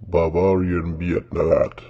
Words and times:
Bavarian 0.00 0.98
Beard. 0.98 1.82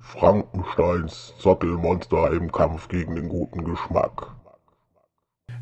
Frankensteins 0.00 1.34
Zottelmonster 1.38 2.32
im 2.32 2.50
Kampf 2.50 2.88
gegen 2.88 3.14
den 3.14 3.28
guten 3.28 3.64
Geschmack. 3.64 4.32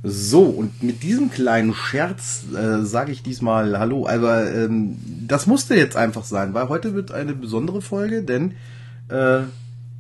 So, 0.02 0.42
und 0.42 0.82
mit 0.82 1.02
diesem 1.02 1.30
kleinen 1.30 1.74
Scherz 1.74 2.44
äh, 2.54 2.84
sage 2.84 3.10
ich 3.10 3.22
diesmal 3.22 3.78
Hallo, 3.78 4.06
aber 4.06 4.52
ähm, 4.54 4.96
das 5.26 5.46
musste 5.46 5.74
jetzt 5.74 5.96
einfach 5.96 6.24
sein, 6.24 6.54
weil 6.54 6.68
heute 6.68 6.94
wird 6.94 7.10
eine 7.10 7.34
besondere 7.34 7.82
Folge, 7.82 8.22
denn 8.22 8.54
äh, 9.08 9.40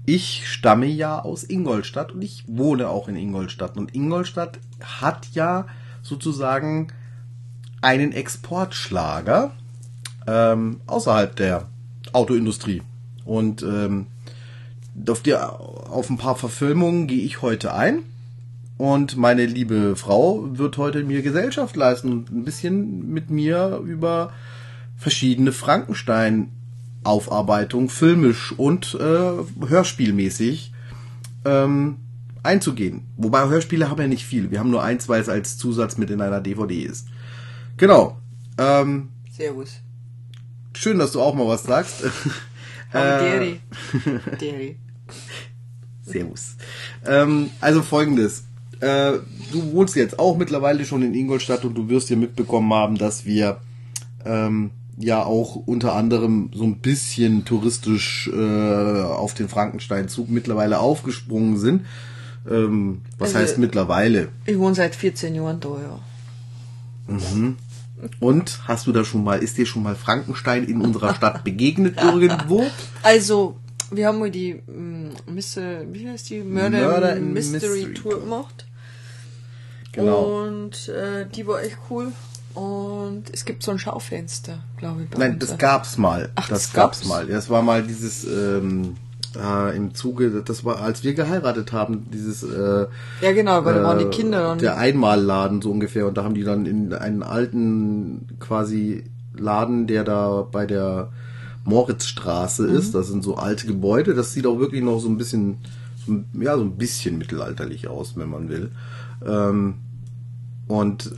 ich 0.06 0.48
stamme 0.48 0.86
ja 0.86 1.20
aus 1.20 1.44
Ingolstadt 1.44 2.12
und 2.12 2.22
ich 2.22 2.44
wohne 2.46 2.88
auch 2.88 3.08
in 3.08 3.16
Ingolstadt. 3.16 3.76
Und 3.76 3.94
Ingolstadt 3.94 4.58
hat 4.80 5.28
ja 5.32 5.66
sozusagen 6.00 6.88
einen 7.82 8.12
Exportschlager 8.12 9.52
ähm, 10.28 10.80
außerhalb 10.86 11.34
der 11.34 11.66
Autoindustrie. 12.12 12.82
Und 13.24 13.62
ähm, 13.62 14.06
auf, 15.08 15.22
die, 15.22 15.34
auf 15.34 16.10
ein 16.10 16.18
paar 16.18 16.36
Verfilmungen 16.36 17.06
gehe 17.06 17.22
ich 17.22 17.40
heute 17.42 17.72
ein. 17.74 18.00
Und 18.76 19.16
meine 19.16 19.46
liebe 19.46 19.94
Frau 19.96 20.46
wird 20.52 20.76
heute 20.76 21.02
mir 21.02 21.22
Gesellschaft 21.22 21.74
leisten 21.76 22.12
und 22.12 22.30
ein 22.30 22.44
bisschen 22.44 23.10
mit 23.12 23.30
mir 23.30 23.80
über 23.84 24.32
verschiedene 24.96 25.50
Frankenstein-Aufarbeitung, 25.52 27.88
filmisch 27.88 28.52
und 28.56 28.96
äh, 29.00 29.32
hörspielmäßig 29.66 30.72
ähm, 31.44 31.96
einzugehen. 32.44 33.02
Wobei 33.16 33.48
Hörspiele 33.48 33.90
haben 33.90 34.00
ja 34.00 34.06
nicht 34.06 34.24
viel. 34.24 34.52
Wir 34.52 34.60
haben 34.60 34.70
nur 34.70 34.84
eins, 34.84 35.08
weil 35.08 35.20
es 35.20 35.28
als 35.28 35.58
Zusatz 35.58 35.98
mit 35.98 36.10
in 36.10 36.20
einer 36.20 36.40
DVD 36.40 36.82
ist. 36.82 37.08
Genau. 37.76 38.16
Ähm, 38.58 39.08
Servus. 39.32 39.80
Schön, 40.78 40.98
dass 40.98 41.12
du 41.12 41.20
auch 41.20 41.34
mal 41.34 41.46
was 41.46 41.62
sagst. 41.64 42.04
Aber 42.92 43.20
Äh, 43.20 43.30
Deri. 43.30 43.60
Deri. 44.40 44.76
Servus. 46.02 46.56
Ähm, 47.06 47.50
also 47.60 47.82
folgendes. 47.82 48.44
Äh, 48.80 49.18
du 49.52 49.72
wohnst 49.72 49.94
jetzt 49.96 50.18
auch 50.18 50.38
mittlerweile 50.38 50.84
schon 50.86 51.02
in 51.02 51.12
Ingolstadt 51.12 51.64
und 51.66 51.74
du 51.74 51.88
wirst 51.90 52.08
ja 52.10 52.16
mitbekommen 52.16 52.72
haben, 52.72 52.96
dass 52.96 53.26
wir 53.26 53.60
ähm, 54.24 54.70
ja 54.96 55.22
auch 55.22 55.56
unter 55.56 55.94
anderem 55.94 56.50
so 56.54 56.64
ein 56.64 56.78
bisschen 56.78 57.44
touristisch 57.44 58.30
äh, 58.32 59.02
auf 59.02 59.34
den 59.34 59.48
Frankensteinzug 59.50 60.30
mittlerweile 60.30 60.78
aufgesprungen 60.78 61.58
sind. 61.58 61.84
Ähm, 62.50 63.02
was 63.18 63.34
Also- 63.34 63.40
heißt 63.40 63.58
mittlerweile? 63.58 64.28
Ich 64.46 64.58
wohne 64.58 64.74
seit 64.74 64.94
14 64.94 65.34
Jahren 65.34 65.60
da, 65.60 65.68
ja. 65.68 67.18
Und 68.20 68.60
hast 68.66 68.86
du 68.86 68.92
da 68.92 69.04
schon 69.04 69.24
mal, 69.24 69.42
ist 69.42 69.58
dir 69.58 69.66
schon 69.66 69.82
mal 69.82 69.94
Frankenstein 69.94 70.64
in 70.64 70.80
unserer 70.80 71.14
Stadt 71.14 71.44
begegnet 71.44 72.00
irgendwo? 72.02 72.66
Also, 73.02 73.56
wir 73.90 74.06
haben 74.06 74.18
mal 74.18 74.30
die 74.30 74.62
ähm, 74.68 75.10
Mystery, 75.26 75.86
wie 75.92 76.08
heißt 76.08 76.30
die? 76.30 76.40
Murder, 76.40 76.90
Murder 76.90 77.16
in 77.16 77.32
Mystery, 77.32 77.86
Mystery 77.86 77.94
Tour 77.94 78.20
gemacht. 78.20 78.66
Genau. 79.92 80.44
Und 80.44 80.88
äh, 80.88 81.26
die 81.26 81.46
war 81.46 81.62
echt 81.62 81.78
cool. 81.90 82.12
Und 82.54 83.24
es 83.32 83.44
gibt 83.44 83.62
so 83.62 83.70
ein 83.70 83.78
Schaufenster, 83.78 84.64
glaube 84.78 85.04
ich. 85.04 85.10
Bei 85.10 85.18
Nein, 85.18 85.38
das 85.38 85.58
gab's 85.58 85.96
mal. 85.96 86.30
Ach, 86.34 86.48
das 86.48 86.64
das 86.64 86.72
gab's 86.72 86.98
gab's? 87.00 87.08
mal. 87.08 87.26
Das 87.26 87.50
war 87.50 87.62
mal 87.62 87.82
dieses 87.82 88.24
ähm, 88.24 88.96
äh, 89.36 89.76
im 89.76 89.94
Zuge, 89.94 90.42
das 90.44 90.64
war, 90.64 90.80
als 90.80 91.02
wir 91.04 91.14
geheiratet 91.14 91.72
haben, 91.72 92.06
dieses 92.12 92.42
äh, 92.42 92.86
Ja, 93.20 93.32
genau, 93.32 93.64
weil 93.64 93.74
da 93.74 93.82
waren 93.84 93.98
die 93.98 94.04
äh, 94.06 94.10
Kinder 94.10 94.40
dann. 94.42 94.58
der 94.58 94.76
Einmalladen 94.78 95.60
so 95.62 95.70
ungefähr 95.70 96.06
und 96.06 96.16
da 96.16 96.24
haben 96.24 96.34
die 96.34 96.44
dann 96.44 96.66
in 96.66 96.92
einen 96.94 97.22
alten 97.22 98.26
quasi 98.40 99.04
Laden, 99.36 99.86
der 99.86 100.04
da 100.04 100.42
bei 100.50 100.66
der 100.66 101.10
Moritzstraße 101.64 102.62
Mhm. 102.66 102.76
ist. 102.76 102.94
Das 102.94 103.08
sind 103.08 103.22
so 103.22 103.36
alte 103.36 103.66
Gebäude. 103.66 104.14
Das 104.14 104.32
sieht 104.32 104.46
auch 104.46 104.58
wirklich 104.58 104.82
noch 104.82 104.98
so 105.00 105.08
ein 105.08 105.18
bisschen, 105.18 105.58
so, 106.06 106.24
ja, 106.40 106.56
so 106.56 106.62
ein 106.64 106.76
bisschen 106.76 107.18
mittelalterlich 107.18 107.88
aus, 107.88 108.14
wenn 108.16 108.30
man 108.30 108.48
will. 108.48 108.70
Ähm, 109.26 109.74
und 110.66 111.12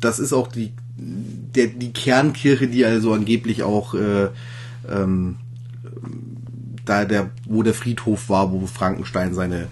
das 0.00 0.18
ist 0.18 0.32
auch 0.32 0.48
die, 0.48 0.72
der, 0.96 1.68
die 1.68 1.92
Kernkirche, 1.92 2.68
die 2.68 2.84
also 2.84 3.12
angeblich 3.12 3.62
auch 3.62 3.94
äh, 3.94 4.28
ähm, 4.90 5.36
da 6.88 7.04
der, 7.04 7.30
wo 7.46 7.62
der 7.62 7.74
Friedhof 7.74 8.28
war, 8.28 8.52
wo 8.52 8.66
Frankenstein 8.66 9.34
seine 9.34 9.68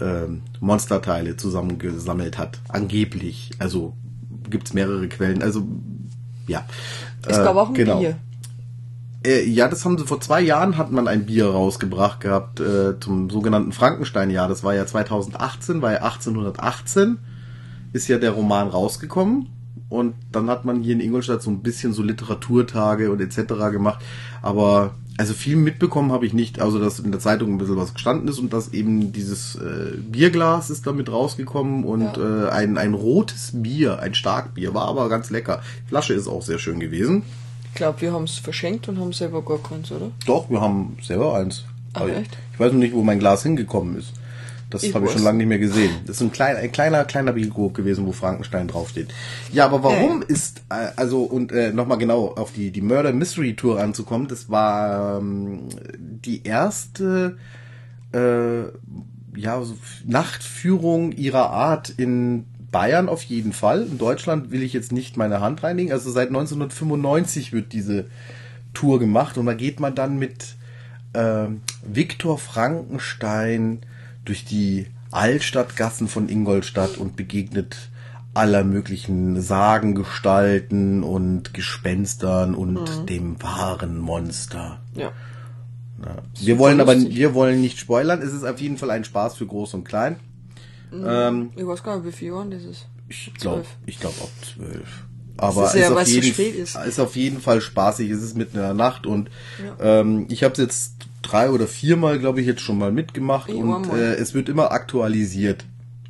ähm, 0.00 0.42
Monsterteile 0.60 1.36
zusammengesammelt 1.36 2.38
hat. 2.38 2.60
Angeblich. 2.68 3.50
Also 3.58 3.94
gibt's 4.48 4.74
mehrere 4.74 5.08
Quellen. 5.08 5.42
Also 5.42 5.66
ja. 6.46 6.64
es 7.26 7.38
Äh, 7.38 7.44
gab 7.44 7.56
auch 7.56 7.68
ein 7.68 7.74
genau. 7.74 8.00
Bier. 8.00 8.16
Äh, 9.24 9.44
ja, 9.48 9.68
das 9.68 9.84
haben 9.84 9.98
sie 9.98 10.06
vor 10.06 10.20
zwei 10.20 10.40
Jahren 10.40 10.76
hat 10.76 10.90
man 10.90 11.06
ein 11.06 11.26
Bier 11.26 11.46
rausgebracht 11.46 12.20
gehabt 12.20 12.60
äh, 12.60 12.98
zum 12.98 13.30
sogenannten 13.30 13.72
Frankenstein-Jahr. 13.72 14.48
Das 14.48 14.64
war 14.64 14.74
ja 14.74 14.86
2018, 14.86 15.80
war 15.80 15.92
ja 15.92 15.98
1818 16.02 17.18
ist 17.92 18.08
ja 18.08 18.18
der 18.18 18.30
Roman 18.30 18.68
rausgekommen 18.68 19.48
und 19.88 20.14
dann 20.30 20.48
hat 20.48 20.64
man 20.64 20.82
hier 20.82 20.94
in 20.94 21.00
Ingolstadt 21.00 21.42
so 21.42 21.50
ein 21.50 21.62
bisschen 21.62 21.92
so 21.92 22.02
Literaturtage 22.02 23.10
und 23.10 23.20
etc. 23.20 23.70
gemacht, 23.70 24.02
aber 24.40 24.94
also 25.18 25.34
viel 25.34 25.56
mitbekommen 25.56 26.10
habe 26.12 26.26
ich 26.26 26.32
nicht, 26.32 26.60
also 26.60 26.78
dass 26.78 26.98
in 26.98 27.10
der 27.12 27.20
Zeitung 27.20 27.52
ein 27.52 27.58
bisschen 27.58 27.76
was 27.76 27.94
gestanden 27.94 28.28
ist 28.28 28.38
und 28.38 28.52
dass 28.52 28.72
eben 28.72 29.12
dieses 29.12 29.56
äh, 29.56 29.96
Bierglas 29.98 30.70
ist 30.70 30.86
damit 30.86 31.10
rausgekommen 31.10 31.84
und 31.84 32.16
Ja. 32.16 32.46
äh, 32.46 32.50
ein, 32.50 32.78
ein 32.78 32.94
rotes 32.94 33.50
Bier, 33.54 33.98
ein 34.00 34.14
Starkbier, 34.14 34.74
war 34.74 34.88
aber 34.88 35.08
ganz 35.08 35.30
lecker. 35.30 35.60
Die 35.84 35.88
Flasche 35.88 36.14
ist 36.14 36.28
auch 36.28 36.42
sehr 36.42 36.58
schön 36.58 36.80
gewesen. 36.80 37.22
Ich 37.70 37.74
glaube, 37.76 38.00
wir 38.00 38.12
haben 38.12 38.24
es 38.24 38.36
verschenkt 38.36 38.88
und 38.88 38.98
haben 38.98 39.12
selber 39.12 39.42
gar 39.42 39.58
keins, 39.58 39.90
oder? 39.92 40.10
Doch, 40.26 40.50
wir 40.50 40.60
haben 40.60 40.96
selber 41.02 41.34
eins. 41.36 41.64
Ach, 41.94 42.02
Aber 42.02 42.16
echt? 42.16 42.36
Ich 42.54 42.60
weiß 42.60 42.72
noch 42.72 42.78
nicht, 42.80 42.94
wo 42.94 43.02
mein 43.02 43.18
Glas 43.18 43.42
hingekommen 43.42 43.96
ist. 43.98 44.12
Das 44.72 44.94
habe 44.94 45.06
ich 45.06 45.12
schon 45.12 45.22
lange 45.22 45.38
nicht 45.38 45.48
mehr 45.48 45.58
gesehen. 45.58 45.90
Das 46.06 46.16
ist 46.16 46.22
ein 46.22 46.32
kleiner, 46.32 46.58
ein 46.60 46.72
kleiner, 46.72 47.04
kleiner 47.04 47.32
Bierkrug 47.32 47.74
gewesen, 47.74 48.06
wo 48.06 48.12
Frankenstein 48.12 48.68
draufsteht. 48.68 49.08
Ja, 49.52 49.66
aber 49.66 49.82
warum 49.82 50.22
Ja. 50.22 50.28
ist, 50.28 50.62
äh, 50.70 50.88
also, 50.96 51.22
und 51.22 51.52
äh, 51.52 51.72
nochmal 51.72 51.98
genau 51.98 52.28
auf 52.28 52.52
die, 52.52 52.70
die 52.70 52.80
Murder 52.80 53.12
Mystery 53.12 53.54
Tour 53.54 53.80
anzukommen, 53.80 54.28
das 54.28 54.50
war 54.50 55.18
ähm, 55.18 55.68
die 55.98 56.44
erste 56.44 57.36
äh, 58.12 58.62
ja, 59.34 59.62
so 59.62 59.76
Nachtführung 60.06 61.12
ihrer 61.12 61.50
Art 61.50 61.90
in 61.90 62.44
Bayern 62.70 63.08
auf 63.08 63.22
jeden 63.24 63.52
Fall. 63.52 63.82
In 63.82 63.98
Deutschland 63.98 64.50
will 64.50 64.62
ich 64.62 64.72
jetzt 64.72 64.92
nicht 64.92 65.16
meine 65.16 65.40
Hand 65.40 65.62
reinigen. 65.62 65.92
Also 65.92 66.10
seit 66.10 66.28
1995 66.28 67.52
wird 67.52 67.72
diese 67.72 68.06
Tour 68.74 68.98
gemacht 68.98 69.36
und 69.38 69.46
da 69.46 69.54
geht 69.54 69.80
man 69.80 69.94
dann 69.94 70.18
mit 70.18 70.56
ähm, 71.14 71.60
Viktor 71.84 72.38
Frankenstein 72.38 73.80
durch 74.24 74.44
die 74.44 74.86
Altstadtgassen 75.10 76.08
von 76.08 76.28
Ingolstadt 76.28 76.96
und 76.96 77.16
begegnet 77.16 77.76
aller 78.34 78.64
möglichen 78.64 79.40
Sagengestalten 79.42 81.02
und 81.02 81.52
Gespenstern 81.52 82.54
und 82.54 83.08
dem 83.10 83.42
wahren 83.42 83.98
Monster. 83.98 84.80
Ja. 84.94 85.12
Ja. 86.04 86.16
Wir 86.40 86.58
wollen 86.58 86.80
aber 86.80 86.98
wir 86.98 87.34
wollen 87.34 87.60
nicht 87.60 87.78
spoilern. 87.78 88.22
Es 88.22 88.32
ist 88.32 88.44
auf 88.44 88.60
jeden 88.60 88.78
Fall 88.78 88.90
ein 88.90 89.04
Spaß 89.04 89.36
für 89.36 89.46
Groß 89.46 89.74
und 89.74 89.84
Klein. 89.84 90.16
Ähm, 90.92 91.50
Ich 91.56 91.66
weiß 91.66 91.82
gar 91.82 91.96
nicht, 91.96 92.06
wie 92.06 92.12
viel 92.12 92.28
Jahren 92.28 92.50
das 92.50 92.64
ist. 92.64 92.86
ich 93.08 93.32
glaube, 93.34 93.64
ich 93.86 94.00
glaube 94.00 94.16
ab 94.20 94.30
zwölf. 94.42 95.04
Aber 95.36 95.66
ist 95.66 95.74
ja, 95.74 95.86
ist, 95.86 95.92
auf 95.92 96.06
jeden, 96.06 96.56
ist. 96.56 96.76
ist 96.76 97.00
auf 97.00 97.16
jeden 97.16 97.40
Fall 97.40 97.60
spaßig. 97.60 98.10
Es 98.10 98.22
ist 98.22 98.36
mitten 98.36 98.56
in 98.56 98.62
der 98.62 98.74
Nacht 98.74 99.06
und 99.06 99.30
ähm, 99.80 100.26
ich 100.28 100.44
habe 100.44 100.52
es 100.52 100.58
jetzt 100.58 100.94
drei 101.22 101.50
oder 101.50 101.66
viermal, 101.66 102.18
glaube 102.18 102.40
ich, 102.40 102.46
jetzt 102.46 102.60
schon 102.60 102.78
mal 102.78 102.92
mitgemacht 102.92 103.48
Ich 103.48 103.56
und 103.56 103.88
äh, 103.90 104.14
es 104.14 104.34
wird 104.34 104.48
immer 104.48 104.72
aktualisiert. 104.72 105.64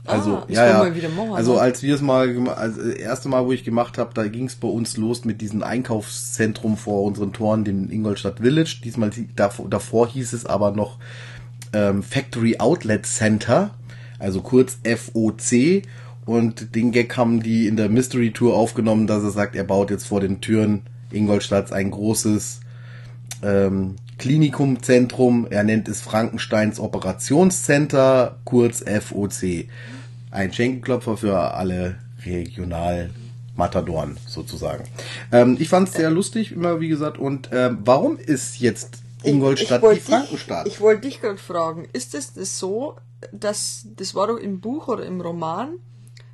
Also 0.05 0.39
Ah, 0.39 0.47
ja, 0.49 0.67
ja. 0.67 1.09
machen, 1.09 1.33
also 1.33 1.59
als 1.59 1.83
wir 1.85 1.95
es 1.95 2.01
mal, 2.01 2.29
also 2.49 2.83
das 2.83 2.95
erste 2.95 3.29
Mal, 3.29 3.47
wo 3.47 3.53
ich 3.53 3.63
gemacht 3.63 3.99
habe, 3.99 4.11
da 4.15 4.27
ging 4.27 4.47
es 4.47 4.57
bei 4.57 4.67
uns 4.67 4.97
los 4.97 5.25
mit 5.25 5.41
diesem 5.41 5.63
Einkaufszentrum 5.63 6.77
vor 6.77 7.05
unseren 7.05 7.33
Toren, 7.33 7.65
dem 7.65 7.89
Ingolstadt 7.89 8.41
Village. 8.41 8.81
Diesmal 8.83 9.13
davor, 9.37 9.69
davor 9.69 10.09
hieß 10.09 10.33
es 10.33 10.45
aber 10.45 10.73
noch 10.73 10.99
ähm, 11.73 12.03
Factory 12.03 12.59
Outlet 12.59 13.07
Center, 13.07 13.71
also 14.19 14.41
kurz 14.41 14.79
FOC. 14.85 15.83
Und 16.25 16.75
den 16.75 16.91
Gag 16.91 17.17
haben 17.17 17.41
die 17.43 17.69
in 17.69 17.77
der 17.77 17.89
Mystery 17.89 18.33
Tour 18.33 18.57
aufgenommen, 18.57 19.07
dass 19.07 19.23
er 19.23 19.31
sagt, 19.31 19.55
er 19.55 19.65
baut 19.65 19.91
jetzt 19.91 20.07
vor 20.07 20.21
den 20.21 20.41
Türen 20.41 20.83
Ingolstadts 21.13 21.71
ein 21.73 21.91
großes 21.93 22.61
ähm, 23.43 23.97
Klinikumzentrum. 24.19 25.47
Er 25.51 25.65
nennt 25.65 25.89
es 25.89 26.01
Frankensteins 26.01 26.79
Operationscenter, 26.79 28.39
kurz 28.45 28.83
FOC. 28.83 29.67
Ein 30.31 30.53
Schenkelklopfer 30.53 31.17
für 31.17 31.39
alle 31.55 31.97
regional 32.25 33.11
Matadoren 33.57 34.17
sozusagen. 34.27 34.85
Ähm, 35.31 35.57
ich 35.59 35.69
fand 35.69 35.89
es 35.89 35.95
sehr 35.95 36.11
lustig, 36.11 36.53
immer 36.53 36.81
wie 36.81 36.89
gesagt. 36.89 37.19
Und 37.19 37.51
ähm, 37.53 37.79
warum 37.85 38.19
ist 38.19 38.61
jetzt 38.61 38.99
Ingolstadt 39.25 39.83
wollt 39.83 39.99
die 39.99 40.01
Frankenstadt? 40.01 40.67
Ich, 40.67 40.75
ich 40.75 40.81
wollte 40.81 41.03
dich 41.03 41.21
gerade 41.21 41.39
fragen, 41.39 41.87
ist 41.93 42.15
es 42.15 42.33
das 42.35 42.59
so, 42.59 42.97
dass, 43.33 43.87
das 43.97 44.15
war 44.15 44.27
doch 44.27 44.39
im 44.39 44.61
Buch 44.61 44.89
oder 44.89 45.05
im 45.05 45.21
Roman, 45.21 45.75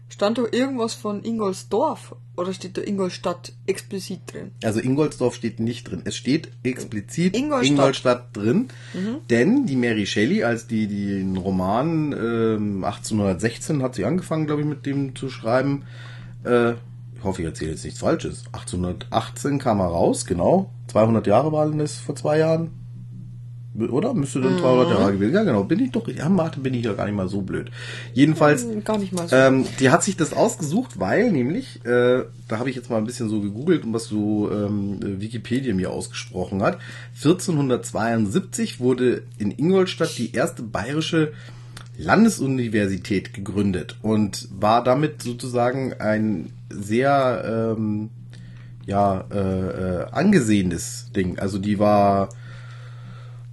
Stand 0.09 0.39
doch 0.39 0.51
irgendwas 0.53 0.95
von 0.95 1.23
Ingolsdorf 1.23 2.17
oder 2.37 2.55
steht 2.55 2.79
da 2.79 2.83
Ingolstadt 2.83 3.53
explizit 3.67 4.21
drin? 4.27 4.53
Also 4.65 4.81
Ingolsdorf 4.81 5.35
steht 5.35 5.61
nicht 5.61 5.91
drin. 5.91 6.03
Es 6.05 6.17
steht 6.17 6.51
explizit 6.63 7.37
Ingolstadt. 7.37 7.71
Ingolstadt, 7.71 8.37
drin, 8.37 8.69
denn 9.29 9.67
die 9.67 9.77
Mary 9.77 10.07
Shelley, 10.07 10.45
als 10.45 10.67
die 10.67 10.87
den 10.87 11.37
Roman 11.37 12.13
ähm, 12.13 12.85
1816 12.85 13.83
hat 13.83 13.97
sie 13.97 14.05
angefangen, 14.05 14.47
glaube 14.47 14.63
ich, 14.63 14.67
mit 14.67 14.87
dem 14.87 15.15
zu 15.15 15.29
schreiben. 15.29 15.85
Äh, 16.45 16.73
ich 16.73 17.25
hoffe, 17.25 17.43
ich 17.43 17.49
erzähle 17.49 17.73
jetzt 17.73 17.85
nichts 17.85 18.01
Falsches. 18.01 18.45
1818 18.53 19.59
kam 19.59 19.81
er 19.81 19.87
raus, 19.87 20.25
genau. 20.25 20.71
200 20.87 21.27
Jahre 21.27 21.53
waren 21.53 21.81
es 21.81 21.99
vor 21.99 22.15
zwei 22.15 22.39
Jahren. 22.39 22.71
Oder? 23.79 24.15
Müsste 24.15 24.41
dann 24.41 24.57
300 24.59 24.91
Jahre 24.91 25.13
gewesen. 25.13 25.35
Ja, 25.35 25.45
genau. 25.45 25.65
Bin 25.65 25.81
ich 25.81 25.91
doch. 25.93 26.09
Ja, 26.09 26.29
Mathe 26.29 26.61
bin 26.61 26.75
ich 26.75 26.85
ja 26.85 26.93
gar 26.95 27.07
nicht 27.07 27.15
mal 27.15 27.29
so 27.29 27.43
blöd. 27.43 27.71
Jedenfalls. 28.15 28.65
Hm, 28.65 28.85
Gar 28.85 28.99
nicht 28.99 29.13
mal 29.13 29.29
so. 29.29 29.37
Ähm, 29.37 29.65
die 29.81 29.91
hat 29.91 30.03
sich 30.03 30.17
das 30.17 30.33
ausgesucht, 30.33 30.99
weil 30.99 31.31
nämlich, 31.31 31.85
äh, 31.85 32.25
da 32.49 32.59
habe 32.59 32.71
ich 32.71 32.77
jetzt 32.77 32.91
mal 32.91 32.99
ein 32.99 33.07
bisschen 33.07 33.29
so 33.29 33.41
gegoogelt, 33.41 33.83
was 33.87 34.05
so 34.05 34.51
ähm, 34.51 34.99
Wikipedia 35.21 35.75
mir 35.75 35.91
ausgesprochen 35.91 36.63
hat. 36.63 36.79
1472 37.17 38.81
wurde 38.81 39.23
in 39.39 39.51
Ingolstadt 39.51 40.17
die 40.19 40.33
erste 40.33 40.63
bayerische 40.63 41.33
Landesuniversität 41.99 43.35
gegründet 43.35 43.97
und 44.03 44.49
war 44.53 44.85
damit 44.85 45.23
sozusagen 45.23 45.95
ein 45.95 46.53
sehr 46.71 47.75
ähm, 47.77 48.11
ja 48.87 49.25
äh, 49.31 49.39
äh, 49.39 50.07
angesehenes 50.13 51.11
Ding. 51.15 51.39
Also 51.39 51.59
die 51.59 51.79
war 51.79 52.31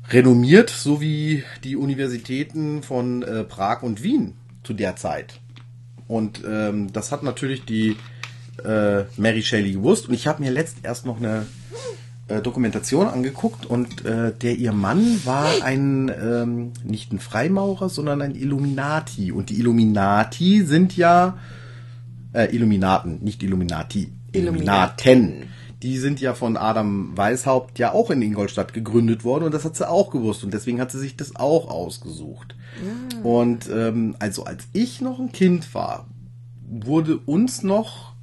renommiert, 0.09 0.69
so 0.69 1.01
wie 1.01 1.43
die 1.63 1.75
Universitäten 1.75 2.83
von 2.83 3.23
äh, 3.23 3.43
Prag 3.43 3.81
und 3.81 4.03
Wien 4.03 4.33
zu 4.63 4.73
der 4.73 4.95
Zeit. 4.95 5.39
Und 6.07 6.41
ähm, 6.47 6.93
das 6.93 7.11
hat 7.11 7.23
natürlich 7.23 7.65
die 7.65 7.95
äh, 8.63 9.03
Mary 9.17 9.41
Shelley 9.41 9.73
gewusst. 9.73 10.07
Und 10.07 10.13
ich 10.13 10.27
habe 10.27 10.43
mir 10.43 10.51
letzt 10.51 10.77
erst 10.83 11.05
noch 11.05 11.17
eine 11.17 11.45
äh, 12.27 12.41
Dokumentation 12.41 13.07
angeguckt 13.07 13.65
und 13.65 14.05
äh, 14.05 14.33
der 14.33 14.55
ihr 14.55 14.71
Mann 14.71 15.21
war 15.25 15.47
ein 15.63 16.09
ähm, 16.09 16.71
nicht 16.83 17.11
ein 17.11 17.19
Freimaurer, 17.19 17.89
sondern 17.89 18.21
ein 18.21 18.35
Illuminati. 18.35 19.31
Und 19.31 19.49
die 19.49 19.59
Illuminati 19.59 20.63
sind 20.63 20.95
ja 20.95 21.37
äh, 22.33 22.53
Illuminaten, 22.55 23.23
nicht 23.23 23.41
Illuminati. 23.43 24.11
Illuminaten. 24.31 25.54
Die 25.85 25.99
sind 25.99 26.19
ja 26.19 26.33
von 26.33 26.57
Adam 26.57 27.15
Weishaupt 27.15 27.77
ja 27.77 27.93
auch 27.93 28.09
in 28.09 28.19
Ingolstadt 28.23 28.73
gegründet 28.73 29.23
worden 29.23 29.43
und 29.43 29.53
das 29.53 29.65
hat 29.65 29.75
sie 29.75 29.87
auch 29.87 30.09
gewusst 30.09 30.43
und 30.43 30.51
deswegen 30.51 30.81
hat 30.81 30.89
sie 30.89 30.97
sich 30.97 31.15
das 31.15 31.35
auch 31.35 31.69
ausgesucht. 31.69 32.55
Und 33.21 33.69
ähm, 33.71 34.15
also 34.17 34.45
als 34.45 34.63
ich 34.73 34.99
noch 35.01 35.19
ein 35.19 35.31
Kind 35.31 35.75
war, 35.75 36.07
wurde 36.67 37.17
uns 37.19 37.61
noch 37.61 38.15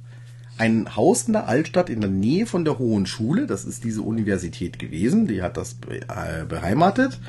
ein 0.57 0.93
Haus 0.97 1.23
in 1.23 1.31
der 1.31 1.47
Altstadt 1.47 1.89
in 1.89 2.01
der 2.01 2.09
Nähe 2.09 2.47
von 2.47 2.65
der 2.65 2.79
Hohen 2.79 3.05
Schule, 3.05 3.47
das 3.47 3.63
ist 3.63 3.85
diese 3.85 4.01
Universität 4.01 4.77
gewesen, 4.77 5.25
die 5.27 5.41
hat 5.41 5.55
das 5.55 5.77
äh, 5.89 6.43
beheimatet, 6.43 7.21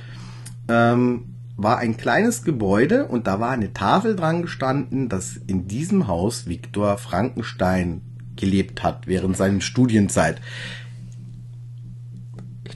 ähm, 0.69 1.37
war 1.57 1.79
ein 1.79 1.97
kleines 1.97 2.43
Gebäude 2.43 3.07
und 3.07 3.29
da 3.29 3.39
war 3.39 3.51
eine 3.51 3.73
Tafel 3.73 4.17
dran 4.17 4.43
gestanden, 4.43 5.09
dass 5.09 5.37
in 5.37 5.69
diesem 5.69 6.09
Haus 6.09 6.49
Viktor 6.49 6.99
Frankenstein 6.99 8.03
gelebt 8.37 8.83
hat 8.83 9.07
während 9.07 9.37
seiner 9.37 9.61
Studienzeit. 9.61 10.41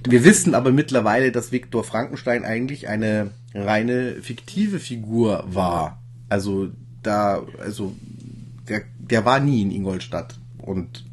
Wir 0.09 0.25
wissen 0.25 0.55
aber 0.55 0.73
mittlerweile, 0.73 1.33
dass 1.33 1.53
Viktor 1.53 1.85
Frankenstein 1.85 2.45
eigentlich 2.45 2.89
eine 2.89 3.31
reine 3.55 4.17
fiktive 4.23 4.79
Figur 4.79 5.45
war. 5.49 6.03
Also 6.29 6.69
da, 7.03 7.43
also 7.59 7.95
der, 8.69 8.83
der 8.99 9.25
war 9.25 9.41
nie 9.41 9.63
in 9.63 9.71
Ingolstadt 9.71 10.39
und 10.59 11.05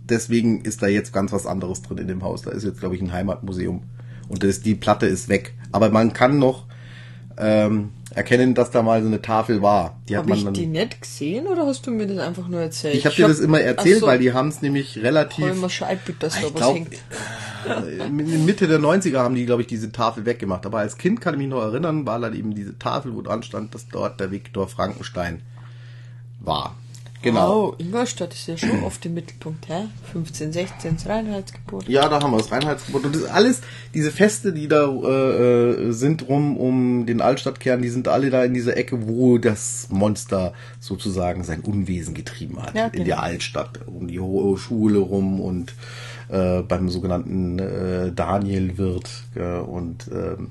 deswegen 0.00 0.62
ist 0.62 0.82
da 0.82 0.86
jetzt 0.86 1.12
ganz 1.12 1.32
was 1.32 1.46
anderes 1.46 1.82
drin 1.82 1.98
in 1.98 2.08
dem 2.08 2.22
Haus. 2.22 2.42
Da 2.42 2.50
ist 2.50 2.64
jetzt, 2.64 2.80
glaube 2.80 2.96
ich, 2.96 3.02
ein 3.02 3.12
Heimatmuseum 3.12 3.82
und 4.28 4.42
das, 4.42 4.60
die 4.60 4.74
Platte 4.74 5.06
ist 5.06 5.28
weg. 5.28 5.54
Aber 5.72 5.90
man 5.90 6.12
kann 6.12 6.38
noch 6.38 6.66
ähm, 7.36 7.90
erkennen, 8.18 8.54
dass 8.54 8.70
da 8.70 8.82
mal 8.82 9.00
so 9.00 9.06
eine 9.06 9.22
Tafel 9.22 9.62
war. 9.62 9.96
Die 10.08 10.16
Habe 10.16 10.34
ich 10.34 10.44
dann. 10.44 10.52
die 10.52 10.66
nicht 10.66 11.00
gesehen 11.00 11.46
oder 11.46 11.66
hast 11.66 11.86
du 11.86 11.90
mir 11.90 12.06
das 12.06 12.18
einfach 12.18 12.48
nur 12.48 12.60
erzählt? 12.60 12.96
ich 12.96 13.06
habe 13.06 13.14
dir 13.14 13.28
das 13.28 13.38
immer 13.40 13.60
erzählt, 13.60 14.00
so, 14.00 14.06
weil 14.06 14.18
die 14.18 14.32
haben 14.32 14.48
es 14.48 14.60
nämlich 14.60 14.98
relativ. 14.98 15.44
hab 15.46 15.52
immer 15.54 15.70
Scheibe, 15.70 16.12
dass 16.18 16.34
da 16.34 16.48
Ich 16.48 16.54
was 16.54 16.74
hängt. 16.74 16.94
äh, 17.66 18.08
Mitte 18.10 18.66
der 18.68 18.80
90er 18.80 19.18
haben 19.18 19.34
die, 19.34 19.46
glaube 19.46 19.62
ich, 19.62 19.68
diese 19.68 19.92
Tafel 19.92 20.26
weggemacht. 20.26 20.66
Aber 20.66 20.78
als 20.78 20.98
Kind 20.98 21.20
kann 21.20 21.34
ich 21.34 21.38
mich 21.38 21.48
noch 21.48 21.62
erinnern, 21.62 22.04
war 22.06 22.18
dann 22.18 22.34
eben 22.34 22.54
diese 22.54 22.78
Tafel, 22.78 23.14
wo 23.14 23.22
dran 23.22 23.42
stand, 23.42 23.74
dass 23.74 23.88
dort 23.88 24.20
der 24.20 24.30
Viktor 24.30 24.68
Frankenstein 24.68 25.40
war. 26.40 26.76
Genau. 27.22 27.72
Wow, 27.72 27.74
Ingolstadt 27.78 28.32
ist 28.32 28.46
ja 28.46 28.56
schon 28.56 28.82
oft 28.84 29.04
im 29.06 29.14
Mittelpunkt, 29.14 29.68
hä? 29.68 29.86
15, 30.12 30.52
16, 30.52 30.96
das 30.96 31.06
Reinheitsgebot. 31.06 31.88
Ja, 31.88 32.08
da 32.08 32.20
haben 32.20 32.30
wir 32.30 32.38
das 32.38 32.52
Reinheitsgebot. 32.52 33.04
Und 33.04 33.14
das 33.14 33.22
ist 33.22 33.30
alles, 33.30 33.60
diese 33.92 34.12
Feste, 34.12 34.52
die 34.52 34.68
da 34.68 34.86
äh, 34.86 35.08
äh, 35.08 35.92
sind 35.92 36.28
rum 36.28 36.56
um 36.56 37.06
den 37.06 37.20
Altstadtkern, 37.20 37.82
die 37.82 37.88
sind 37.88 38.06
alle 38.06 38.30
da 38.30 38.44
in 38.44 38.54
dieser 38.54 38.76
Ecke, 38.76 39.08
wo 39.08 39.38
das 39.38 39.88
Monster 39.90 40.52
sozusagen 40.78 41.42
sein 41.42 41.60
Unwesen 41.60 42.14
getrieben 42.14 42.62
hat. 42.62 42.74
Ja, 42.76 42.86
In 42.86 42.92
genau. 42.92 43.04
der 43.04 43.22
Altstadt, 43.22 43.80
um 43.86 44.06
die 44.06 44.20
Hohe 44.20 44.56
Schule 44.56 44.98
rum 44.98 45.40
und 45.40 45.74
äh, 46.28 46.62
beim 46.62 46.88
sogenannten 46.88 47.58
äh, 47.58 48.12
Danielwirt 48.12 49.24
äh, 49.34 49.58
und 49.58 50.08
ähm, 50.12 50.50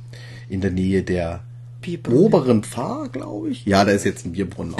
in 0.49 0.61
der 0.61 0.71
Nähe 0.71 1.03
der 1.03 1.41
Bierbrunnen. 1.87 2.19
oberen 2.25 2.63
Pfarr, 2.63 3.09
glaube 3.09 3.49
ich. 3.49 3.65
Ja, 3.65 3.85
da 3.85 3.91
ist 3.91 4.03
jetzt 4.03 4.25
ein 4.25 4.33
Bierbrunnen 4.33 4.75
auch. 4.75 4.79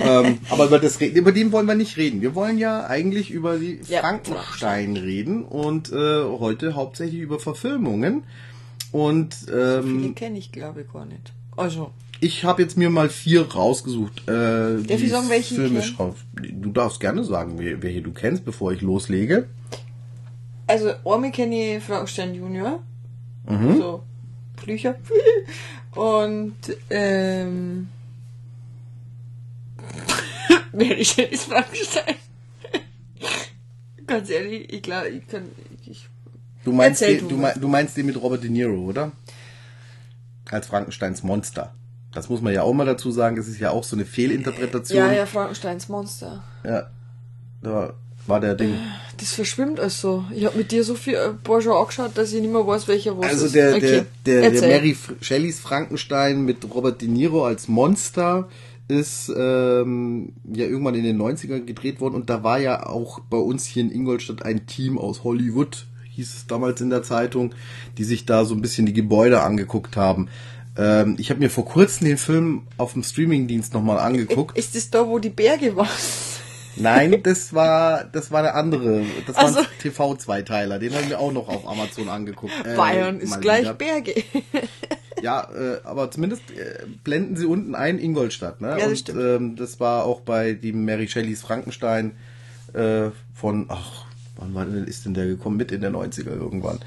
ähm, 0.00 0.38
aber 0.50 0.66
über, 0.66 0.78
das, 0.78 1.00
über 1.00 1.32
den 1.32 1.50
wollen 1.52 1.66
wir 1.66 1.74
nicht 1.74 1.96
reden. 1.96 2.20
Wir 2.20 2.34
wollen 2.34 2.58
ja 2.58 2.86
eigentlich 2.86 3.30
über 3.30 3.56
die 3.58 3.80
Ja, 3.88 4.00
Frankenstein 4.00 4.96
reden 4.96 5.44
und 5.44 5.90
äh, 5.92 6.24
heute 6.24 6.74
hauptsächlich 6.74 7.20
über 7.20 7.38
Verfilmungen. 7.40 8.24
Und 8.92 9.34
Viele 9.34 9.78
ähm, 9.80 10.14
kenne 10.14 10.38
ich, 10.38 10.52
glaube 10.52 10.82
ich, 10.82 10.92
gar 10.92 11.04
nicht. 11.06 11.32
Also, 11.56 11.90
ich 12.20 12.44
habe 12.44 12.62
jetzt 12.62 12.76
mir 12.76 12.90
mal 12.90 13.08
vier 13.08 13.50
rausgesucht. 13.50 14.28
Äh, 14.28 14.82
Darf 14.82 15.02
ich 15.02 15.10
sagen, 15.10 15.28
welchen 15.28 15.54
ich 15.54 15.60
filmisch 15.60 15.98
raus. 15.98 16.14
Du 16.34 16.70
darfst 16.70 17.00
gerne 17.00 17.24
sagen, 17.24 17.58
welche 17.58 18.02
du 18.02 18.12
kennst, 18.12 18.44
bevor 18.44 18.72
ich 18.72 18.82
loslege. 18.82 19.48
also 20.66 20.90
einmal 21.04 21.30
kenne 21.32 21.76
ich 21.76 21.82
Frankenstein 21.82 22.34
Junior. 22.34 22.82
Mhm. 23.48 23.76
So, 23.78 24.02
Flücher. 24.64 24.96
Und, 25.94 26.56
ähm... 26.90 27.88
Mary 30.72 31.04
Shelley's 31.04 31.44
Frankenstein. 31.44 32.16
Ganz 34.06 34.30
ehrlich, 34.30 34.72
ich 34.72 34.82
glaube, 34.82 35.08
ich 35.08 35.28
kann... 35.28 35.44
Ich, 35.86 36.08
Du 36.64 36.72
meinst, 36.72 37.02
den, 37.02 37.28
du 37.28 37.36
mein, 37.36 37.60
du 37.60 37.68
meinst 37.68 37.94
den 37.94 38.06
mit 38.06 38.20
Robert 38.20 38.42
De 38.42 38.48
Niro, 38.48 38.86
oder? 38.86 39.12
Als 40.50 40.66
Frankensteins 40.66 41.22
Monster. 41.22 41.74
Das 42.12 42.30
muss 42.30 42.40
man 42.40 42.54
ja 42.54 42.62
auch 42.62 42.72
mal 42.72 42.86
dazu 42.86 43.10
sagen, 43.10 43.36
das 43.36 43.48
ist 43.48 43.60
ja 43.60 43.70
auch 43.70 43.84
so 43.84 43.96
eine 43.96 44.06
Fehlinterpretation. 44.06 44.98
ja, 44.98 45.12
ja, 45.12 45.26
Frankensteins 45.26 45.90
Monster. 45.90 46.42
Ja, 46.64 46.90
da 47.60 47.92
war 48.26 48.40
der 48.40 48.54
Ding. 48.54 48.74
Das 49.18 49.32
verschwimmt 49.32 49.78
also. 49.78 50.24
Ich 50.34 50.44
habe 50.44 50.58
mit 50.58 50.72
dir 50.72 50.82
so 50.82 50.94
viel 50.94 51.16
paar 51.42 51.60
schon 51.60 51.72
angeschaut, 51.72 52.12
dass 52.14 52.32
ich 52.32 52.40
nicht 52.40 52.52
mehr 52.52 52.66
weiß, 52.66 52.88
welcher 52.88 53.16
was 53.18 53.26
Also 53.26 53.46
ist. 53.46 53.54
der, 53.54 53.76
okay. 53.76 54.02
der, 54.26 54.40
der, 54.40 54.50
der. 54.50 54.68
Mary 54.68 54.96
Shelleys 55.20 55.60
Frankenstein 55.60 56.44
mit 56.44 56.58
Robert 56.74 57.00
De 57.00 57.08
Niro 57.08 57.44
als 57.44 57.68
Monster 57.68 58.48
ist 58.88 59.32
ähm, 59.34 60.32
ja 60.52 60.66
irgendwann 60.66 60.94
in 60.94 61.04
den 61.04 61.20
90ern 61.20 61.60
gedreht 61.64 62.00
worden 62.00 62.14
und 62.14 62.28
da 62.28 62.42
war 62.42 62.58
ja 62.58 62.86
auch 62.86 63.20
bei 63.20 63.38
uns 63.38 63.64
hier 63.64 63.82
in 63.82 63.90
Ingolstadt 63.90 64.44
ein 64.44 64.66
Team 64.66 64.98
aus 64.98 65.24
Hollywood, 65.24 65.86
hieß 66.10 66.34
es 66.34 66.46
damals 66.46 66.80
in 66.82 66.90
der 66.90 67.02
Zeitung, 67.02 67.54
die 67.96 68.04
sich 68.04 68.26
da 68.26 68.44
so 68.44 68.54
ein 68.54 68.60
bisschen 68.60 68.84
die 68.84 68.92
Gebäude 68.92 69.42
angeguckt 69.42 69.96
haben. 69.96 70.28
Ähm, 70.76 71.16
ich 71.18 71.30
habe 71.30 71.40
mir 71.40 71.50
vor 71.50 71.64
kurzem 71.64 72.06
den 72.08 72.18
Film 72.18 72.62
auf 72.76 72.92
dem 72.92 73.02
Streamingdienst 73.02 73.72
nochmal 73.72 73.98
angeguckt. 73.98 74.58
Ist 74.58 74.74
das 74.74 74.90
da, 74.90 75.06
wo 75.06 75.18
die 75.18 75.30
Berge 75.30 75.76
waren? 75.76 75.88
Nein, 76.76 77.22
das 77.22 77.52
war 77.54 78.04
das 78.04 78.30
war 78.30 78.42
der 78.42 78.54
andere. 78.54 79.02
Das 79.26 79.36
war 79.36 79.56
ein 79.58 79.66
TV-Zweiteiler. 79.80 80.78
Den 80.78 80.94
haben 80.94 81.08
wir 81.08 81.20
auch 81.20 81.32
noch 81.32 81.48
auf 81.48 81.68
Amazon 81.68 82.08
angeguckt. 82.08 82.52
Äh, 82.64 82.76
Bayern 82.76 83.20
ist 83.20 83.40
gleich 83.40 83.62
wieder. 83.62 83.74
Berge. 83.74 84.14
Ja, 85.22 85.48
äh, 85.54 85.78
aber 85.84 86.10
zumindest 86.10 86.42
äh, 86.50 86.84
blenden 87.02 87.36
sie 87.36 87.46
unten 87.46 87.74
ein 87.74 87.98
Ingolstadt. 87.98 88.60
Ne? 88.60 88.68
Ja, 88.68 88.76
das 88.76 88.88
Und 88.88 88.98
stimmt. 88.98 89.20
ähm, 89.22 89.56
das 89.56 89.80
war 89.80 90.04
auch 90.04 90.20
bei 90.20 90.52
die 90.52 90.72
Mary 90.72 91.08
Shelleys 91.08 91.40
Frankenstein 91.40 92.12
äh, 92.74 93.10
von, 93.34 93.66
ach, 93.68 94.04
wann 94.36 94.54
war 94.54 94.66
denn, 94.66 94.84
ist 94.84 95.06
denn 95.06 95.14
der 95.14 95.26
gekommen? 95.26 95.56
Mit 95.56 95.72
in 95.72 95.80
der 95.80 95.92
90er 95.92 96.34
irgendwann. 96.34 96.80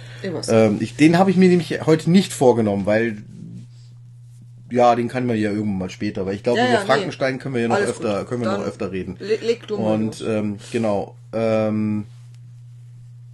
Ähm, 0.49 0.77
ich, 0.79 0.95
den 0.95 1.17
habe 1.17 1.31
ich 1.31 1.37
mir 1.37 1.49
nämlich 1.49 1.85
heute 1.87 2.11
nicht 2.11 2.31
vorgenommen, 2.31 2.85
weil 2.85 3.17
ja, 4.69 4.95
den 4.95 5.07
kann 5.07 5.25
man 5.25 5.37
ja 5.37 5.51
irgendwann 5.51 5.77
mal 5.77 5.89
später, 5.89 6.25
weil 6.25 6.35
ich 6.35 6.43
glaube, 6.43 6.59
Ja, 6.59 6.65
über 6.65 6.73
ja, 6.75 6.79
nee. 6.81 6.85
Frankenstein 6.85 7.39
können 7.39 7.55
wir 7.55 7.61
ja 7.61 7.67
noch 7.69 7.75
Alles 7.75 7.89
öfter, 7.91 8.19
gut. 8.19 8.27
können 8.29 8.41
wir 8.41 8.49
noch 8.51 8.57
Dann 8.59 8.67
öfter 8.67 8.91
reden. 8.91 9.15
Le 9.19 9.35
leg 9.37 9.65
du 9.67 9.77
mal 9.77 9.93
Und 9.95 10.19
los. 10.19 10.21
ähm, 10.27 10.57
genau. 10.71 11.15
Ähm, 11.33 12.05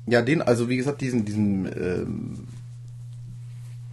ja, 0.05 0.21
den, 0.21 0.41
also 0.41 0.69
wie 0.69 0.77
gesagt, 0.77 1.01
diesen, 1.01 1.25
diesen 1.25 1.65
ähm, 1.65 2.47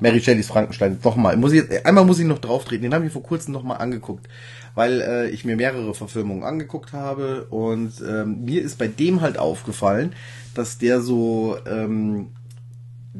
Mary 0.00 0.20
Shelleys 0.20 0.48
Frankenstein. 0.48 0.98
Nochmal. 1.04 1.36
Muss 1.36 1.52
ich 1.52 1.62
jetzt, 1.62 1.86
einmal 1.86 2.04
muss 2.04 2.18
ich 2.18 2.26
noch 2.26 2.38
drauf 2.38 2.64
treten. 2.64 2.82
Den 2.82 2.94
habe 2.94 3.06
ich 3.06 3.12
vor 3.12 3.22
kurzem 3.22 3.52
nochmal 3.52 3.78
angeguckt. 3.78 4.26
Weil 4.74 5.00
äh, 5.00 5.28
ich 5.30 5.44
mir 5.44 5.56
mehrere 5.56 5.94
Verfilmungen 5.94 6.42
angeguckt 6.42 6.92
habe. 6.92 7.44
Und 7.50 7.92
ähm, 8.08 8.44
mir 8.44 8.62
ist 8.62 8.78
bei 8.78 8.88
dem 8.88 9.20
halt 9.20 9.38
aufgefallen, 9.38 10.12
dass 10.54 10.78
der 10.78 11.00
so, 11.00 11.56
ähm, 11.66 12.28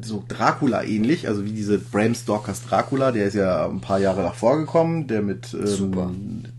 so 0.03 0.25
Dracula 0.29 0.83
ähnlich, 0.83 1.29
also 1.29 1.45
wie 1.45 1.53
diese 1.53 1.79
Bram 1.79 2.15
Stokers 2.15 2.63
Dracula, 2.63 3.13
der 3.13 3.27
ist 3.27 3.35
ja 3.35 3.67
ein 3.69 3.81
paar 3.81 3.99
Jahre 3.99 4.23
davor 4.23 4.59
gekommen, 4.59 5.07
der 5.07 5.23
mit, 5.23 5.55
ähm, 5.55 5.67
Super. 5.67 6.11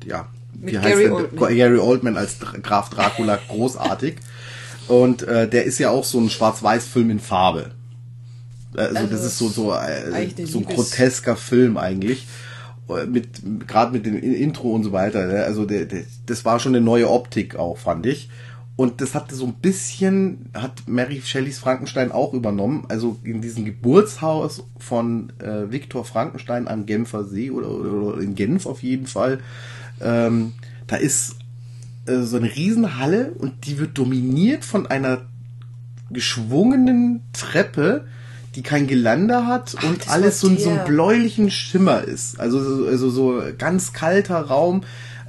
ja, 0.05 0.27
Mit 0.59 0.73
wie 0.73 0.79
heißt 0.79 0.89
Gary 0.89 1.03
der? 1.05 1.13
Oldman. 1.13 1.55
Gary 1.55 1.77
Oldman 1.77 2.17
als 2.17 2.37
Graf 2.39 2.89
Dracula, 2.89 3.39
großartig. 3.47 4.15
Und 4.87 5.23
äh, 5.23 5.47
der 5.47 5.65
ist 5.65 5.77
ja 5.79 5.89
auch 5.89 6.03
so 6.03 6.19
ein 6.19 6.29
Schwarz-Weiß-Film 6.29 7.09
in 7.11 7.19
Farbe. 7.19 7.71
Also, 8.75 8.95
Also 8.97 9.07
das 9.11 9.23
ist 9.25 9.37
so 9.37 9.47
so 9.49 9.73
äh, 9.73 10.45
so 10.45 10.59
ein 10.59 10.65
grotesker 10.65 11.35
Film 11.35 11.77
eigentlich 11.77 12.27
Äh, 12.89 13.05
mit 13.05 13.27
gerade 13.67 13.91
mit 13.93 14.05
dem 14.05 14.17
In- 14.17 14.33
Intro 14.33 14.71
und 14.71 14.83
so 14.83 14.91
weiter. 14.91 15.27
ne? 15.27 15.43
Also 15.43 15.65
der, 15.65 15.85
der, 15.85 16.03
das 16.25 16.43
war 16.45 16.59
schon 16.59 16.75
eine 16.75 16.83
neue 16.83 17.09
Optik 17.09 17.55
auch 17.55 17.77
fand 17.77 18.05
ich. 18.05 18.29
Und 18.81 18.99
das 19.01 19.13
hatte 19.15 19.35
so 19.35 19.45
ein 19.45 19.53
bisschen 19.61 20.49
hat 20.53 20.87
Mary 20.87 21.21
Shelleys 21.23 21.59
Frankenstein 21.59 22.11
auch 22.11 22.33
übernommen. 22.33 22.85
Also 22.89 23.17
in 23.23 23.39
diesem 23.41 23.63
Geburtshaus 23.65 24.63
von 24.79 25.31
äh, 25.39 25.71
Viktor 25.71 26.03
Frankenstein 26.05 26.67
am 26.67 26.85
Genfer 26.85 27.23
See 27.25 27.51
oder, 27.51 27.69
oder 27.69 28.21
in 28.21 28.33
Genf 28.35 28.65
auf 28.65 28.81
jeden 28.81 29.07
Fall. 29.07 29.39
Ähm, 30.01 30.53
da 30.87 30.95
ist 30.95 31.35
äh, 32.07 32.21
so 32.21 32.37
eine 32.37 32.49
Riesenhalle 32.55 33.31
und 33.37 33.65
die 33.67 33.77
wird 33.77 33.97
dominiert 33.97 34.65
von 34.65 34.87
einer 34.87 35.21
geschwungenen 36.09 37.21
Treppe, 37.33 38.05
die 38.55 38.63
kein 38.63 38.87
Geländer 38.87 39.47
hat 39.47 39.75
und 39.83 40.01
das 40.01 40.09
alles 40.09 40.39
so, 40.41 40.47
in 40.47 40.57
so 40.57 40.69
einem 40.71 40.85
bläulichen 40.85 41.49
Schimmer 41.51 42.01
ist. 42.03 42.39
Also, 42.39 42.61
so- 42.63 42.85
also 42.87 43.09
so 43.09 43.41
ganz 43.57 43.93
kalter 43.93 44.41
Raum. 44.41 44.81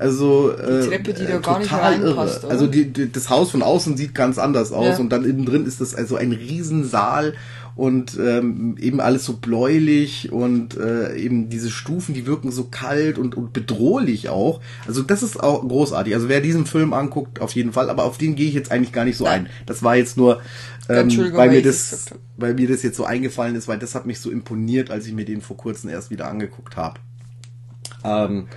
Also 0.03 0.53
die 0.53 0.89
Treppe, 0.89 1.15
die 1.15 1.27
da 1.27 1.39
gar 1.39 1.59
nicht 1.59 1.73
reinpasst, 1.73 2.45
oder? 2.45 2.53
Also 2.53 2.67
die, 2.67 2.93
die, 2.93 3.11
das 3.11 3.31
Haus 3.31 3.51
von 3.51 3.63
außen 3.63 3.97
sieht 3.97 4.15
ganz 4.15 4.39
anders 4.39 4.73
aus 4.73 4.87
Ja. 4.87 4.99
und 4.99 5.11
dann 5.11 5.25
innen 5.25 5.47
drin 5.47 5.65
ist 5.67 5.81
das 5.81 5.95
also 5.95 6.17
ein 6.17 6.33
Riesensaal 6.33 7.35
und 7.75 8.19
ähm, 8.19 8.77
eben 8.79 9.01
alles 9.01 9.25
so 9.25 9.35
bläulich 9.35 10.31
und 10.31 10.77
äh, 10.77 11.17
eben 11.17 11.49
diese 11.49 11.71
Stufen, 11.71 12.15
die 12.15 12.27
wirken 12.27 12.51
so 12.51 12.65
kalt 12.65 13.17
und, 13.17 13.35
und 13.35 13.55
bedrohlich 13.55 14.29
auch. 14.29 14.61
Also 14.87 15.03
das 15.03 15.23
ist 15.23 15.43
auch 15.43 15.67
großartig. 15.67 16.15
Also 16.15 16.29
wer 16.29 16.43
diesen 16.43 16.67
Film 16.67 16.93
anguckt, 16.93 17.41
auf 17.41 17.53
jeden 17.55 17.73
Fall, 17.73 17.89
aber 17.89 18.05
auf 18.05 18.19
den 18.19 18.35
gehe 18.35 18.49
ich 18.49 18.55
jetzt 18.55 18.71
eigentlich 18.71 18.93
gar 18.93 19.07
nicht 19.07 19.17
so 19.17 19.25
ein. 19.25 19.49
Das 19.65 19.83
war 19.83 19.97
jetzt 19.97 20.19
nur, 20.19 20.43
ähm, 20.91 21.11
weil 21.33 21.49
mir 21.51 21.63
das 21.63 22.07
weil 22.37 22.55
mir 22.55 22.69
das 22.69 22.83
jetzt 22.83 22.97
so 22.97 23.05
eingefallen 23.05 23.55
ist, 23.55 23.69
weil 23.69 23.79
das 23.79 23.95
hat 23.95 24.05
mich 24.05 24.21
so 24.21 24.31
imponiert, 24.31 24.91
als 24.91 25.07
ich 25.07 25.15
mir 25.15 25.25
den 25.25 25.41
vor 25.41 25.57
kurzem 25.57 25.89
erst 25.89 26.11
wieder 26.11 26.29
angeguckt 26.29 26.77
habe. 26.77 27.01
Ähm, 28.05 28.49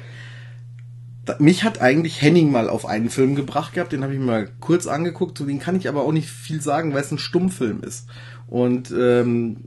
mich 1.39 1.63
hat 1.63 1.81
eigentlich 1.81 2.21
Henning 2.21 2.51
mal 2.51 2.69
auf 2.69 2.85
einen 2.85 3.09
Film 3.09 3.35
gebracht 3.35 3.73
gehabt, 3.73 3.91
den 3.91 4.03
habe 4.03 4.13
ich 4.13 4.19
mir 4.19 4.25
mal 4.25 4.49
kurz 4.59 4.87
angeguckt, 4.87 5.37
zu 5.37 5.45
dem 5.45 5.59
kann 5.59 5.75
ich 5.75 5.87
aber 5.87 6.03
auch 6.03 6.11
nicht 6.11 6.29
viel 6.29 6.61
sagen, 6.61 6.93
weil 6.93 7.01
es 7.01 7.11
ein 7.11 7.17
Stummfilm 7.17 7.81
ist. 7.81 8.07
Und 8.47 8.91
ähm, 8.91 9.65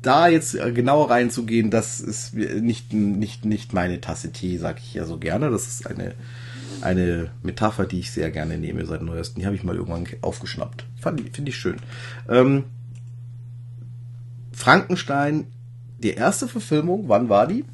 da 0.00 0.28
jetzt 0.28 0.52
genauer 0.74 1.10
reinzugehen, 1.10 1.70
das 1.70 2.00
ist 2.00 2.34
nicht, 2.34 2.92
nicht, 2.92 3.44
nicht 3.44 3.72
meine 3.72 4.00
Tasse 4.00 4.32
Tee, 4.32 4.56
sag 4.56 4.78
ich 4.78 4.94
ja 4.94 5.04
so 5.04 5.18
gerne. 5.18 5.50
Das 5.50 5.66
ist 5.66 5.86
eine, 5.86 6.14
eine 6.80 7.30
Metapher, 7.42 7.86
die 7.86 8.00
ich 8.00 8.10
sehr 8.10 8.30
gerne 8.30 8.56
nehme 8.58 8.86
seit 8.86 9.02
neuestem. 9.02 9.40
Die 9.40 9.46
habe 9.46 9.56
ich 9.56 9.64
mal 9.64 9.76
irgendwann 9.76 10.06
aufgeschnappt. 10.22 10.86
Finde 11.00 11.48
ich 11.50 11.56
schön. 11.56 11.76
Ähm, 12.28 12.64
Frankenstein, 14.52 15.46
die 15.98 16.12
erste 16.12 16.48
Verfilmung, 16.48 17.08
wann 17.08 17.28
war 17.28 17.46
die? 17.46 17.64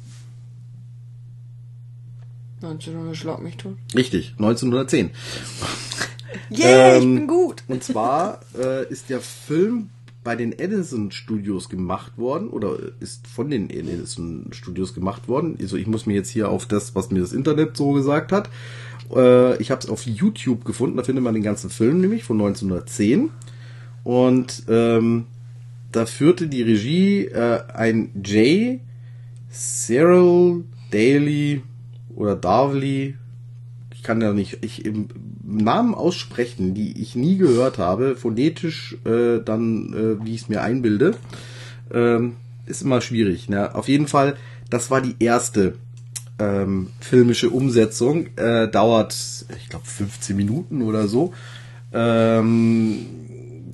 1900 2.63 3.15
schlag 3.15 3.41
mich 3.41 3.57
tot. 3.57 3.75
Richtig, 3.95 4.33
1910. 4.37 5.11
Yeah, 6.51 6.95
Ähm, 6.95 7.13
ich 7.13 7.19
bin 7.19 7.27
gut. 7.27 7.63
Und 7.67 7.83
zwar 7.83 8.41
äh, 8.57 8.87
ist 8.89 9.09
der 9.09 9.21
Film 9.21 9.89
bei 10.23 10.35
den 10.35 10.51
Edison 10.57 11.11
Studios 11.11 11.69
gemacht 11.69 12.17
worden 12.17 12.49
oder 12.49 12.77
ist 12.99 13.25
von 13.27 13.49
den 13.49 13.69
Edison 13.69 14.47
Studios 14.51 14.93
gemacht 14.93 15.27
worden. 15.27 15.57
Also 15.59 15.77
ich 15.77 15.87
muss 15.87 16.05
mir 16.05 16.13
jetzt 16.13 16.29
hier 16.29 16.49
auf 16.49 16.67
das, 16.67 16.93
was 16.93 17.09
mir 17.09 17.21
das 17.21 17.33
Internet 17.33 17.75
so 17.75 17.91
gesagt 17.93 18.31
hat. 18.31 18.49
Äh, 19.15 19.57
ich 19.61 19.71
habe 19.71 19.81
es 19.81 19.89
auf 19.89 20.05
YouTube 20.05 20.63
gefunden, 20.63 20.97
da 20.97 21.03
findet 21.03 21.23
man 21.23 21.33
den 21.33 21.43
ganzen 21.43 21.69
Film 21.69 22.01
nämlich 22.01 22.23
von 22.23 22.39
1910. 22.39 23.31
Und 24.03 24.63
ähm, 24.67 25.25
da 25.91 26.05
führte 26.05 26.47
die 26.47 26.61
Regie 26.61 27.25
äh, 27.25 27.63
ein 27.73 28.11
J. 28.23 28.79
Cyril 29.51 30.63
Daly 30.91 31.63
oder 32.21 32.35
Darley, 32.35 33.15
ich 33.93 34.03
kann 34.03 34.21
ja 34.21 34.31
nicht 34.31 34.63
ich 34.63 34.85
im 34.85 35.07
Namen 35.43 35.95
aussprechen, 35.95 36.75
die 36.75 37.01
ich 37.01 37.15
nie 37.15 37.37
gehört 37.37 37.79
habe, 37.79 38.15
phonetisch 38.15 38.95
äh, 39.05 39.39
dann, 39.43 39.93
äh, 39.93 40.23
wie 40.23 40.35
ich 40.35 40.43
es 40.43 40.49
mir 40.49 40.61
einbilde, 40.61 41.15
ähm, 41.91 42.33
ist 42.67 42.83
immer 42.83 43.01
schwierig. 43.01 43.49
Ne? 43.49 43.73
Auf 43.73 43.87
jeden 43.87 44.07
Fall, 44.07 44.35
das 44.69 44.91
war 44.91 45.01
die 45.01 45.15
erste 45.19 45.73
ähm, 46.37 46.87
filmische 46.99 47.49
Umsetzung, 47.49 48.27
äh, 48.37 48.67
dauert, 48.67 49.15
ich 49.57 49.69
glaube, 49.69 49.85
15 49.85 50.35
Minuten 50.35 50.83
oder 50.83 51.07
so. 51.07 51.33
Ähm, 51.91 52.99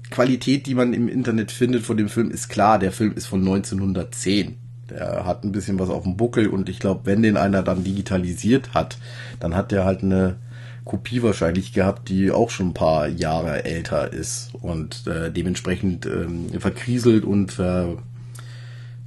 Qualität, 0.10 0.68
die 0.68 0.76
man 0.76 0.94
im 0.94 1.10
Internet 1.10 1.52
findet 1.52 1.84
von 1.84 1.98
dem 1.98 2.08
Film, 2.08 2.32
ist 2.32 2.48
klar, 2.48 2.80
der 2.80 2.94
Film 2.94 3.12
ist 3.14 3.26
von 3.28 3.42
1910. 3.42 4.56
Der 4.90 5.26
hat 5.26 5.44
ein 5.44 5.52
bisschen 5.52 5.80
was 5.80 5.90
auf 5.90 6.04
dem 6.04 6.18
Buckel 6.18 6.48
und 6.48 6.70
ich 6.70 6.80
glaube, 6.80 7.02
wenn 7.06 7.22
den 7.22 7.38
einer 7.38 7.64
dann 7.64 7.84
digitalisiert 7.84 8.74
hat, 8.74 8.98
dann 9.40 9.56
hat 9.56 9.72
der 9.72 9.86
halt 9.86 10.04
eine 10.04 10.38
Kopie 10.86 11.22
wahrscheinlich 11.22 11.74
gehabt, 11.74 12.08
die 12.10 12.32
auch 12.32 12.50
schon 12.50 12.70
ein 12.70 12.74
paar 12.74 13.08
Jahre 13.08 13.66
älter 13.66 14.14
ist 14.14 14.52
und 14.54 15.06
äh, 15.06 15.30
dementsprechend 15.32 16.06
ähm, 16.06 16.50
verkrieselt 16.60 17.26
und 17.26 17.52
ver, 17.52 17.98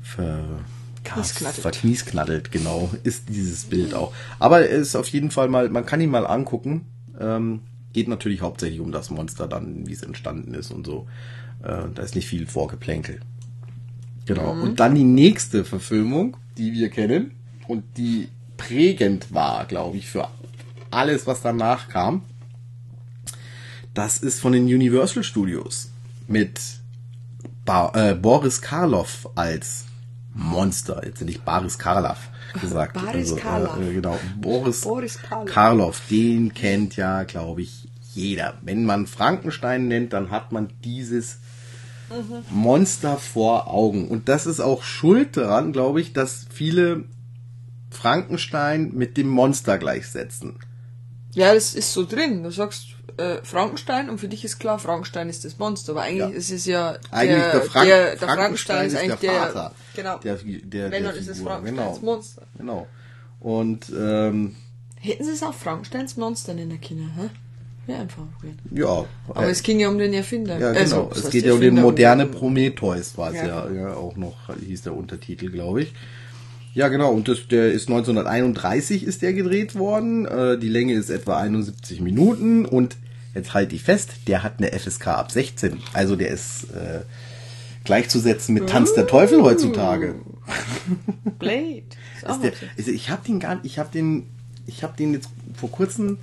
ver, 0.02 0.44
Kniesknaddelt. 1.02 1.62
verkniesknaddelt, 1.62 2.52
genau, 2.52 2.90
ist 3.02 3.30
dieses 3.30 3.64
Bild 3.64 3.94
auch. 3.94 4.12
Aber 4.38 4.68
es 4.68 4.88
ist 4.88 4.96
auf 4.96 5.08
jeden 5.08 5.30
Fall 5.30 5.48
mal, 5.48 5.70
man 5.70 5.86
kann 5.86 6.00
ihn 6.00 6.10
mal 6.10 6.26
angucken. 6.26 6.84
Ähm, 7.18 7.60
geht 7.92 8.08
natürlich 8.08 8.42
hauptsächlich 8.42 8.80
um 8.80 8.92
das 8.92 9.10
Monster 9.10 9.48
dann, 9.48 9.86
wie 9.86 9.92
es 9.92 10.02
entstanden 10.02 10.54
ist 10.54 10.70
und 10.70 10.86
so. 10.86 11.06
Äh, 11.62 11.88
da 11.94 12.02
ist 12.02 12.14
nicht 12.14 12.28
viel 12.28 12.46
Vorgeplänkel. 12.46 13.20
Genau. 14.26 14.52
Und 14.52 14.80
dann 14.80 14.94
die 14.94 15.04
nächste 15.04 15.64
Verfilmung, 15.64 16.36
die 16.56 16.72
wir 16.72 16.88
kennen 16.90 17.32
und 17.66 17.84
die 17.96 18.28
prägend 18.56 19.32
war, 19.32 19.64
glaube 19.64 19.96
ich, 19.96 20.08
für 20.08 20.28
alles, 20.90 21.26
was 21.26 21.42
danach 21.42 21.88
kam. 21.88 22.22
Das 23.94 24.18
ist 24.18 24.40
von 24.40 24.52
den 24.52 24.64
Universal 24.64 25.24
Studios 25.24 25.90
mit 26.28 26.60
ba 27.64 27.92
äh, 27.94 28.14
Boris 28.14 28.60
Karloff 28.60 29.28
als 29.34 29.86
Monster. 30.32 31.02
Jetzt 31.04 31.22
nicht 31.22 31.44
Boris 31.44 31.78
Karloff 31.78 32.28
gesagt. 32.60 32.94
Boris 32.94 33.34
Karloff. 33.36 33.80
Äh, 33.80 33.94
genau. 33.94 34.18
Boris, 34.40 34.82
Boris 34.82 35.18
Karloff. 35.18 35.52
Karloff, 35.52 36.02
den 36.08 36.54
kennt 36.54 36.96
ja, 36.96 37.24
glaube 37.24 37.62
ich, 37.62 37.88
jeder. 38.14 38.58
Wenn 38.62 38.84
man 38.84 39.06
Frankenstein 39.06 39.88
nennt, 39.88 40.12
dann 40.12 40.30
hat 40.30 40.52
man 40.52 40.68
dieses 40.84 41.38
Monster 42.50 43.16
vor 43.16 43.68
Augen. 43.72 44.08
Und 44.08 44.28
das 44.28 44.46
ist 44.46 44.60
auch 44.60 44.82
schuld 44.82 45.36
daran, 45.36 45.72
glaube 45.72 46.00
ich, 46.00 46.12
dass 46.12 46.46
viele 46.52 47.04
Frankenstein 47.90 48.92
mit 48.94 49.16
dem 49.16 49.28
Monster 49.28 49.78
gleichsetzen. 49.78 50.58
Ja, 51.32 51.54
das 51.54 51.74
ist 51.74 51.92
so 51.92 52.04
drin. 52.04 52.42
Du 52.42 52.50
sagst 52.50 52.86
äh, 53.16 53.38
Frankenstein 53.42 54.08
und 54.10 54.18
für 54.18 54.28
dich 54.28 54.44
ist 54.44 54.58
klar, 54.58 54.78
Frankenstein 54.78 55.28
ist 55.28 55.44
das 55.44 55.58
Monster. 55.58 55.92
Aber 55.92 56.02
eigentlich 56.02 56.30
Ja. 56.30 56.36
ist 56.36 56.50
es 56.50 56.66
ja 56.66 56.92
der, 56.92 57.12
Eigentlich 57.12 57.42
der, 57.52 57.62
Frank 57.62 57.86
der, 57.86 58.16
der 58.16 58.28
Frankenstein 58.28 58.86
ist 58.86 58.92
der 58.94 59.02
eigentlich 59.02 59.30
Vater. 59.30 59.72
Genau. 59.94 60.18
Der, 60.18 60.34
der, 60.36 60.90
Wenn, 60.90 61.02
der 61.04 61.14
ist 61.14 61.28
es. 61.28 61.40
Frankensteins 61.40 62.00
genau. 62.00 62.12
Monster. 62.14 62.42
Genau. 62.58 62.86
Und 63.40 63.92
ähm, 63.96 64.56
Hätten 65.02 65.24
sie 65.24 65.30
es 65.32 65.42
auch 65.42 65.54
Frankensteins 65.54 66.16
Monster 66.16 66.54
nennen 66.54 66.80
können, 66.80 67.10
hä? 67.16 67.30
Wäre 67.86 68.00
einfach 68.00 68.22
ja. 68.72 69.04
Aber 69.28 69.46
äh, 69.46 69.50
es 69.50 69.62
ging 69.62 69.80
ja 69.80 69.88
um 69.88 69.98
den 69.98 70.12
Erfinder. 70.12 70.58
ja, 70.58 70.68
Also, 70.68 70.96
genau. 70.96 71.08
das 71.08 71.24
es 71.24 71.30
geht 71.30 71.44
ja 71.44 71.54
um 71.54 71.60
den 71.60 71.74
moderne 71.74 72.26
um- 72.26 72.32
Prometheus, 72.32 73.16
war 73.18 73.30
es 73.30 73.36
Ja, 73.36 73.46
ja, 73.68 73.70
ja 73.72 73.94
auch 73.94 74.16
noch, 74.16 74.36
hieß 74.64 74.82
der 74.82 74.94
Untertitel, 74.94 75.50
glaube 75.50 75.82
ich. 75.82 75.92
Ja, 76.74 76.88
genau. 76.88 77.10
Und 77.12 77.26
das, 77.26 77.48
der 77.48 77.72
ist 77.72 77.88
1931 77.88 79.02
ist 79.04 79.22
der 79.22 79.32
gedreht 79.32 79.74
worden. 79.76 80.24
Äh, 80.26 80.58
die 80.58 80.68
Länge 80.68 80.94
ist 80.94 81.10
etwa 81.10 81.38
71 81.38 82.00
Minuten 82.00 82.64
und 82.64 82.96
jetzt 83.34 83.54
halte 83.54 83.74
ich 83.74 83.82
fest, 83.82 84.10
der 84.28 84.42
hat 84.44 84.54
eine 84.58 84.70
FSK 84.78 85.08
ab 85.08 85.32
16. 85.32 85.78
Also 85.92 86.14
der 86.14 86.28
ist 86.28 86.64
äh, 86.72 87.00
gleichzusetzen 87.84 88.54
mit 88.54 88.68
Tanz 88.68 88.94
der 88.94 89.06
Teufel 89.06 89.42
heutzutage. 89.42 90.14
Blade. 91.38 91.82
Ist 92.22 92.28
Ist 92.28 92.42
der, 92.42 92.52
also 92.76 92.90
ich 92.90 93.08
habe 93.10 93.22
den 93.26 93.40
gar 93.40 93.60
ich 93.62 93.78
habe 93.78 93.90
den, 93.90 94.26
ich 94.66 94.82
habe 94.82 94.94
den 94.96 95.14
jetzt 95.14 95.28
vor 95.54 95.70
kurzem 95.70 96.18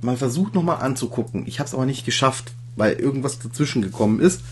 mal 0.00 0.16
versucht 0.16 0.54
nochmal 0.54 0.80
anzugucken. 0.80 1.44
Ich 1.46 1.58
habe 1.58 1.68
es 1.68 1.74
aber 1.74 1.86
nicht 1.86 2.04
geschafft, 2.04 2.52
weil 2.76 2.94
irgendwas 2.94 3.38
dazwischen 3.38 3.82
gekommen 3.82 4.20
ist. 4.20 4.42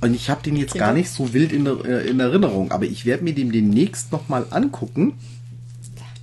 Und 0.00 0.14
ich 0.14 0.28
habe 0.28 0.42
den 0.42 0.56
jetzt 0.56 0.74
gar 0.74 0.92
nicht 0.92 1.10
so 1.10 1.32
wild 1.32 1.52
in, 1.52 1.66
äh, 1.66 2.00
in 2.02 2.20
Erinnerung, 2.20 2.70
aber 2.70 2.84
ich 2.84 3.06
werde 3.06 3.24
mir 3.24 3.34
den 3.34 3.50
demnächst 3.50 4.12
nochmal 4.12 4.46
angucken. 4.50 5.14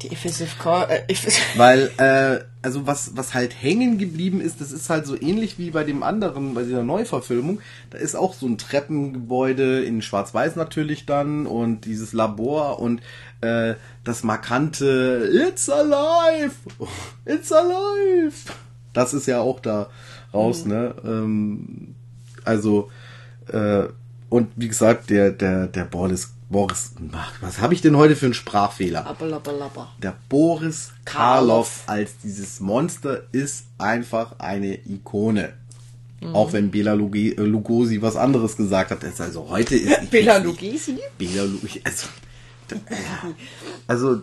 Die 0.03 0.15
FSFK, 0.15 0.83
äh, 0.89 1.13
FSFK. 1.13 1.41
Weil, 1.57 1.91
äh, 1.97 2.43
also 2.61 2.85
was, 2.85 3.15
was 3.15 3.33
halt 3.33 3.55
hängen 3.59 3.97
geblieben 3.97 4.41
ist, 4.41 4.61
das 4.61 4.71
ist 4.71 4.89
halt 4.89 5.07
so 5.07 5.19
ähnlich 5.19 5.57
wie 5.57 5.71
bei 5.71 5.83
dem 5.83 6.03
anderen, 6.03 6.53
bei 6.53 6.63
dieser 6.63 6.83
Neuverfilmung. 6.83 7.61
Da 7.89 7.97
ist 7.97 8.15
auch 8.15 8.33
so 8.33 8.45
ein 8.45 8.57
Treppengebäude 8.57 9.83
in 9.83 10.01
Schwarz-Weiß 10.01 10.55
natürlich 10.55 11.05
dann 11.05 11.47
und 11.47 11.85
dieses 11.85 12.13
Labor 12.13 12.79
und 12.79 13.01
äh, 13.43 13.75
das 14.03 14.23
markante 14.23 15.29
It's 15.49 15.69
alive! 15.69 16.55
It's 17.25 17.51
alive! 17.51 18.33
Das 18.93 19.13
ist 19.13 19.27
ja 19.27 19.41
auch 19.41 19.59
da 19.59 19.89
raus, 20.33 20.65
ne? 20.65 20.95
Ähm, 21.03 21.95
also, 22.43 22.89
äh, 23.47 23.83
und 24.29 24.49
wie 24.55 24.67
gesagt, 24.67 25.09
der, 25.09 25.31
der, 25.31 25.67
der 25.67 25.83
Boris, 25.85 26.33
Boris, 26.49 26.93
was 27.41 27.59
habe 27.59 27.73
ich 27.73 27.81
denn 27.81 27.97
heute 27.97 28.15
für 28.15 28.25
einen 28.25 28.33
Sprachfehler? 28.33 29.15
Der 30.01 30.15
Boris 30.29 30.91
Karloff 31.05 31.83
als 31.87 32.17
dieses 32.23 32.59
Monster 32.59 33.23
ist 33.31 33.65
einfach 33.77 34.39
eine 34.39 34.75
Ikone. 34.87 35.53
Auch 36.31 36.53
wenn 36.53 36.71
Bela 36.71 36.93
äh, 36.93 37.33
Lugosi 37.35 38.01
was 38.01 38.15
anderes 38.15 38.55
gesagt 38.55 38.91
hat. 38.91 38.99
Also 39.19 39.49
heute 39.49 39.75
ist 39.75 40.09
Bela 40.11 40.37
Lugisi? 40.37 40.97
Bela 41.17 41.43
Lugosi. 41.43 41.81
Also, 41.83 42.07
also 43.87 44.21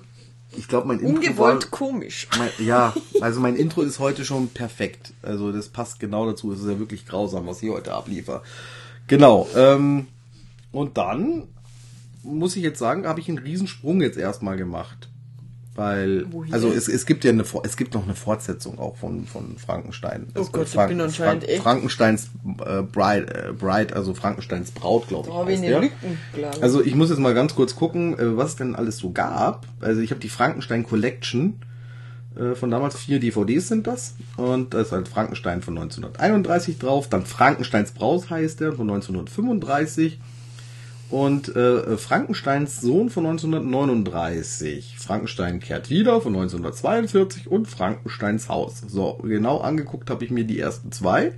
ich 0.56 0.66
glaube, 0.66 0.88
mein 0.88 0.98
Intro 0.98 1.16
Ungewollt 1.16 1.70
komisch. 1.70 2.28
mein, 2.36 2.50
ja, 2.58 2.94
also 3.20 3.40
mein 3.40 3.56
Intro 3.56 3.82
ist 3.82 3.98
heute 3.98 4.24
schon 4.24 4.48
perfekt. 4.48 5.12
Also 5.22 5.52
das 5.52 5.68
passt 5.68 6.00
genau 6.00 6.26
dazu. 6.26 6.52
Es 6.52 6.60
ist 6.60 6.68
ja 6.68 6.78
wirklich 6.78 7.06
grausam, 7.06 7.46
was 7.46 7.62
ich 7.62 7.70
heute 7.70 7.94
abliefer. 7.94 8.42
Genau. 9.06 9.48
Ähm, 9.54 10.08
und 10.72 10.98
dann 10.98 11.44
muss 12.22 12.56
ich 12.56 12.62
jetzt 12.62 12.78
sagen, 12.78 13.06
habe 13.06 13.20
ich 13.20 13.28
einen 13.28 13.38
Riesensprung 13.38 14.00
jetzt 14.00 14.18
erstmal 14.18 14.56
gemacht. 14.56 15.08
Weil, 15.80 16.26
also 16.50 16.70
es, 16.70 16.88
es 16.88 17.06
gibt 17.06 17.24
ja 17.24 17.30
eine, 17.30 17.42
es 17.64 17.76
gibt 17.78 17.94
noch 17.94 18.04
eine 18.04 18.14
Fortsetzung 18.14 18.78
auch 18.78 18.96
von, 18.96 19.24
von 19.26 19.56
Frankenstein. 19.56 20.26
Oh 20.36 20.40
Es- 20.42 20.52
Gott, 20.52 20.66
ich 20.66 20.74
Frank- 20.74 20.90
bin 20.90 21.00
anscheinend 21.00 21.44
Frank- 21.44 21.52
echt- 21.54 21.62
Frankensteins 21.62 22.30
äh, 22.66 22.82
Bride, 22.82 23.48
äh, 23.48 23.52
Bride, 23.52 23.96
also 23.96 24.12
Frankensteins 24.12 24.72
Braut, 24.72 25.08
glaube 25.08 25.28
ich. 25.30 25.34
Heißt 25.34 25.58
eine 25.62 25.66
der. 25.68 25.82
Rückenklage. 25.82 26.62
Also 26.62 26.82
ich 26.84 26.94
muss 26.94 27.08
jetzt 27.08 27.18
mal 27.18 27.32
ganz 27.32 27.54
kurz 27.54 27.74
gucken, 27.76 28.18
äh, 28.18 28.36
was 28.36 28.50
es 28.50 28.56
denn 28.56 28.74
alles 28.74 28.98
so 28.98 29.10
gab. 29.10 29.66
Also 29.80 30.02
ich 30.02 30.10
habe 30.10 30.20
die 30.20 30.28
Frankenstein 30.28 30.84
Collection 30.84 31.60
äh, 32.36 32.54
von 32.54 32.70
damals, 32.70 32.96
vier 32.98 33.18
DVDs 33.18 33.68
sind 33.68 33.86
das. 33.86 34.14
Und 34.36 34.74
da 34.74 34.82
ist 34.82 34.92
halt 34.92 35.08
Frankenstein 35.08 35.62
von 35.62 35.78
1931 35.78 36.78
drauf. 36.78 37.08
Dann 37.08 37.24
Frankensteins 37.24 37.92
Braut 37.92 38.28
heißt 38.28 38.60
der 38.60 38.72
von 38.74 38.90
1935. 38.90 40.20
Und 41.10 41.54
äh, 41.56 41.96
Frankensteins 41.96 42.80
Sohn 42.80 43.10
von 43.10 43.26
1939. 43.26 44.96
Frankenstein 44.96 45.58
kehrt 45.58 45.90
wieder 45.90 46.20
von 46.20 46.34
1942 46.34 47.50
und 47.50 47.66
Frankensteins 47.66 48.48
Haus. 48.48 48.82
So, 48.86 49.18
genau 49.22 49.58
angeguckt 49.58 50.08
habe 50.08 50.24
ich 50.24 50.30
mir 50.30 50.44
die 50.44 50.60
ersten 50.60 50.92
zwei 50.92 51.32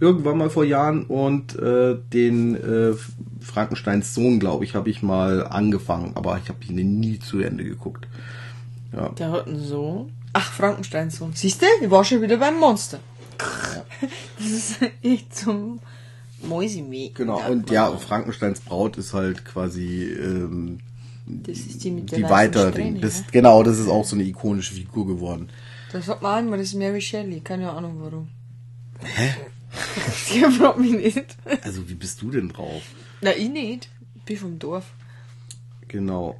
irgendwann 0.00 0.38
mal 0.38 0.50
vor 0.50 0.64
Jahren 0.64 1.04
und 1.04 1.58
äh, 1.58 1.96
den 2.12 2.54
äh, 2.54 2.94
Frankensteins 3.40 4.14
Sohn, 4.14 4.38
glaube 4.40 4.64
ich, 4.64 4.74
habe 4.74 4.90
ich 4.90 5.02
mal 5.02 5.46
angefangen, 5.46 6.12
aber 6.14 6.38
ich 6.42 6.48
habe 6.48 6.58
ihn 6.68 7.00
nie 7.00 7.18
zu 7.18 7.38
Ende 7.38 7.64
geguckt. 7.64 8.06
Ja. 8.92 9.08
Der 9.10 9.30
hat 9.30 9.46
einen 9.46 9.64
Sohn. 9.64 10.12
Ach, 10.32 10.52
Frankensteins 10.52 11.16
Sohn. 11.16 11.32
Siehst 11.34 11.62
du, 11.62 11.66
ich 11.80 11.90
war 11.90 12.04
schon 12.04 12.22
wieder 12.22 12.36
beim 12.36 12.58
Monster. 12.58 13.00
Das 14.38 14.46
ist 14.46 14.78
echt 15.02 15.34
zum 15.34 15.80
Mäusemäh. 16.48 17.10
Genau, 17.14 17.40
und 17.50 17.70
ja, 17.70 17.88
auch. 17.88 18.00
Frankensteins 18.00 18.60
Braut 18.60 18.96
ist 18.96 19.12
halt 19.14 19.44
quasi 19.44 20.04
ähm, 20.04 20.78
Das 21.26 21.58
ist 21.58 21.84
die 21.84 21.90
mit 21.90 22.10
der 22.10 22.18
die 22.18 22.24
weiter 22.24 22.70
Strähne, 22.70 23.00
das, 23.00 23.20
ne? 23.20 23.26
Genau, 23.32 23.62
das 23.62 23.78
ist 23.78 23.88
auch 23.88 24.04
so 24.04 24.16
eine 24.16 24.24
ikonische 24.24 24.74
Figur 24.74 25.06
geworden. 25.06 25.48
Das 25.92 26.08
hat 26.08 26.22
man 26.22 26.38
einmal, 26.38 26.58
das 26.58 26.68
ist 26.68 26.74
Mary 26.74 27.00
Shelley. 27.00 27.40
Keine 27.40 27.70
Ahnung 27.70 27.96
warum. 28.00 28.28
Hä? 29.00 29.34
Die 30.34 30.40
fragt 30.40 30.78
mich 30.78 30.92
nicht. 30.92 31.36
Also 31.62 31.88
wie 31.88 31.94
bist 31.94 32.22
du 32.22 32.30
denn 32.30 32.48
drauf? 32.48 32.82
Na, 33.20 33.34
ich 33.36 33.48
nicht. 33.48 33.88
Ich 34.14 34.22
bin 34.22 34.36
vom 34.36 34.58
Dorf. 34.58 34.92
Genau. 35.88 36.36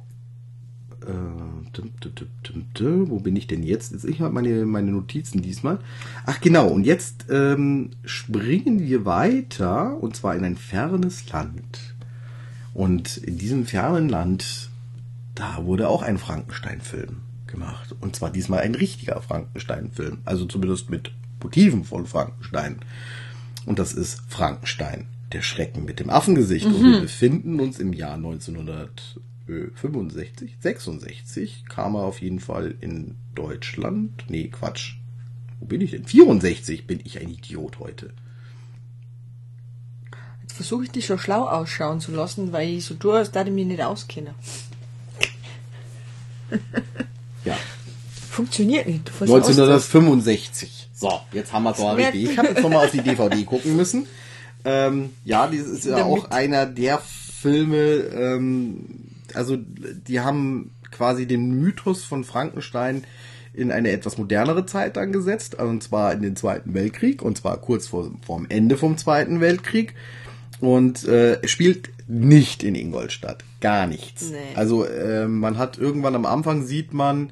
Wo 3.09 3.19
bin 3.19 3.35
ich 3.35 3.47
denn 3.47 3.63
jetzt? 3.63 4.03
Ich 4.05 4.21
habe 4.21 4.33
meine, 4.33 4.65
meine 4.65 4.91
Notizen 4.91 5.41
diesmal. 5.41 5.79
Ach 6.25 6.41
genau, 6.41 6.67
und 6.67 6.85
jetzt 6.85 7.25
ähm, 7.29 7.91
springen 8.05 8.79
wir 8.79 9.05
weiter 9.05 10.01
und 10.01 10.15
zwar 10.15 10.35
in 10.35 10.43
ein 10.43 10.57
fernes 10.57 11.29
Land. 11.31 11.95
Und 12.73 13.17
in 13.17 13.37
diesem 13.37 13.65
fernen 13.65 14.09
Land, 14.09 14.69
da 15.35 15.65
wurde 15.65 15.89
auch 15.89 16.03
ein 16.03 16.17
Frankenstein-Film 16.17 17.17
gemacht. 17.47 17.95
Und 17.99 18.15
zwar 18.15 18.29
diesmal 18.29 18.59
ein 18.59 18.75
richtiger 18.75 19.21
Frankenstein-Film. 19.21 20.19
Also 20.25 20.45
zumindest 20.45 20.89
mit 20.89 21.11
Motiven 21.41 21.83
von 21.83 22.05
Frankenstein. 22.05 22.77
Und 23.65 23.79
das 23.79 23.93
ist 23.93 24.21
Frankenstein, 24.27 25.07
der 25.31 25.41
Schrecken 25.41 25.85
mit 25.85 25.99
dem 25.99 26.09
Affengesicht. 26.09 26.65
Und 26.65 26.83
wir 26.83 27.01
befinden 27.01 27.59
uns 27.59 27.79
im 27.79 27.93
Jahr 27.93 28.17
1965, 29.47 30.57
66 30.59 31.63
kam 31.69 31.95
er 31.95 32.03
auf 32.03 32.21
jeden 32.21 32.39
Fall 32.39 32.75
in 32.81 33.15
Deutschland. 33.33 34.25
Nee, 34.27 34.49
Quatsch. 34.49 34.95
Wo 35.59 35.65
bin 35.65 35.81
ich 35.81 35.91
denn? 35.91 36.05
64 36.05 36.85
bin 36.85 36.99
ich 37.03 37.19
ein 37.19 37.29
Idiot 37.29 37.79
heute. 37.79 38.11
Jetzt 40.41 40.53
versuche 40.53 40.83
ich 40.83 40.91
dich 40.91 41.05
schon 41.05 41.17
schlau 41.19 41.47
ausschauen 41.47 41.99
zu 42.01 42.11
lassen, 42.11 42.51
weil 42.51 42.69
ich 42.69 42.85
so 42.85 43.11
als 43.11 43.31
da 43.31 43.43
ich 43.45 43.51
mich 43.51 43.65
nicht 43.65 43.81
auskenne. 43.83 44.33
Ja. 47.45 47.57
Funktioniert 48.29 48.87
nicht. 48.87 49.07
Du 49.07 49.11
versaust 49.13 49.49
das. 49.49 49.57
1965. 49.57 50.89
So, 50.93 51.21
jetzt 51.31 51.53
haben 51.53 51.63
wir 51.63 51.71
es 51.71 51.77
mal 51.79 51.95
richtig. 51.95 52.31
Ich 52.31 52.37
habe 52.37 52.49
jetzt 52.49 52.61
nochmal 52.61 52.85
auf 52.85 52.91
die 52.91 53.01
DVD 53.01 53.43
gucken 53.45 53.75
müssen. 53.77 54.05
Ähm, 54.65 55.11
ja, 55.23 55.47
das 55.47 55.59
ist 55.59 55.85
ja 55.85 55.97
Damit- 55.99 56.23
auch 56.23 56.31
einer 56.31 56.65
der 56.65 56.99
Filme, 56.99 57.77
ähm, 57.77 59.06
also 59.37 59.57
die 59.57 60.19
haben 60.19 60.71
quasi 60.91 61.27
den 61.27 61.59
Mythos 61.59 62.03
von 62.03 62.23
Frankenstein 62.23 63.03
in 63.53 63.71
eine 63.71 63.91
etwas 63.91 64.17
modernere 64.17 64.65
Zeit 64.65 64.97
dann 64.97 65.11
gesetzt, 65.11 65.55
und 65.55 65.81
zwar 65.81 66.13
in 66.13 66.21
den 66.21 66.35
Zweiten 66.35 66.73
Weltkrieg, 66.73 67.21
und 67.21 67.37
zwar 67.37 67.57
kurz 67.57 67.87
vor 67.87 68.11
vorm 68.25 68.45
Ende 68.49 68.77
vom 68.77 68.97
Zweiten 68.97 69.41
Weltkrieg. 69.41 69.95
Und 70.59 71.07
äh, 71.07 71.41
es 71.41 71.51
spielt 71.51 71.89
nicht 72.07 72.63
in 72.63 72.75
Ingolstadt. 72.75 73.43
Gar 73.61 73.87
nichts. 73.87 74.31
Nee. 74.31 74.55
Also 74.55 74.85
äh, 74.85 75.27
man 75.27 75.57
hat 75.57 75.77
irgendwann 75.77 76.15
am 76.15 76.25
Anfang 76.25 76.65
sieht 76.65 76.93
man 76.93 77.31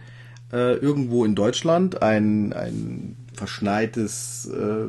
äh, 0.51 0.75
irgendwo 0.75 1.25
in 1.25 1.35
Deutschland 1.35 2.01
ein, 2.01 2.53
ein 2.53 3.17
verschneites 3.33 4.49
äh, 4.51 4.87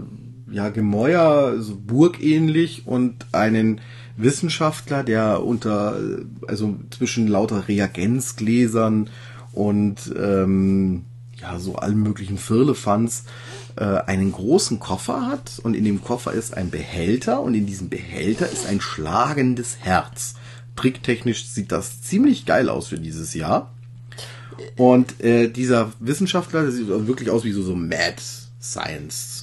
ja, 0.53 0.69
Gemäuer, 0.71 1.61
so 1.61 1.77
burgähnlich 1.77 2.87
und 2.87 3.27
einen 3.33 3.81
Wissenschaftler, 4.17 5.03
der 5.03 5.45
unter, 5.45 5.99
also 6.49 6.77
zwischen 6.91 7.27
lauter 7.29 7.69
Reagenzgläsern 7.69 9.11
und 9.53 10.15
ähm, 10.19 11.05
ja, 11.41 11.59
so 11.59 11.77
allen 11.77 12.03
möglichen 12.03 12.39
Firlefanz 12.39 13.25
äh, 13.77 13.85
einen 13.85 14.33
großen 14.33 14.81
Koffer 14.81 15.27
hat 15.27 15.61
und 15.63 15.75
in 15.75 15.85
dem 15.85 16.03
Koffer 16.03 16.33
ist 16.33 16.57
ein 16.57 16.71
Behälter 16.71 17.41
und 17.41 17.55
in 17.55 17.67
diesem 17.67 17.89
Behälter 17.89 18.51
ist 18.51 18.67
ein 18.67 18.81
schlagendes 18.81 19.79
Herz. 19.81 20.35
Tricktechnisch 20.77 21.47
sieht 21.47 21.73
das 21.73 22.03
ziemlich 22.03 22.47
geil 22.47 22.69
aus 22.69 22.89
für 22.89 22.99
dieses 22.99 23.35
Jahr. 23.35 23.73
Und 24.77 25.23
äh, 25.23 25.49
dieser 25.49 25.93
Wissenschaftler, 26.01 26.63
der 26.63 26.73
sieht 26.73 26.89
wirklich 26.89 27.31
aus 27.31 27.45
wie 27.45 27.53
so, 27.53 27.63
so 27.63 27.75
Mad 27.75 28.17
Science. 28.61 29.36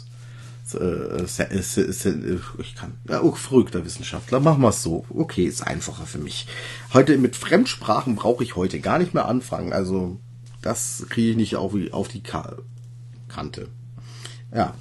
Äh, 0.74 1.26
se- 1.28 1.44
äh, 1.50 2.40
ich 2.60 2.76
kann, 2.76 2.94
ja, 3.10 3.22
oh, 3.22 3.34
verrückter 3.34 3.86
Wissenschaftler, 3.86 4.40
machen 4.40 4.62
wir 4.62 4.70
es 4.70 4.84
so. 4.84 5.06
Okay, 5.10 5.46
ist 5.46 5.62
einfacher 5.62 6.06
für 6.06 6.18
mich. 6.20 6.48
Heute 6.94 7.18
mit 7.18 7.36
Fremdsprachen 7.36 8.16
brauche 8.16 8.44
ich 8.44 8.56
heute 8.56 8.80
gar 8.80 9.00
nicht 9.00 9.14
mehr 9.14 9.26
anfangen. 9.26 9.74
Also 9.74 10.20
das 10.62 11.06
kriege 11.10 11.32
ich 11.32 11.38
nicht 11.38 11.56
auf, 11.56 11.74
auf 11.92 12.08
die 12.08 12.22
Ka 12.24 12.58
Kante. 13.28 13.68
Ja, 14.54 14.76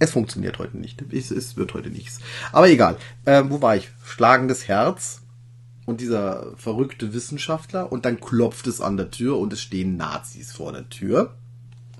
es 0.00 0.10
funktioniert 0.10 0.58
heute 0.58 0.76
nicht. 0.76 1.02
Es, 1.12 1.30
es 1.30 1.56
wird 1.56 1.74
heute 1.74 1.90
nichts. 1.90 2.18
Aber 2.52 2.68
egal. 2.68 2.96
Ähm, 3.26 3.50
wo 3.50 3.62
war 3.62 3.76
ich? 3.76 3.90
Schlagendes 4.04 4.68
Herz 4.68 5.22
und 5.86 6.00
dieser 6.00 6.52
verrückte 6.56 7.14
Wissenschaftler 7.14 7.90
und 7.90 8.04
dann 8.04 8.20
klopft 8.20 8.66
es 8.66 8.80
an 8.80 8.96
der 8.96 9.10
Tür 9.10 9.38
und 9.38 9.52
es 9.52 9.60
stehen 9.62 9.96
Nazis 9.96 10.52
vor 10.52 10.72
der 10.72 10.88
Tür. 10.88 11.34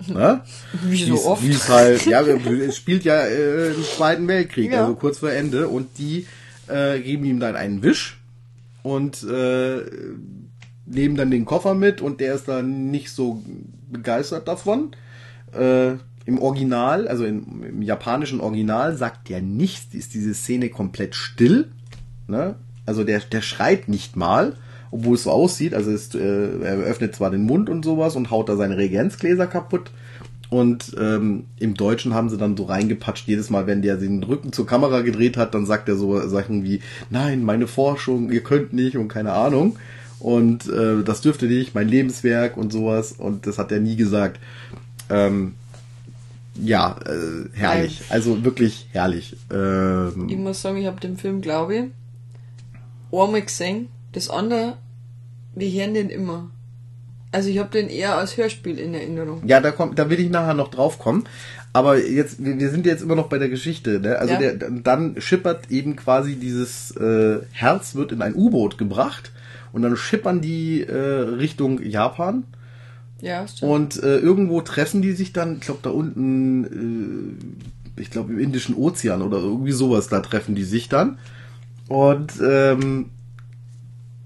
Ne? 0.07 0.41
Wie 0.83 1.03
so 1.03 1.13
Wie's- 1.13 1.25
oft. 1.25 1.43
wie's 1.43 1.67
halt, 1.69 2.05
ja, 2.05 2.21
es 2.21 2.75
spielt 2.77 3.03
ja 3.03 3.21
äh, 3.25 3.71
im 3.73 3.83
Zweiten 3.83 4.27
Weltkrieg, 4.27 4.71
Ja. 4.71 4.81
also 4.83 4.95
kurz 4.95 5.19
vor 5.19 5.31
Ende 5.31 5.67
und 5.67 5.97
die 5.97 6.25
äh, 6.67 6.99
geben 6.99 7.25
ihm 7.25 7.39
dann 7.39 7.55
einen 7.55 7.81
Wisch 7.83 8.17
und 8.83 9.23
äh, 9.23 9.81
nehmen 10.85 11.15
dann 11.15 11.31
den 11.31 11.45
Koffer 11.45 11.73
mit 11.75 12.01
und 12.01 12.19
der 12.21 12.35
ist 12.35 12.47
dann 12.47 12.89
nicht 12.91 13.11
so 13.11 13.43
begeistert 13.91 14.47
davon. 14.47 14.91
Äh, 15.53 15.95
Im 16.25 16.39
Original, 16.39 17.07
also 17.07 17.25
im, 17.25 17.63
im 17.63 17.81
japanischen 17.81 18.39
Original, 18.39 18.95
sagt 18.95 19.29
der 19.29 19.41
nichts, 19.41 19.93
ist 19.95 20.13
diese 20.13 20.33
Szene 20.33 20.69
komplett 20.69 21.15
still. 21.15 21.69
Ne? 22.27 22.55
Also 22.85 23.03
der, 23.03 23.19
der 23.19 23.41
schreit 23.41 23.87
nicht 23.89 24.15
mal, 24.15 24.55
obwohl 24.91 25.15
es 25.15 25.23
so 25.23 25.31
aussieht. 25.31 25.73
Also 25.73 25.91
es, 25.91 26.13
äh, 26.15 26.19
er 26.19 26.77
öffnet 26.77 27.15
zwar 27.15 27.31
den 27.31 27.43
Mund 27.43 27.69
und 27.69 27.83
sowas 27.83 28.15
und 28.15 28.31
haut 28.31 28.49
da 28.49 28.55
seine 28.55 28.77
Reagenzgläser 28.77 29.47
kaputt. 29.47 29.91
Und 30.49 30.95
ähm, 30.99 31.43
im 31.59 31.75
Deutschen 31.75 32.15
haben 32.15 32.29
sie 32.29 32.37
dann 32.37 32.57
so 32.57 32.63
reingepatscht, 32.63 33.27
jedes 33.27 33.51
Mal, 33.51 33.67
wenn 33.67 33.83
der 33.83 33.97
den 33.97 34.23
Rücken 34.23 34.51
zur 34.51 34.65
Kamera 34.65 35.01
gedreht 35.01 35.37
hat, 35.37 35.53
dann 35.53 35.67
sagt 35.67 35.87
er 35.89 35.95
so 35.95 36.19
Sachen 36.27 36.63
wie, 36.63 36.81
nein, 37.11 37.43
meine 37.43 37.67
Forschung, 37.67 38.31
ihr 38.31 38.41
könnt 38.41 38.73
nicht 38.73 38.97
und 38.97 39.09
keine 39.09 39.33
Ahnung. 39.33 39.77
Und 40.19 40.67
äh, 40.67 41.03
das 41.03 41.21
dürfte 41.21 41.45
nicht, 41.45 41.75
mein 41.75 41.87
Lebenswerk 41.87 42.57
und 42.57 42.73
sowas. 42.73 43.11
Und 43.11 43.45
das 43.45 43.59
hat 43.59 43.71
er 43.71 43.79
nie 43.79 43.95
gesagt. 43.95 44.39
Ähm, 45.09 45.53
ja, 46.55 46.97
äh, 47.05 47.47
herrlich. 47.53 48.01
Also 48.09 48.43
wirklich 48.43 48.87
herrlich. 48.91 49.37
Ähm, 49.53 50.27
Ich 50.29 50.37
muss 50.37 50.61
sagen, 50.61 50.77
ich 50.77 50.87
habe 50.87 50.99
den 50.99 51.15
Film, 51.15 51.41
glaube 51.41 51.75
ich, 51.75 51.83
einmal 53.11 53.41
gesehen. 53.41 53.87
Das 54.11 54.29
andere, 54.29 54.77
wir 55.55 55.69
hören 55.71 55.93
den 55.93 56.09
immer. 56.09 56.49
Also 57.31 57.49
ich 57.49 57.59
habe 57.59 57.69
den 57.69 57.89
eher 57.89 58.17
als 58.17 58.37
Hörspiel 58.37 58.79
in 58.79 58.93
Erinnerung. 58.95 59.43
Ja, 59.45 59.59
da 59.61 59.71
kommt, 59.71 59.99
da 59.99 60.09
will 60.09 60.19
ich 60.19 60.29
nachher 60.31 60.55
noch 60.55 60.69
drauf 60.69 60.97
kommen. 60.97 61.25
Aber 61.73 62.03
jetzt, 62.03 62.43
wir, 62.43 62.69
sind 62.71 62.87
jetzt 62.87 63.03
immer 63.03 63.15
noch 63.15 63.29
bei 63.29 63.37
der 63.37 63.49
Geschichte. 63.49 63.99
Ne? 63.99 64.17
Also 64.17 64.33
Ja. 64.33 64.39
der, 64.39 64.55
dann 64.71 65.21
schippert 65.21 65.69
eben 65.69 65.95
quasi 65.95 66.35
dieses 66.37 66.89
äh, 66.97 67.39
Herz 67.51 67.93
wird 67.93 68.11
in 68.11 68.23
ein 68.23 68.33
U-Boot 68.33 68.79
gebracht 68.79 69.31
und 69.71 69.83
dann 69.83 69.95
schippern 69.95 70.41
die 70.41 70.81
äh, 70.81 70.95
Richtung 70.95 71.79
Japan 71.83 72.43
Ja, 73.21 73.47
stimmt. 73.47 73.71
und 73.71 74.03
äh, 74.03 74.17
irgendwo 74.17 74.61
treffen 74.61 75.03
die 75.03 75.11
sich 75.11 75.31
dann, 75.31 75.57
ich 75.57 75.61
glaube 75.61 75.81
da 75.83 75.91
unten, 75.91 77.37
äh, 77.97 78.01
ich 78.01 78.09
glaube 78.09 78.33
im 78.33 78.39
Indischen 78.39 78.73
Ozean 78.75 79.21
oder 79.21 79.37
irgendwie 79.37 79.71
sowas, 79.73 80.07
da 80.07 80.21
treffen 80.21 80.55
die 80.55 80.63
sich 80.63 80.89
dann 80.89 81.19
und 81.87 82.31
ähm, 82.43 83.11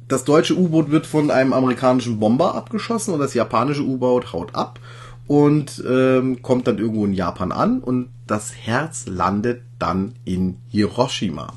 das 0.07 0.23
deutsche 0.23 0.57
U-Boot 0.57 0.91
wird 0.91 1.05
von 1.05 1.31
einem 1.31 1.53
amerikanischen 1.53 2.19
Bomber 2.19 2.55
abgeschossen 2.55 3.13
und 3.13 3.19
das 3.19 3.33
japanische 3.33 3.83
U-Boot 3.83 4.33
haut 4.33 4.55
ab 4.55 4.79
und 5.27 5.83
ähm, 5.87 6.41
kommt 6.41 6.67
dann 6.67 6.77
irgendwo 6.77 7.05
in 7.05 7.13
Japan 7.13 7.51
an 7.51 7.79
und 7.79 8.09
das 8.27 8.53
Herz 8.55 9.05
landet 9.07 9.61
dann 9.79 10.13
in 10.25 10.57
Hiroshima. 10.69 11.53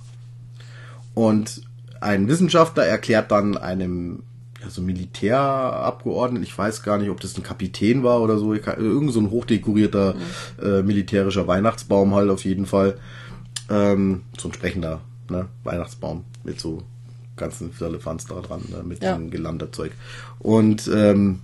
Und 1.14 1.62
ein 2.00 2.28
Wissenschaftler 2.28 2.84
erklärt 2.84 3.30
dann 3.30 3.56
einem 3.56 4.22
also 4.64 4.82
Militärabgeordneten, 4.82 6.42
ich 6.42 6.56
weiß 6.56 6.82
gar 6.82 6.98
nicht, 6.98 7.10
ob 7.10 7.20
das 7.20 7.36
ein 7.36 7.42
Kapitän 7.42 8.02
war 8.02 8.20
oder 8.20 8.36
so, 8.38 8.52
irgend 8.52 9.12
so 9.12 9.20
ein 9.20 9.30
hochdekorierter 9.30 10.14
äh, 10.60 10.82
militärischer 10.82 11.46
Weihnachtsbaum 11.46 12.14
halt 12.14 12.30
auf 12.30 12.44
jeden 12.44 12.66
Fall. 12.66 12.98
Ähm, 13.70 14.22
so 14.38 14.48
ein 14.48 14.54
sprechender 14.54 15.00
ne, 15.30 15.46
Weihnachtsbaum 15.64 16.24
mit 16.44 16.60
so 16.60 16.82
ganzen 17.36 17.72
Firlefanz 17.72 18.26
da 18.26 18.36
dran, 18.40 18.62
ne, 18.68 18.82
mit 18.82 19.02
Ja. 19.02 19.14
dem 19.14 19.30
Gelanderzeug. 19.30 19.92
Und 20.38 20.88
ähm, 20.94 21.40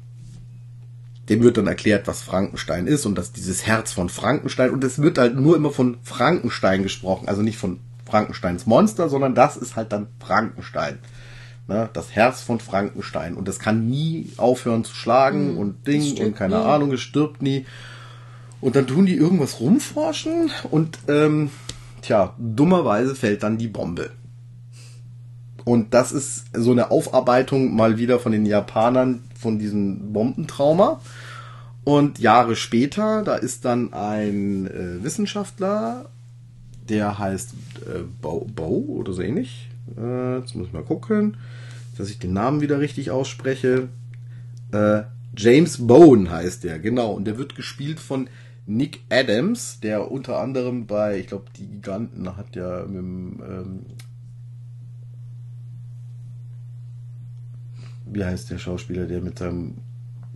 dem 1.28 1.42
wird 1.42 1.56
dann 1.56 1.66
erklärt, 1.66 2.06
was 2.08 2.22
Frankenstein 2.22 2.86
ist 2.86 3.06
und 3.06 3.16
dass 3.16 3.32
dieses 3.32 3.66
Herz 3.66 3.92
von 3.92 4.08
Frankenstein 4.08 4.70
und 4.70 4.82
es 4.84 5.00
wird 5.00 5.18
halt 5.18 5.36
nur 5.36 5.56
immer 5.56 5.70
von 5.70 5.98
Frankenstein 6.02 6.82
gesprochen, 6.82 7.28
also 7.28 7.42
nicht 7.42 7.58
von 7.58 7.78
Frankensteins 8.06 8.66
Monster, 8.66 9.08
sondern 9.08 9.34
das 9.34 9.56
ist 9.56 9.76
halt 9.76 9.92
dann 9.92 10.08
Frankenstein. 10.18 10.98
Ne, 11.68 11.88
das 11.92 12.10
Herz 12.10 12.40
von 12.42 12.58
Frankenstein 12.58 13.34
und 13.34 13.46
das 13.46 13.60
kann 13.60 13.86
nie 13.88 14.32
aufhören 14.36 14.84
zu 14.84 14.94
schlagen 14.96 15.56
und 15.56 15.86
Ding 15.86 16.18
und 16.18 16.34
keine 16.34 16.56
nie. 16.58 16.62
Ahnung, 16.64 16.92
es 16.92 17.00
stirbt 17.00 17.40
nie. 17.40 17.66
Und 18.60 18.74
dann 18.74 18.86
tun 18.88 19.06
die 19.06 19.14
irgendwas 19.14 19.60
rumforschen 19.60 20.50
und 20.70 20.98
ähm, 21.08 21.50
tja, 22.02 22.34
dummerweise 22.38 23.14
fällt 23.14 23.44
dann 23.44 23.58
die 23.58 23.68
Bombe. 23.68 24.10
Und 25.64 25.94
das 25.94 26.12
ist 26.12 26.44
so 26.54 26.72
eine 26.72 26.90
Aufarbeitung 26.90 27.74
mal 27.74 27.98
wieder 27.98 28.18
von 28.18 28.32
den 28.32 28.46
Japanern 28.46 29.22
von 29.38 29.58
diesem 29.58 30.12
Bombentrauma. 30.12 31.00
Und 31.84 32.18
Jahre 32.18 32.56
später, 32.56 33.22
da 33.22 33.36
ist 33.36 33.64
dann 33.64 33.92
ein 33.92 34.66
äh, 34.66 35.02
Wissenschaftler, 35.02 36.06
der 36.88 37.18
heißt 37.18 37.54
äh, 37.86 38.02
Bo, 38.20 38.46
Bo 38.54 38.84
oder 38.98 39.12
so 39.12 39.22
ähnlich. 39.22 39.68
Äh, 39.98 40.38
jetzt 40.38 40.54
muss 40.54 40.68
ich 40.68 40.72
mal 40.72 40.84
gucken, 40.84 41.36
dass 41.98 42.08
ich 42.08 42.18
den 42.18 42.32
Namen 42.32 42.60
wieder 42.60 42.78
richtig 42.78 43.10
ausspreche. 43.10 43.88
Äh, 44.72 45.02
James 45.36 45.86
Bowen 45.86 46.30
heißt 46.30 46.64
der, 46.64 46.78
genau. 46.78 47.12
Und 47.12 47.24
der 47.24 47.38
wird 47.38 47.56
gespielt 47.56 47.98
von 47.98 48.28
Nick 48.66 49.00
Adams, 49.10 49.80
der 49.80 50.10
unter 50.10 50.38
anderem 50.38 50.86
bei, 50.86 51.18
ich 51.18 51.26
glaube, 51.26 51.46
die 51.56 51.66
Giganten 51.66 52.36
hat 52.36 52.54
ja 52.54 52.84
mit 52.86 52.96
dem, 52.96 53.42
ähm, 53.42 53.86
wie 58.14 58.24
heißt 58.24 58.50
der 58.50 58.58
Schauspieler, 58.58 59.06
der 59.06 59.20
mit 59.20 59.38
seinem 59.38 59.74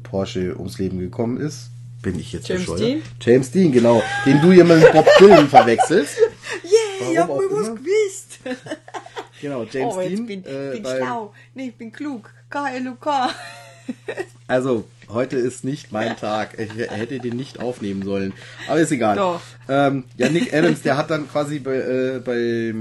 Porsche 0.03 0.57
ums 0.57 0.79
Leben 0.79 0.99
gekommen 0.99 1.39
ist? 1.39 1.71
Bin 2.03 2.19
ich 2.19 2.33
jetzt 2.33 2.49
James 2.49 2.63
bescheuert? 2.63 2.81
Dean? 2.81 3.03
James 3.21 3.51
Dean, 3.51 3.73
genau. 3.73 4.03
Den 4.25 4.41
du 4.41 4.51
immer 4.53 4.77
mit 4.77 4.93
Bob 4.93 5.07
Dylan 5.19 5.49
verwechselst. 5.49 6.19
Yeah, 6.65 7.11
ich 7.13 7.19
hab 7.19 7.29
mir 7.29 7.35
was 7.35 7.75
gewusst. 7.75 8.39
Genau, 9.41 9.65
James 9.65 9.95
oh, 9.97 10.01
Dean. 10.01 10.27
bin, 10.27 10.45
äh, 10.45 10.71
bin 10.75 10.83
beim- 10.83 10.97
schlau. 10.99 11.35
Nee, 11.55 11.69
ich 11.69 11.75
bin 11.75 11.93
klug. 11.93 12.33
K-L-U-K. 12.51 13.31
Also, 14.49 14.85
heute 15.09 15.37
ist 15.37 15.65
nicht 15.65 15.91
mein 15.91 16.17
Tag. 16.17 16.59
Ich 16.59 16.73
hätte 16.77 17.19
den 17.19 17.37
nicht 17.37 17.59
aufnehmen 17.61 18.03
sollen. 18.03 18.33
Aber 18.69 18.79
ist 18.79 18.93
egal. 18.93 19.17
Doch. 19.17 19.41
Ähm, 19.69 20.05
ja, 20.17 20.29
Nick 20.29 20.55
Adams, 20.55 20.83
der 20.83 20.97
hat 20.97 21.11
dann 21.11 21.29
quasi 21.29 21.59
bei, 21.59 21.75
äh, 21.75 22.21
bei 22.25 22.73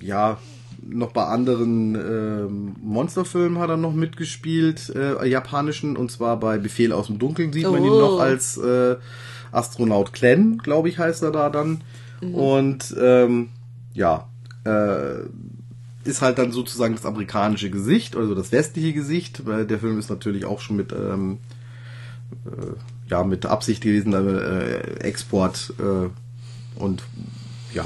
ja, 0.00 0.38
noch 0.88 1.12
bei 1.12 1.24
anderen 1.24 1.94
ähm, 1.94 2.76
Monsterfilmen 2.82 3.58
hat 3.58 3.70
er 3.70 3.76
noch 3.76 3.92
mitgespielt, 3.92 4.92
äh, 4.94 5.26
japanischen, 5.28 5.96
und 5.96 6.10
zwar 6.10 6.38
bei 6.38 6.58
Befehl 6.58 6.92
aus 6.92 7.06
dem 7.08 7.18
Dunkeln 7.18 7.52
sieht 7.52 7.64
man 7.70 7.82
ihn 7.82 7.90
Oh. 7.90 8.00
noch 8.00 8.20
als 8.20 8.56
äh, 8.56 8.96
Astronaut 9.52 10.12
Glenn, 10.12 10.58
glaube 10.58 10.88
ich, 10.88 10.98
heißt 10.98 11.22
er 11.22 11.32
da 11.32 11.50
dann. 11.50 11.82
Und 12.32 12.96
ähm, 12.98 13.50
ja, 13.92 14.28
äh, 14.64 15.20
ist 16.04 16.22
halt 16.22 16.38
dann 16.38 16.52
sozusagen 16.52 16.94
das 16.94 17.04
amerikanische 17.04 17.68
Gesicht, 17.70 18.16
also 18.16 18.34
das 18.34 18.52
westliche 18.52 18.92
Gesicht, 18.92 19.44
weil 19.44 19.66
der 19.66 19.78
Film 19.78 19.98
ist 19.98 20.08
natürlich 20.08 20.44
auch 20.46 20.60
schon 20.60 20.76
mit 20.76 20.92
ähm, 20.92 21.38
äh, 22.46 23.10
ja 23.10 23.22
mit 23.24 23.44
Absicht 23.46 23.82
gewesen, 23.82 24.12
äh, 24.14 24.78
Export 25.00 25.74
äh, 25.78 26.08
und 26.80 27.02
ja 27.74 27.84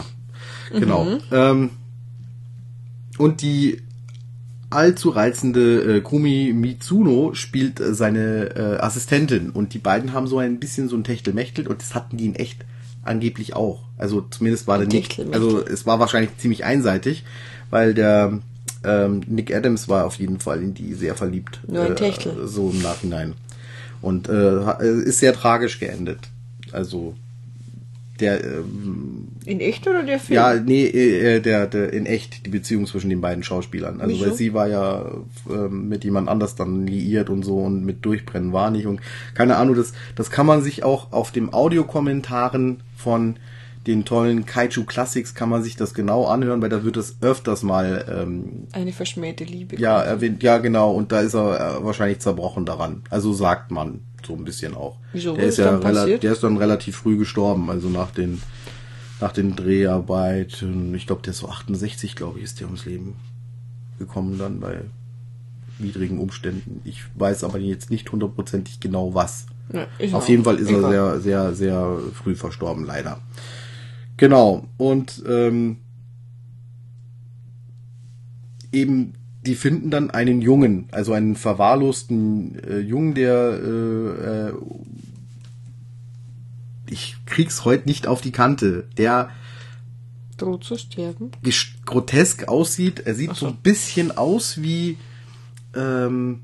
genau. 0.70 1.18
Ähm, 1.32 1.70
und 3.20 3.42
die 3.42 3.82
allzu 4.70 5.10
reizende 5.10 5.96
äh, 5.96 6.00
Kumi 6.00 6.52
Mitsuno 6.54 7.34
spielt 7.34 7.80
äh, 7.80 7.92
seine 7.94 8.54
äh, 8.56 8.78
Assistentin 8.80 9.50
und 9.50 9.74
die 9.74 9.78
beiden 9.78 10.12
haben 10.12 10.26
so 10.28 10.38
ein 10.38 10.60
bisschen 10.60 10.88
so 10.88 10.96
ein 10.96 11.04
Techtelmechtel 11.04 11.66
und 11.66 11.80
das 11.82 11.94
hatten 11.94 12.16
die 12.16 12.26
in 12.26 12.34
echt 12.36 12.64
angeblich 13.02 13.54
auch. 13.56 13.82
Also 13.98 14.24
zumindest 14.30 14.66
war 14.68 14.78
der 14.78 14.86
Nick, 14.86 15.18
also 15.34 15.64
es 15.64 15.86
war 15.86 15.98
wahrscheinlich 15.98 16.36
ziemlich 16.38 16.64
einseitig, 16.64 17.24
weil 17.70 17.94
der 17.94 18.38
ähm, 18.84 19.22
Nick 19.26 19.52
Adams 19.54 19.88
war 19.88 20.06
auf 20.06 20.16
jeden 20.16 20.38
Fall 20.38 20.62
in 20.62 20.74
die 20.74 20.94
sehr 20.94 21.14
verliebt. 21.16 21.60
Nur 21.66 21.82
ein 21.84 21.96
Techtel. 21.96 22.46
So 22.46 22.70
im 22.70 22.80
Nachhinein. 22.80 23.34
Und 24.00 24.28
äh, 24.28 24.32
ha- 24.32 24.78
ist 24.80 25.18
sehr 25.18 25.34
tragisch 25.34 25.80
geendet. 25.80 26.20
Also 26.72 27.14
der 28.20 28.42
ähm, 28.44 29.19
In 29.46 29.60
echt 29.60 29.86
oder 29.86 30.02
der 30.02 30.18
Film? 30.18 30.36
ja, 30.36 30.54
nee, 30.54 30.84
äh, 30.84 31.40
der, 31.40 31.66
der 31.66 31.92
in 31.92 32.06
echt 32.06 32.44
die 32.46 32.50
Beziehung 32.50 32.86
zwischen 32.86 33.10
den 33.10 33.20
beiden 33.20 33.42
Schauspielern. 33.42 34.00
Also 34.00 34.14
Wieso? 34.14 34.26
weil 34.26 34.34
sie 34.34 34.54
war 34.54 34.68
ja 34.68 35.10
ähm, 35.50 35.88
mit 35.88 36.04
jemand 36.04 36.28
anders 36.28 36.56
dann 36.56 36.86
liiert 36.86 37.30
und 37.30 37.42
so 37.42 37.58
und 37.58 37.84
mit 37.84 38.04
Durchbrennen 38.04 38.52
war 38.52 38.70
nicht 38.70 38.86
und 38.86 39.00
keine 39.34 39.56
Ahnung, 39.56 39.76
das, 39.76 39.92
das 40.14 40.30
kann 40.30 40.46
man 40.46 40.62
sich 40.62 40.84
auch 40.84 41.12
auf 41.12 41.30
dem 41.32 41.52
Audiokommentaren 41.54 42.82
von 42.96 43.36
den 43.86 44.04
tollen 44.04 44.44
Kaiju 44.44 44.84
Classics 44.84 45.34
kann 45.34 45.48
man 45.48 45.62
sich 45.62 45.74
das 45.74 45.94
genau 45.94 46.26
anhören, 46.26 46.60
weil 46.60 46.68
da 46.68 46.84
wird 46.84 46.98
es 46.98 47.16
öfters 47.22 47.62
mal 47.62 48.04
ähm, 48.10 48.66
Eine 48.72 48.92
verschmähte 48.92 49.44
Liebe. 49.44 49.76
ja 49.80 50.00
erwähnt, 50.02 50.42
ja 50.42 50.58
genau 50.58 50.92
und 50.92 51.12
da 51.12 51.20
ist 51.20 51.34
er 51.34 51.78
äh, 51.78 51.84
wahrscheinlich 51.84 52.18
zerbrochen 52.18 52.66
daran. 52.66 53.02
Also 53.08 53.32
sagt 53.32 53.70
man 53.70 54.00
so 54.26 54.34
ein 54.34 54.44
bisschen 54.44 54.74
auch. 54.74 54.96
Wieso? 55.14 55.34
Der 55.34 55.44
ist 55.44 55.58
ist 55.58 55.64
ja 55.64 55.78
passiert? 55.78 56.22
der 56.22 56.32
ist 56.32 56.42
dann 56.42 56.58
relativ 56.58 56.96
früh 56.96 57.16
gestorben, 57.16 57.70
also 57.70 57.88
nach 57.88 58.10
den 58.10 58.42
nach 59.20 59.32
den 59.32 59.56
Dreharbeiten. 59.56 60.94
Ich 60.94 61.06
glaube, 61.06 61.22
der 61.22 61.32
ist 61.32 61.38
so 61.38 61.48
68, 61.48 62.16
glaube 62.16 62.38
ich, 62.38 62.44
ist 62.44 62.60
der 62.60 62.66
ums 62.66 62.84
Leben 62.84 63.14
gekommen 63.98 64.38
dann 64.38 64.60
bei 64.60 64.80
widrigen 65.78 66.18
Umständen. 66.18 66.80
Ich 66.84 67.04
weiß 67.14 67.44
aber 67.44 67.58
jetzt 67.58 67.90
nicht 67.90 68.10
hundertprozentig 68.10 68.80
genau 68.80 69.14
was. 69.14 69.46
Ist 69.98 70.14
Auf 70.14 70.24
auch 70.24 70.28
jeden 70.28 70.44
Fall 70.44 70.56
ist 70.56 70.70
er 70.70 70.90
sehr, 70.90 71.20
sehr, 71.20 71.54
sehr 71.54 71.98
früh 72.12 72.34
verstorben, 72.34 72.84
leider. 72.84 73.20
Genau. 74.16 74.66
Und 74.76 75.22
ähm, 75.28 75.76
eben, 78.72 79.14
die 79.46 79.54
finden 79.54 79.90
dann 79.90 80.10
einen 80.10 80.42
Jungen, 80.42 80.88
also 80.90 81.12
einen 81.12 81.36
verwahrlosten 81.36 82.58
äh, 82.64 82.78
Jungen, 82.80 83.14
der 83.14 83.32
äh, 83.32 84.48
äh, 84.48 84.52
ich 86.90 87.16
krieg's 87.26 87.64
heute 87.64 87.88
nicht 87.88 88.06
auf 88.06 88.20
die 88.20 88.32
Kante, 88.32 88.86
der 88.96 89.30
Droht 90.40 90.64
zu 90.64 90.78
sterben. 90.78 91.32
grotesk 91.84 92.48
aussieht. 92.48 93.00
Er 93.00 93.14
sieht 93.14 93.36
so 93.36 93.48
ein 93.48 93.56
bisschen 93.56 94.16
aus 94.16 94.62
wie, 94.62 94.96
ähm, 95.76 96.40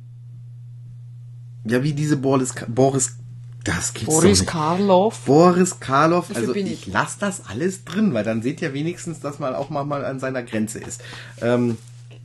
ja, 1.65 1.83
wie 1.83 1.95
diese 1.95 2.19
Boris, 2.19 2.55
Boris, 2.69 3.17
das 3.65 3.95
gibt's 3.95 4.15
doch 4.15 4.21
Boris 4.21 4.41
nicht. 4.41 4.51
Karloff. 4.51 5.25
Boris 5.25 5.81
Karloff, 5.81 6.31
also 6.35 6.53
bin 6.53 6.67
ich 6.67 6.87
ich. 6.87 6.93
lasse 6.93 7.17
das 7.21 7.47
alles 7.47 7.85
drin, 7.85 8.13
weil 8.13 8.23
dann 8.23 8.43
seht 8.43 8.61
ihr 8.61 8.75
wenigstens, 8.75 9.21
dass 9.21 9.39
man 9.39 9.55
auch 9.55 9.71
mal, 9.71 10.05
an 10.05 10.21
seiner 10.21 10.43
Grenze 10.43 10.79
ist. 10.79 11.03
Ähm, 11.41 11.79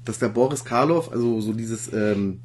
dass 0.04 0.20
der 0.20 0.30
Boris 0.30 0.66
Karloff, 0.66 1.12
also 1.12 1.40
so 1.40 1.54
dieses 1.54 1.92
ähm, 1.94 2.42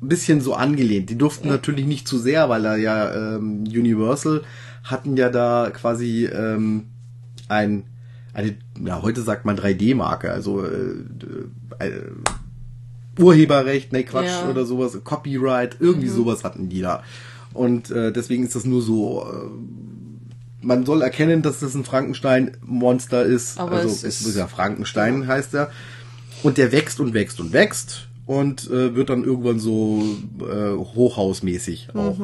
bisschen 0.00 0.40
so 0.40 0.54
angelehnt. 0.54 1.10
Die 1.10 1.18
durften 1.18 1.48
natürlich 1.48 1.86
nicht 1.86 2.06
zu 2.06 2.18
sehr, 2.18 2.48
weil 2.48 2.64
er 2.64 2.76
ja 2.76 3.36
ähm, 3.36 3.64
Universal 3.64 4.42
hatten 4.84 5.16
ja 5.16 5.28
da 5.30 5.70
quasi 5.72 6.26
ähm, 6.26 6.84
ein 7.48 7.84
eine, 8.32 8.54
ja 8.84 9.02
heute 9.02 9.22
sagt 9.22 9.44
man 9.44 9.56
3D-Marke, 9.58 10.30
also 10.30 10.64
äh, 10.64 10.94
äh, 11.80 12.02
Urheberrecht, 13.18 13.92
ne 13.92 14.04
Quatsch 14.04 14.26
Ja. 14.26 14.48
oder 14.48 14.64
sowas, 14.64 14.96
Copyright, 15.04 15.76
irgendwie 15.80 16.08
sowas 16.08 16.44
hatten 16.44 16.68
die 16.68 16.80
da. 16.80 17.02
Und 17.52 17.90
äh, 17.90 18.12
deswegen 18.12 18.44
ist 18.44 18.54
das 18.54 18.64
nur 18.64 18.82
so. 18.82 19.24
Äh, 19.24 20.64
man 20.64 20.84
soll 20.86 21.02
erkennen, 21.02 21.42
dass 21.42 21.60
das 21.60 21.74
ein 21.74 21.84
Frankenstein-Monster 21.84 23.24
ist. 23.24 23.58
Aber 23.58 23.72
also 23.78 23.88
es 23.88 24.04
ist- 24.04 24.26
ist 24.26 24.36
ja 24.36 24.46
Frankenstein 24.46 25.26
heißt 25.26 25.54
er. 25.54 25.70
Und 26.42 26.56
der 26.58 26.70
wächst 26.72 27.00
und 27.00 27.12
wächst 27.14 27.40
und 27.40 27.52
wächst 27.52 28.08
und 28.26 28.70
äh, 28.70 28.94
wird 28.94 29.10
dann 29.10 29.24
irgendwann 29.24 29.58
so 29.58 30.02
äh, 30.40 30.70
hochhausmäßig 30.76 31.88
auch. 31.94 32.16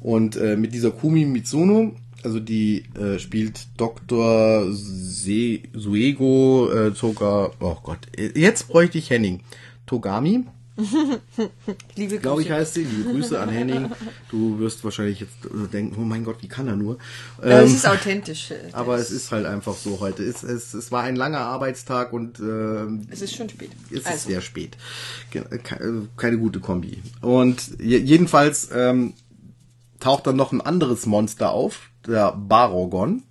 Und 0.00 0.36
äh, 0.36 0.56
mit 0.56 0.72
dieser 0.74 0.90
Kumi 0.90 1.24
Mitsuno, 1.24 1.94
also 2.22 2.40
die 2.40 2.84
äh, 2.98 3.18
spielt 3.18 3.66
Dr. 3.76 4.66
Se 4.72 5.60
Suego 5.74 6.70
äh, 6.72 6.90
Toga, 6.92 7.50
oh 7.60 7.76
Gott, 7.82 7.98
äh, 8.16 8.38
jetzt 8.38 8.68
bräuchte 8.68 8.98
ich 8.98 9.10
Henning. 9.10 9.40
Togami, 9.86 10.44
Liebe 11.96 12.18
glaube 12.18 12.42
ich 12.42 12.48
Grüße. 12.48 12.60
heißt 12.60 12.74
sie. 12.74 12.84
Liebe 12.84 13.10
Grüße 13.12 13.40
an 13.40 13.48
Henning. 13.48 13.90
Du 14.30 14.58
wirst 14.58 14.84
wahrscheinlich 14.84 15.20
jetzt 15.20 15.32
äh, 15.46 15.68
denken, 15.72 15.96
oh 15.98 16.04
mein 16.04 16.24
Gott, 16.24 16.36
wie 16.42 16.48
kann 16.48 16.66
er 16.68 16.76
nur? 16.76 16.98
Ja, 17.42 17.60
es 17.62 17.70
Ähm, 17.70 17.76
ist 17.76 17.88
authentisch. 17.88 18.50
äh, 18.50 18.56
aber 18.72 18.96
es 18.98 19.10
ist 19.10 19.32
halt 19.32 19.46
einfach 19.46 19.74
so 19.74 20.00
heute. 20.00 20.22
Es, 20.22 20.42
es, 20.42 20.74
es 20.74 20.92
war 20.92 21.02
ein 21.04 21.16
langer 21.16 21.38
Arbeitstag 21.40 22.12
und 22.12 22.40
äh, 22.40 22.84
Es 23.10 23.22
ist 23.22 23.34
schon 23.36 23.48
spät. 23.48 23.70
es 23.90 23.98
ist 24.00 24.06
Also, 24.06 24.28
sehr 24.28 24.40
spät. 24.40 24.76
Keine 26.16 26.38
gute 26.38 26.60
Kombi. 26.60 26.98
Und 27.22 27.78
je- 27.80 27.98
jedenfalls 27.98 28.68
ähm, 28.74 29.14
taucht 30.06 30.28
dann 30.28 30.36
noch 30.36 30.52
ein 30.52 30.60
anderes 30.60 31.04
Monster 31.04 31.50
auf, 31.50 31.90
der 32.06 32.30
Barogon. 32.30 33.24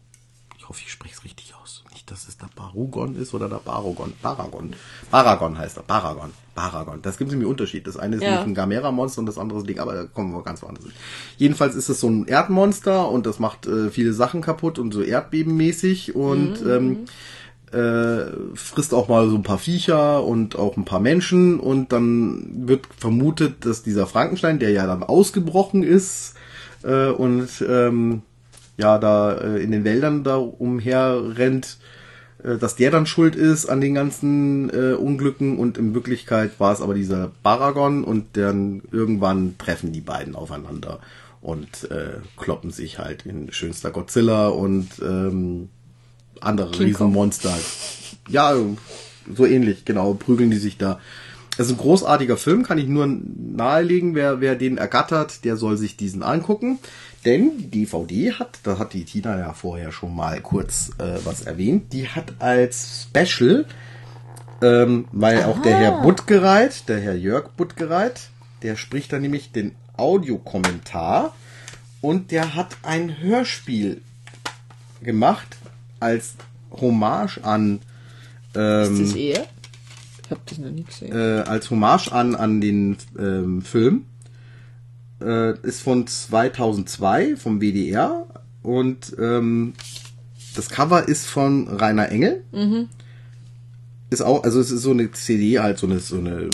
Ich 0.58 0.68
hoffe, 0.68 0.82
ich 0.86 0.92
spreche 0.92 1.16
es 1.16 1.24
richtig 1.24 1.54
aus. 1.56 1.86
Nicht, 1.94 2.12
dass 2.12 2.28
es 2.28 2.38
der 2.38 2.50
Barugon 2.54 3.16
ist 3.16 3.34
oder 3.34 3.48
der 3.48 3.60
Barogon. 3.64 4.12
Baragon. 4.22 4.74
Baragon 5.10 5.58
heißt 5.58 5.78
er. 5.78 5.84
Baragon. 5.84 6.32
Baragon. 6.54 7.02
Das 7.02 7.18
gibt 7.18 7.32
nämlich 7.32 7.48
Unterschied. 7.48 7.88
Das 7.88 7.96
eine 7.96 8.18
ist 8.18 8.24
Ja. 8.24 8.32
nämlich 8.32 8.48
ein 8.48 8.56
Gamera-Monster 8.56 9.20
und 9.20 9.26
das 9.26 9.38
andere 9.38 9.60
ist 9.60 9.64
ein 9.64 9.68
Ding, 9.68 9.80
aber 9.80 9.94
da 9.94 10.04
kommen 10.04 10.34
wir 10.34 10.44
ganz 10.44 10.64
woanders 10.64 10.84
hin. 10.84 10.92
Jedenfalls 11.38 11.76
ist 11.76 11.88
es 11.88 12.02
so 12.02 12.10
ein 12.10 12.28
Erdmonster 12.28 13.08
und 13.08 13.26
das 13.26 13.40
macht 13.40 13.68
äh, 13.68 13.90
viele 13.90 14.12
Sachen 14.12 14.42
kaputt 14.42 14.78
und 14.78 14.94
so 14.94 15.02
erdbebenmäßig 15.02 16.14
und 16.14 16.62
ähm, 16.62 17.06
äh, 17.72 18.56
frisst 18.56 18.94
auch 18.94 19.08
mal 19.08 19.30
so 19.30 19.38
ein 19.38 19.44
paar 19.44 19.60
Viecher 19.60 20.26
und 20.26 20.58
auch 20.58 20.76
ein 20.76 20.84
paar 20.84 21.00
Menschen 21.00 21.58
und 21.58 21.94
dann 21.94 22.68
wird 22.68 22.86
vermutet, 22.98 23.66
dass 23.66 23.82
dieser 23.82 24.08
Frankenstein, 24.08 24.60
der 24.60 24.72
ja 24.72 24.86
dann 24.86 25.04
ausgebrochen 25.04 25.82
ist 25.82 26.34
äh, 26.86 27.10
und 27.10 27.50
ähm, 27.68 28.22
ja 28.78 28.98
da 28.98 29.34
äh, 29.34 29.64
in 29.64 29.72
den 29.72 29.84
Wäldern 29.84 30.24
da 30.24 30.38
umher 30.38 31.22
rennt, 31.36 31.78
äh, 32.44 32.58
dass 32.58 32.76
der 32.76 32.92
dann 32.92 33.06
schuld 33.06 33.36
ist 33.36 33.66
an 33.68 33.82
den 33.82 33.96
ganzen 33.96 34.70
äh, 34.70 34.94
Unglücken 34.94 35.58
und 35.58 35.78
in 35.78 35.94
Wirklichkeit 35.94 36.60
war 36.60 36.74
es 36.74 36.82
aber 36.82 36.94
dieser 36.94 37.32
Baragon 37.44 38.04
und 38.04 38.38
dann 38.38 38.84
irgendwann 38.92 39.58
treffen 39.58 39.92
die 39.92 40.02
beiden 40.02 40.36
aufeinander 40.36 41.00
und 41.42 41.90
äh, 41.92 42.20
kloppen 42.38 42.72
sich 42.72 43.00
halt 43.00 43.26
in 43.26 43.52
schönster 43.52 43.92
Godzilla 43.92 44.48
und 44.48 44.90
ähm, 45.02 45.70
andere 46.42 46.72
King 46.72 46.78
Kong. 46.78 46.88
Riesenmonster. 46.88 47.58
Ja, 48.30 48.56
so 49.34 49.46
ähnlich, 49.46 49.86
genau, 49.86 50.14
prügeln 50.14 50.52
die 50.52 50.58
sich 50.58 50.78
da. 50.78 51.00
Es 51.58 51.68
ist 51.68 51.74
ein 51.74 51.78
großartiger 51.78 52.38
Film, 52.38 52.64
kann 52.64 52.78
ich 52.78 52.88
nur 52.88 53.08
nahelegen, 53.08 54.14
wer, 54.14 54.42
wer 54.42 54.56
den 54.56 54.78
ergattert, 54.78 55.46
der 55.46 55.56
soll 55.56 55.78
sich 55.78 55.96
diesen 55.96 56.22
angucken. 56.22 56.80
Denn 57.24 57.54
die 57.58 57.70
DVD 57.70 58.34
hat, 58.34 58.60
da 58.64 58.78
hat 58.78 58.94
die 58.94 59.06
Tina 59.06 59.40
ja 59.40 59.54
vorher 59.54 59.92
schon 59.92 60.16
mal 60.16 60.42
kurz 60.42 60.92
äh, 61.00 61.18
was 61.24 61.42
erwähnt, 61.42 61.92
die 61.94 62.08
hat 62.08 62.34
als 62.40 63.08
Special, 63.08 63.66
ähm, 64.62 65.06
weil 65.12 65.44
auch 65.44 65.62
der 65.62 65.78
Herr 65.78 66.02
Buttgereit, 66.02 66.88
der 66.88 67.00
Herr 67.00 67.16
Jörg 67.16 67.50
Buttgereit, 67.58 68.30
der 68.62 68.76
spricht 68.76 69.12
da 69.12 69.20
nämlich 69.20 69.52
den 69.52 69.74
Audiokommentar 69.98 71.34
und 72.02 72.32
der 72.32 72.54
hat 72.56 72.78
ein 72.84 73.18
Hörspiel 73.20 74.02
gemacht 75.02 75.58
als 76.00 76.36
Hommage 76.72 77.40
an 77.44 77.80
ähm, 78.56 79.02
Ist 79.02 79.02
das 79.02 79.16
er? 79.16 79.46
Ich 80.26 80.32
hab 80.32 80.46
das 80.46 80.58
noch 80.58 80.72
nie 80.72 80.84
gesehen. 80.84 81.12
äh, 81.16 81.42
als 81.48 81.70
Hommage 81.70 82.12
an 82.12 82.36
an 82.36 82.60
den 82.62 82.98
ähm, 83.18 83.62
Film 83.62 84.06
äh, 85.22 85.58
ist 85.62 85.82
von 85.82 86.08
2002 86.08 87.36
vom 87.38 87.62
WDR 87.62 88.26
und 88.64 89.16
ähm, 89.20 89.74
das 90.56 90.70
Cover 90.70 91.08
ist 91.08 91.28
von 91.28 91.68
Rainer 91.68 92.10
Engel. 92.10 92.44
Ist 94.12 94.22
auch, 94.22 94.44
also 94.44 94.60
es 94.60 94.72
ist 94.72 94.84
so 94.84 94.92
eine 94.92 95.12
CD 95.12 95.60
halt, 95.60 95.80
so 95.80 95.88
eine, 95.88 96.00
so 96.00 96.18
eine, 96.18 96.44
äh, 96.44 96.50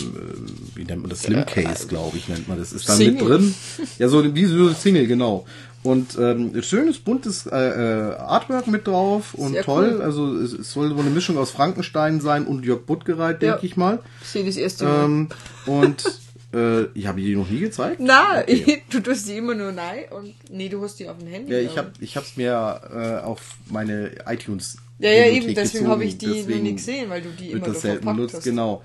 wie 0.74 0.84
nennt 0.84 1.02
man 1.02 1.10
das? 1.10 1.22
Slim 1.22 1.44
Case, 1.46 1.86
glaube 1.86 2.16
ich, 2.16 2.28
nennt 2.28 2.48
man 2.48 2.58
das. 2.58 2.72
Ist 2.72 2.88
da 2.88 2.96
mit 2.96 3.20
drin. 3.20 3.54
Ja, 3.98 4.08
so 4.08 4.34
wie 4.34 4.44
so 4.46 4.54
eine 4.66 4.74
Single, 4.74 5.06
genau. 5.06 5.44
Und 5.84 6.16
ähm, 6.16 6.62
schönes, 6.62 7.00
buntes 7.00 7.46
äh, 7.46 7.56
äh, 7.56 8.14
Artwork 8.16 8.68
mit 8.68 8.86
drauf 8.86 9.34
und 9.34 9.52
Sehr 9.54 9.64
toll. 9.64 9.94
cool. 9.96 10.02
Also 10.02 10.36
es, 10.36 10.52
es 10.52 10.70
soll 10.72 10.90
so 10.90 10.96
eine 11.00 11.10
Mischung 11.10 11.36
aus 11.38 11.50
Frankenstein 11.50 12.20
sein 12.20 12.46
und 12.46 12.64
Jörg 12.64 12.82
Buttgereit, 12.86 13.42
denke 13.42 13.56
Ja. 13.56 13.62
ich 13.64 13.76
mal. 13.76 13.98
Ich 14.20 14.28
sehe 14.28 14.44
das 14.44 14.56
erste 14.56 14.84
Mal. 14.84 15.04
Ähm, 15.04 15.28
und 15.66 16.04
äh, 16.54 16.84
ich 16.94 17.06
habe 17.08 17.20
die 17.20 17.34
noch 17.34 17.50
nie 17.50 17.58
gezeigt. 17.58 17.96
Na, 18.00 18.42
Okay. 18.42 18.82
du 18.90 19.00
tust 19.00 19.28
die 19.28 19.36
immer 19.38 19.56
nur 19.56 19.72
nein 19.72 20.04
und 20.10 20.34
nee, 20.52 20.68
du 20.68 20.80
hast 20.84 21.00
die 21.00 21.08
auf 21.08 21.18
dem 21.18 21.26
Handy. 21.26 21.52
Ja, 21.52 21.58
ich 21.58 21.76
habe 21.76 21.90
ich 21.98 22.16
hab's 22.16 22.36
mir 22.36 22.80
äh, 23.22 23.24
auf 23.26 23.56
meine 23.68 24.12
iTunes 24.26 24.76
Ja, 25.00 25.10
ja, 25.10 25.24
Bibliothek 25.24 25.44
eben, 25.46 25.54
deswegen 25.56 25.88
habe 25.88 26.04
ich 26.04 26.16
die 26.16 26.26
noch 26.26 26.34
Deswegen 26.34 26.62
nie 26.62 26.74
gesehen, 26.76 27.10
weil 27.10 27.22
du 27.22 27.30
die 27.30 27.50
immer 27.50 27.66
das 27.66 27.74
da 27.74 27.80
selten 27.80 28.04
benutzt, 28.06 28.34
hast. 28.36 28.44
genau. 28.44 28.84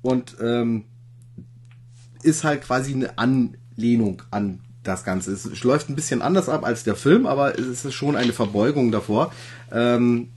Und 0.00 0.34
ähm, 0.40 0.84
ist 2.22 2.42
halt 2.44 2.62
quasi 2.62 2.94
eine 2.94 3.18
Anlehnung 3.18 4.22
an 4.30 4.60
das 4.82 5.04
Ganze. 5.04 5.32
Es 5.32 5.62
läuft 5.64 5.88
ein 5.88 5.94
bisschen 5.94 6.22
anders 6.22 6.48
ab 6.48 6.64
als 6.64 6.84
der 6.84 6.96
Film, 6.96 7.26
aber 7.26 7.58
es 7.58 7.84
ist 7.84 7.94
schon 7.94 8.16
eine 8.16 8.32
Verbeugung 8.32 8.90
davor. 8.90 9.32
Ähm, 9.72 10.28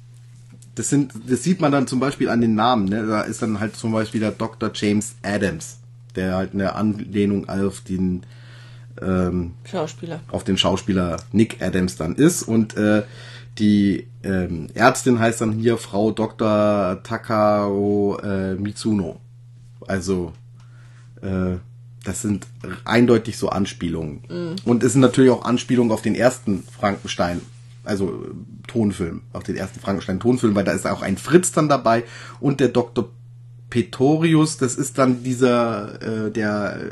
das 0.75 0.89
sind, 0.89 1.13
das 1.27 1.43
sieht 1.43 1.59
man 1.61 1.71
dann 1.71 1.87
zum 1.87 1.99
Beispiel 1.99 2.29
an 2.29 2.41
den 2.41 2.55
Namen. 2.55 2.85
Ne? 2.85 3.05
Da 3.05 3.21
ist 3.21 3.41
dann 3.41 3.59
halt 3.59 3.75
zum 3.75 3.91
Beispiel 3.91 4.21
der 4.21 4.31
Dr. 4.31 4.71
James 4.73 5.15
Adams, 5.21 5.77
der 6.15 6.35
halt 6.35 6.53
eine 6.53 6.75
Anlehnung 6.75 7.49
auf 7.49 7.81
den 7.81 8.23
ähm, 9.01 9.53
Schauspieler. 9.63 10.19
auf 10.31 10.43
den 10.43 10.57
Schauspieler 10.57 11.17
Nick 11.31 11.61
Adams 11.61 11.95
dann 11.95 12.15
ist 12.15 12.43
und 12.43 12.75
äh, 12.77 13.03
die 13.57 14.07
ähm, 14.23 14.67
Ärztin 14.73 15.19
heißt 15.19 15.41
dann 15.41 15.51
hier 15.53 15.77
Frau 15.77 16.11
Dr. 16.11 17.01
Takao 17.03 18.17
äh, 18.23 18.55
Mitsuno. 18.55 19.19
Also 19.87 20.33
äh, 21.21 21.57
das 22.03 22.21
sind 22.21 22.47
eindeutig 22.85 23.37
so 23.37 23.49
Anspielungen. 23.49 24.21
Und 24.65 24.83
es 24.83 24.93
sind 24.93 25.01
natürlich 25.01 25.31
auch 25.31 25.45
Anspielungen 25.45 25.91
auf 25.91 26.01
den 26.01 26.15
ersten 26.15 26.63
Frankenstein, 26.63 27.41
also 27.83 28.09
äh, 28.09 28.67
Tonfilm, 28.67 29.21
auf 29.33 29.43
den 29.43 29.55
ersten 29.55 29.79
Frankenstein-Tonfilm, 29.79 30.55
weil 30.55 30.63
da 30.63 30.71
ist 30.71 30.87
auch 30.87 31.01
ein 31.01 31.17
Fritz 31.17 31.51
dann 31.51 31.69
dabei 31.69 32.03
und 32.39 32.59
der 32.59 32.69
Dr. 32.69 33.09
Petorius, 33.69 34.57
das 34.57 34.75
ist 34.75 34.97
dann 34.97 35.23
dieser, 35.23 36.01
äh, 36.27 36.31
der 36.31 36.91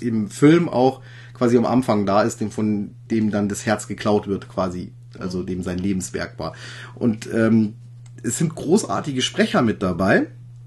äh, 0.00 0.06
im 0.06 0.30
Film 0.30 0.68
auch 0.68 1.00
quasi 1.34 1.56
am 1.56 1.66
Anfang 1.66 2.06
da 2.06 2.22
ist, 2.22 2.40
dem 2.40 2.50
von 2.50 2.92
dem 3.10 3.30
dann 3.30 3.48
das 3.48 3.66
Herz 3.66 3.86
geklaut 3.86 4.28
wird, 4.28 4.48
quasi, 4.48 4.92
also 5.18 5.42
dem 5.42 5.62
sein 5.62 5.78
Lebenswerk 5.78 6.38
war. 6.38 6.54
Und 6.94 7.28
ähm, 7.32 7.74
es 8.22 8.38
sind 8.38 8.54
großartige 8.54 9.22
Sprecher 9.22 9.62
mit 9.62 9.82
dabei. 9.82 10.26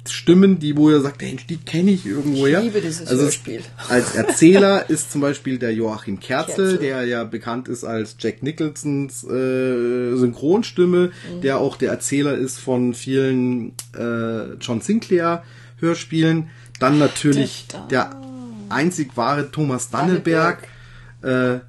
Stimmen, 0.09 0.59
die, 0.59 0.75
wo 0.75 0.89
er 0.89 1.01
sagt, 1.01 1.21
hey, 1.21 1.37
die 1.49 1.57
kenne 1.57 1.91
ich 1.91 2.05
irgendwoher. 2.05 2.59
Ich 2.59 2.65
liebe 2.65 2.81
dieses 2.81 3.07
also 3.07 3.23
Hörspiel. 3.23 3.61
Als 3.89 4.15
Erzähler 4.15 4.89
ist 4.89 5.11
zum 5.11 5.21
Beispiel 5.21 5.57
der 5.59 5.73
Joachim 5.73 6.19
Kerzel, 6.19 6.55
Kerzel. 6.71 6.77
der 6.79 7.03
ja 7.05 7.23
bekannt 7.23 7.67
ist 7.67 7.83
als 7.83 8.15
Jack 8.19 8.43
Nicholsons 8.43 9.23
äh, 9.23 10.15
Synchronstimme, 10.15 11.11
Mhm. 11.33 11.41
der 11.41 11.57
auch 11.59 11.77
der 11.77 11.91
Erzähler 11.91 12.35
ist 12.35 12.59
von 12.59 12.93
vielen 12.93 13.73
äh, 13.97 14.53
John 14.59 14.81
Sinclair 14.81 15.43
Hörspielen. 15.79 16.49
Dann 16.79 16.97
natürlich 16.99 17.65
Da, 17.69 17.77
da. 17.79 17.87
der 17.87 18.21
einzig 18.69 19.15
wahre 19.15 19.51
Thomas 19.51 19.89
Dannelberg, 19.89 20.67
äh, 21.21 21.59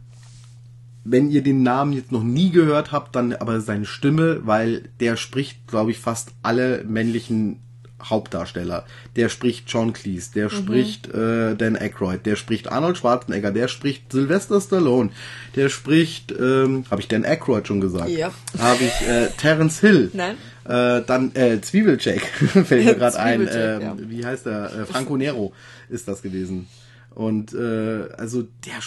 wenn 1.04 1.30
ihr 1.30 1.42
den 1.42 1.62
Namen 1.62 1.92
jetzt 1.92 2.12
noch 2.12 2.22
nie 2.24 2.50
gehört 2.50 2.90
habt, 2.90 3.14
dann 3.14 3.34
aber 3.34 3.60
seine 3.60 3.84
Stimme, 3.84 4.40
weil 4.46 4.88
der 5.00 5.16
spricht, 5.16 5.66
glaube 5.68 5.90
ich, 5.90 5.98
fast 5.98 6.30
alle 6.42 6.82
männlichen 6.84 7.58
Hauptdarsteller. 8.02 8.84
Der 9.16 9.28
spricht 9.28 9.64
John 9.68 9.92
Cleese, 9.92 10.32
der 10.34 10.50
spricht 10.50 11.08
äh, 11.08 11.54
Dan 11.54 11.76
Aykroyd, 11.76 12.26
der 12.26 12.36
spricht 12.36 12.70
Arnold 12.70 12.98
Schwarzenegger, 12.98 13.50
der 13.50 13.68
spricht 13.68 14.12
Sylvester 14.12 14.60
Stallone, 14.60 15.10
der 15.56 15.68
spricht, 15.68 16.32
ähm, 16.32 16.84
habe 16.90 17.00
ich 17.00 17.08
Dan 17.08 17.24
Aykroyd 17.24 17.66
schon 17.66 17.80
gesagt? 17.80 18.10
Ja. 18.10 18.32
Habe 18.58 18.84
ich 18.84 19.08
äh, 19.08 19.28
Terence 19.38 19.80
Hill. 19.80 20.10
Nein. 20.12 20.36
Äh, 20.64 21.02
dann 21.06 21.34
äh, 21.34 21.60
Zwiebelcheck, 21.60 22.22
fällt 22.66 22.84
mir 22.84 22.94
gerade 22.98 23.18
ein. 23.18 23.46
Äh, 23.46 23.82
ja. 23.82 23.96
Wie 23.98 24.24
heißt 24.24 24.46
der? 24.46 24.72
Äh, 24.72 24.86
Franco 24.86 25.16
Nero 25.16 25.52
ist 25.88 26.08
das 26.08 26.22
gewesen. 26.22 26.68
Und 27.14 27.54
äh, 27.54 28.08
also 28.16 28.42
der 28.42 28.78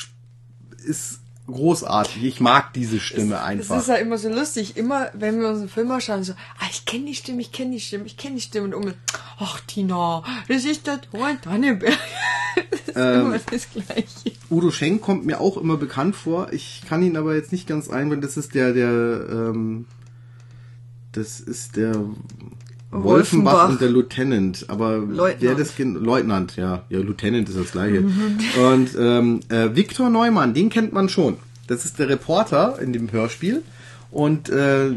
ist 0.86 1.20
großartig. 1.48 2.24
Ich 2.24 2.40
mag 2.40 2.74
diese 2.74 3.00
Stimme 3.00 3.36
Es 3.36 3.42
einfach. 3.42 3.78
ist 3.80 3.88
ja 3.88 3.96
immer 3.96 4.18
so 4.18 4.30
lustig. 4.30 4.78
Immer, 4.78 5.10
wenn 5.14 5.40
wir 5.40 5.48
uns 5.50 5.60
einen 5.60 5.70
Film 5.70 5.90
anschauen, 5.92 6.24
so, 6.24 6.34
ah, 6.34 6.66
ich 6.70 6.86
kenne 6.86 7.06
die 7.06 7.16
Stimme, 7.16 7.42
ich 7.42 7.52
kenne 7.52 7.72
die 7.72 7.80
Stimme, 7.80 8.06
ich 8.06 8.18
kenne 8.18 8.36
die 8.36 8.42
Stimme. 8.42 8.68
Und 8.68 8.74
Onkel, 8.76 8.96
ach 9.40 9.60
Tina, 9.68 10.24
das 10.48 10.66
ist 10.66 10.86
der 10.88 11.02
Ton 11.02 11.38
Danneberg. 11.42 11.98
Das 12.72 12.80
ist 12.88 12.96
Ähm. 12.96 13.22
immer 13.28 13.38
das 13.52 13.70
Gleiche. 13.70 14.32
Udo 14.50 14.72
Schenk 14.72 15.02
kommt 15.04 15.28
mir 15.28 15.40
auch 15.40 15.58
immer 15.58 15.78
bekannt 15.78 16.16
vor. 16.16 16.52
Ich 16.52 16.82
kann 16.90 17.04
ihn 17.04 17.16
aber 17.16 17.36
jetzt 17.36 17.52
nicht 17.52 17.68
ganz 17.68 17.88
einwenden. 17.88 18.22
Das 18.24 18.36
ist 18.36 18.56
der, 18.56 18.74
der, 18.74 18.90
ähm, 19.30 19.86
das 21.12 21.40
ist 21.40 21.76
der 21.76 22.04
Wolfenbach, 23.04 23.70
und 23.70 23.82
der 23.82 23.90
Lieutenant. 23.90 24.66
Aber 24.68 24.98
Leutnant. 24.98 25.42
wer 25.42 25.56
das 25.56 25.76
Kind, 25.76 26.02
Leutnant, 26.02 26.56
ja, 26.56 26.84
ja, 26.90 27.00
Lieutenant 27.00 27.50
ist 27.50 27.58
das 27.58 27.72
gleiche. 27.72 28.04
Und 28.72 28.90
ähm, 29.00 29.42
äh, 29.50 29.76
Viktor 29.76 30.10
Neumann, 30.10 30.54
den 30.54 30.70
kennt 30.70 30.94
man 30.94 31.10
schon. 31.10 31.38
Das 31.68 31.86
ist 31.86 32.00
der 32.00 32.10
Reporter 32.10 32.80
in 32.80 32.94
dem 32.94 33.12
Hörspiel 33.12 33.64
und 34.12 34.50
äh, 34.50 34.92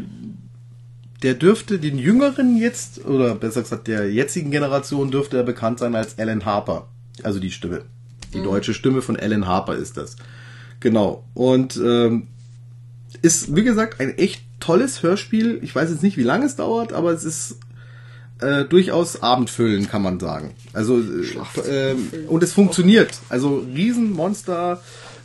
der 1.21 1.33
dürfte 1.35 1.77
den 1.77 1.99
Jüngeren 1.99 2.57
jetzt, 2.57 3.05
oder 3.05 3.35
besser 3.35 3.61
gesagt 3.61 3.87
der 3.87 4.11
jetzigen 4.11 4.51
Generation, 4.51 5.11
dürfte 5.11 5.37
er 5.37 5.43
bekannt 5.43 5.79
sein 5.79 5.95
als 5.95 6.17
Alan 6.17 6.45
Harper. 6.45 6.87
Also 7.23 7.39
die 7.39 7.51
Stimme. 7.51 7.83
Die 8.33 8.41
deutsche 8.41 8.73
Stimme 8.73 9.01
von 9.01 9.17
Alan 9.17 9.45
Harper 9.45 9.75
ist 9.75 9.97
das. 9.97 10.15
Genau. 10.79 11.25
Und 11.33 11.77
ähm, 11.77 12.27
ist, 13.21 13.55
wie 13.55 13.63
gesagt, 13.63 13.99
ein 13.99 14.17
echt 14.17 14.41
tolles 14.59 15.03
Hörspiel. 15.03 15.59
Ich 15.61 15.75
weiß 15.75 15.89
jetzt 15.89 16.03
nicht, 16.03 16.17
wie 16.17 16.23
lange 16.23 16.45
es 16.45 16.55
dauert, 16.55 16.93
aber 16.93 17.11
es 17.11 17.23
ist 17.23 17.57
äh, 18.41 18.65
durchaus 18.65 19.21
Abendfüllen, 19.21 19.87
kann 19.87 20.01
man 20.01 20.19
sagen. 20.19 20.53
Also 20.73 20.99
äh, 20.99 21.91
ähm, 21.91 22.09
und 22.27 22.43
es 22.43 22.53
funktioniert. 22.53 23.19
Also 23.29 23.65
Riesenmonster 23.73 24.81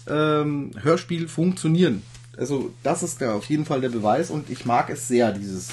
ähm, 0.06 0.70
Hörspiel 0.80 1.28
funktionieren. 1.28 2.02
Also 2.36 2.70
das 2.82 3.02
ist 3.02 3.20
ja 3.20 3.34
auf 3.34 3.46
jeden 3.46 3.64
Fall 3.64 3.80
der 3.80 3.88
Beweis 3.88 4.30
und 4.30 4.50
ich 4.50 4.66
mag 4.66 4.90
es 4.90 5.08
sehr, 5.08 5.32
dieses 5.32 5.68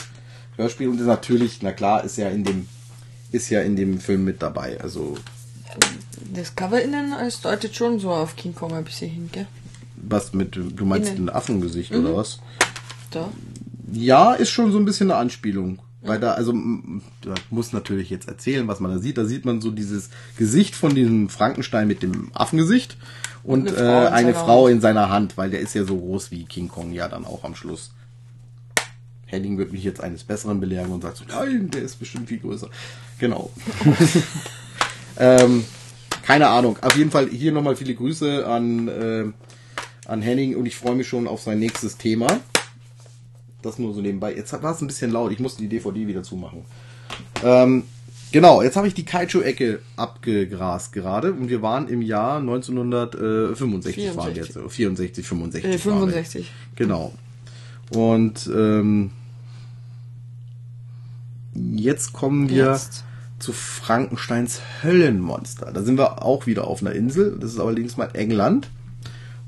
Hörspiel 0.56 0.88
und 0.88 1.06
natürlich, 1.06 1.60
na 1.62 1.72
klar, 1.72 2.04
ist 2.04 2.18
ja 2.18 2.30
in 2.30 2.44
dem 2.44 2.68
ist 3.32 3.50
ja 3.50 3.62
in 3.62 3.76
dem 3.76 4.00
Film 4.00 4.24
mit 4.24 4.42
dabei. 4.42 4.80
Also 4.80 5.18
Das 6.34 6.56
Cover 6.56 6.82
innen, 6.82 7.14
es 7.28 7.42
deutet 7.42 7.76
schon 7.76 8.00
so 8.00 8.12
auf 8.12 8.36
King 8.36 8.54
Kong 8.54 8.74
ein 8.74 8.84
bisschen 8.84 9.10
hin, 9.10 9.30
gell? 9.32 9.48
was 9.96 10.34
mit 10.34 10.56
du 10.56 10.86
meinst 10.86 11.12
Innen. 11.12 11.30
ein 11.30 11.36
Affengesicht 11.36 11.94
oder 11.94 12.16
was? 12.16 12.40
Da. 13.12 13.30
Ja, 13.92 14.34
ist 14.34 14.50
schon 14.50 14.72
so 14.72 14.78
ein 14.78 14.86
bisschen 14.86 15.12
eine 15.12 15.20
Anspielung. 15.20 15.80
Weil 16.06 16.20
da, 16.20 16.34
also, 16.34 16.54
da 17.22 17.34
muss 17.50 17.72
natürlich 17.72 18.10
jetzt 18.10 18.28
erzählen, 18.28 18.68
was 18.68 18.82
man 18.82 18.92
da 18.92 19.00
sieht. 19.00 19.18
Da 19.18 19.26
sieht 19.26 19.46
man 19.46 19.62
so 19.62 19.72
dieses 19.72 20.10
Gesicht 20.38 20.76
von 20.76 20.94
diesem 20.94 21.30
Frankenstein 21.30 21.88
mit 21.88 22.04
dem 22.04 22.30
Affengesicht 22.34 22.98
und, 23.44 23.74
eine 23.76 23.78
eine 23.78 23.84
Frau 23.84 23.98
in 23.98 24.04
äh, 24.04 24.08
eine 24.08 24.34
seiner 24.34 24.46
Frau 24.46 24.64
Hand. 24.66 24.74
in 24.74 24.82
seiner 24.82 25.10
Hand, 25.10 25.38
weil 25.38 25.50
der 25.50 25.62
ist 25.62 25.74
ja 25.76 25.86
so 25.86 25.98
groß 25.98 26.32
wie 26.32 26.44
King 26.44 26.68
Kong 26.68 26.92
ja 26.92 27.08
dann 27.08 27.26
auch 27.26 27.44
am 27.46 27.56
Schluss. 27.56 27.92
Henning 29.26 29.58
wird 29.58 29.72
mich 29.72 29.84
jetzt 29.84 30.02
eines 30.02 30.24
Besseren 30.24 30.60
belehren 30.60 30.92
und 30.92 31.02
sagt 31.02 31.18
so, 31.18 31.26
nein, 31.28 31.72
der 31.72 31.82
ist 31.82 32.00
bestimmt 32.00 32.28
viel 32.28 32.40
größer. 32.40 32.70
Genau. 33.20 33.52
ähm, 35.18 35.64
keine 36.22 36.50
Ahnung. 36.50 36.78
Auf 36.82 36.96
jeden 36.96 37.12
Fall 37.12 37.28
hier 37.30 37.52
nochmal 37.52 37.76
viele 37.76 37.96
Grüße 37.96 38.46
an, 38.46 38.88
äh, 38.88 39.26
an 40.06 40.22
Henning 40.22 40.56
und 40.56 40.66
ich 40.66 40.76
freue 40.76 40.96
mich 40.96 41.08
schon 41.08 41.28
auf 41.28 41.42
sein 41.42 41.60
nächstes 41.60 41.98
Thema. 41.98 42.28
Das 43.64 43.80
nur 43.80 43.94
so 43.94 44.02
nebenbei. 44.02 44.36
Jetzt 44.36 44.54
war 44.62 44.76
es 44.76 44.82
ein 44.82 44.88
bisschen 44.88 45.12
laut. 45.12 45.32
Ich 45.32 45.40
musste 45.40 45.62
die 45.62 45.70
DVD 45.70 46.06
wieder 46.06 46.22
zumachen. 46.22 46.66
Ähm, 47.44 47.84
genau, 48.32 48.62
jetzt 48.62 48.76
habe 48.76 48.88
ich 48.88 48.94
die 48.94 49.06
Kaiju-Ecke 49.06 49.80
abgegrast 49.96 50.94
gerade 50.94 51.34
und 51.34 51.50
wir 51.50 51.62
waren 51.62 51.88
im 51.88 52.02
Jahr 52.02 52.38
1965 52.40 54.16
waren 54.16 54.36
wir 54.36 54.44
64. 54.44 54.56
jetzt. 54.56 54.74
64, 54.74 55.26
65. 55.26 55.64
Äh, 55.64 55.68
waren 55.68 55.74
wir. 55.74 56.14
65. 56.14 56.52
Genau. 56.76 57.14
Und 57.92 58.50
ähm, 58.54 59.12
jetzt 61.54 62.14
kommen 62.14 62.50
wir 62.50 62.72
Jetzt. 62.72 63.04
zu 63.40 63.54
Frankensteins 63.54 64.62
Höllenmonster. 64.84 65.72
Da 65.72 65.84
sind 65.84 65.98
wir 65.98 66.24
auch 66.24 66.48
wieder 66.48 66.68
auf 66.68 66.82
einer 66.82 66.94
Insel. 66.94 67.38
Das 67.40 67.52
ist 67.52 67.60
allerdings 67.60 67.98
mal 67.98 68.10
England. 68.14 68.70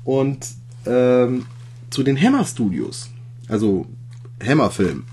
Und 0.04 0.46
ähm, 0.86 1.46
zu 1.90 2.02
den 2.02 2.20
Hammer 2.20 2.44
Studios. 2.44 3.10
Also 3.48 3.86
Hammer 4.44 4.70
Film. 4.70 5.04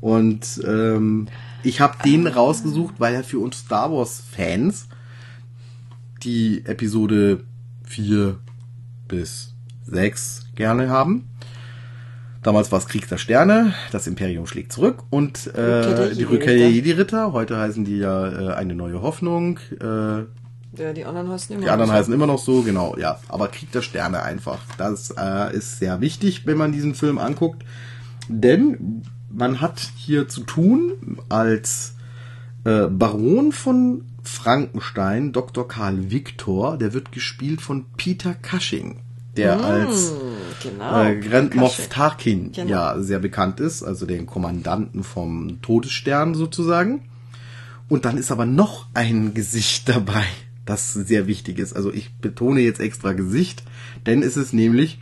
Und 0.00 0.60
ähm, 0.66 1.28
ich 1.62 1.80
habe 1.80 1.96
den 2.04 2.26
rausgesucht, 2.26 2.94
weil 2.98 3.14
er 3.14 3.24
für 3.24 3.38
uns 3.38 3.58
Star 3.58 3.90
Wars 3.90 4.22
Fans 4.36 4.88
die 6.22 6.64
Episode 6.66 7.44
4 7.84 8.38
bis 9.08 9.54
6 9.86 10.46
gerne 10.54 10.88
haben. 10.88 11.28
Damals 12.42 12.70
war 12.70 12.78
es 12.78 12.86
Krieg 12.86 13.08
der 13.08 13.16
Sterne, 13.16 13.72
das 13.90 14.06
Imperium 14.06 14.46
schlägt 14.46 14.70
zurück 14.72 15.04
und 15.08 15.46
äh, 15.54 16.14
die 16.14 16.24
Rückkehr 16.24 16.54
der 16.54 16.70
Jedi-Ritter. 16.70 17.32
Heute 17.32 17.56
heißen 17.56 17.86
die 17.86 17.96
ja 17.98 18.50
äh, 18.50 18.54
eine 18.54 18.74
neue 18.74 19.00
Hoffnung. 19.00 19.58
Äh, 19.80 19.84
Ja, 20.76 20.92
die 20.94 21.06
anderen 21.06 21.30
heißen 21.30 21.54
immer 21.54 21.64
die 21.64 21.70
anderen 21.70 21.88
noch 21.88 21.94
so. 21.94 21.98
heißen 22.00 22.12
immer 22.14 22.26
noch 22.26 22.38
so, 22.38 22.60
genau, 22.62 22.96
ja. 22.98 23.18
Aber 23.28 23.48
Krieg 23.48 23.72
der 23.72 23.80
Sterne 23.80 24.22
einfach. 24.22 24.58
Das 24.76 25.14
äh, 25.16 25.56
ist 25.56 25.78
sehr 25.78 26.02
wichtig, 26.02 26.44
wenn 26.44 26.58
man 26.58 26.72
diesen 26.72 26.94
Film 26.94 27.16
anguckt. 27.16 27.64
Denn 28.28 29.02
man 29.30 29.60
hat 29.60 29.80
hier 29.96 30.28
zu 30.28 30.42
tun 30.42 31.18
als 31.28 31.94
äh, 32.64 32.86
Baron 32.86 33.52
von 33.52 34.04
Frankenstein, 34.22 35.32
Dr. 35.32 35.68
Karl 35.68 36.10
Victor, 36.10 36.78
der 36.78 36.92
wird 36.94 37.12
gespielt 37.12 37.60
von 37.60 37.86
Peter 37.96 38.34
Cushing, 38.34 39.00
der 39.36 39.62
als 39.62 40.12
Genau. 40.62 41.02
äh, 41.04 41.16
Grand. 41.20 41.54
Moff 41.56 41.88
Tarkin 41.88 42.52
Genau. 42.52 42.70
ja 42.70 43.02
sehr 43.02 43.18
bekannt 43.18 43.60
ist, 43.60 43.82
also 43.82 44.06
den 44.06 44.24
Kommandanten 44.26 45.02
vom 45.04 45.60
Todesstern 45.60 46.34
sozusagen. 46.34 47.02
Und 47.88 48.06
dann 48.06 48.16
ist 48.16 48.30
aber 48.32 48.46
noch 48.46 48.86
ein 48.94 49.34
Gesicht 49.34 49.88
dabei, 49.90 50.24
das 50.64 50.94
sehr 50.94 51.26
wichtig 51.26 51.58
ist. 51.58 51.74
Also 51.74 51.92
ich 51.92 52.14
betone 52.14 52.60
jetzt 52.60 52.80
extra 52.80 53.12
Gesicht, 53.12 53.62
denn 54.06 54.22
es 54.22 54.38
ist 54.38 54.54
nämlich 54.54 55.00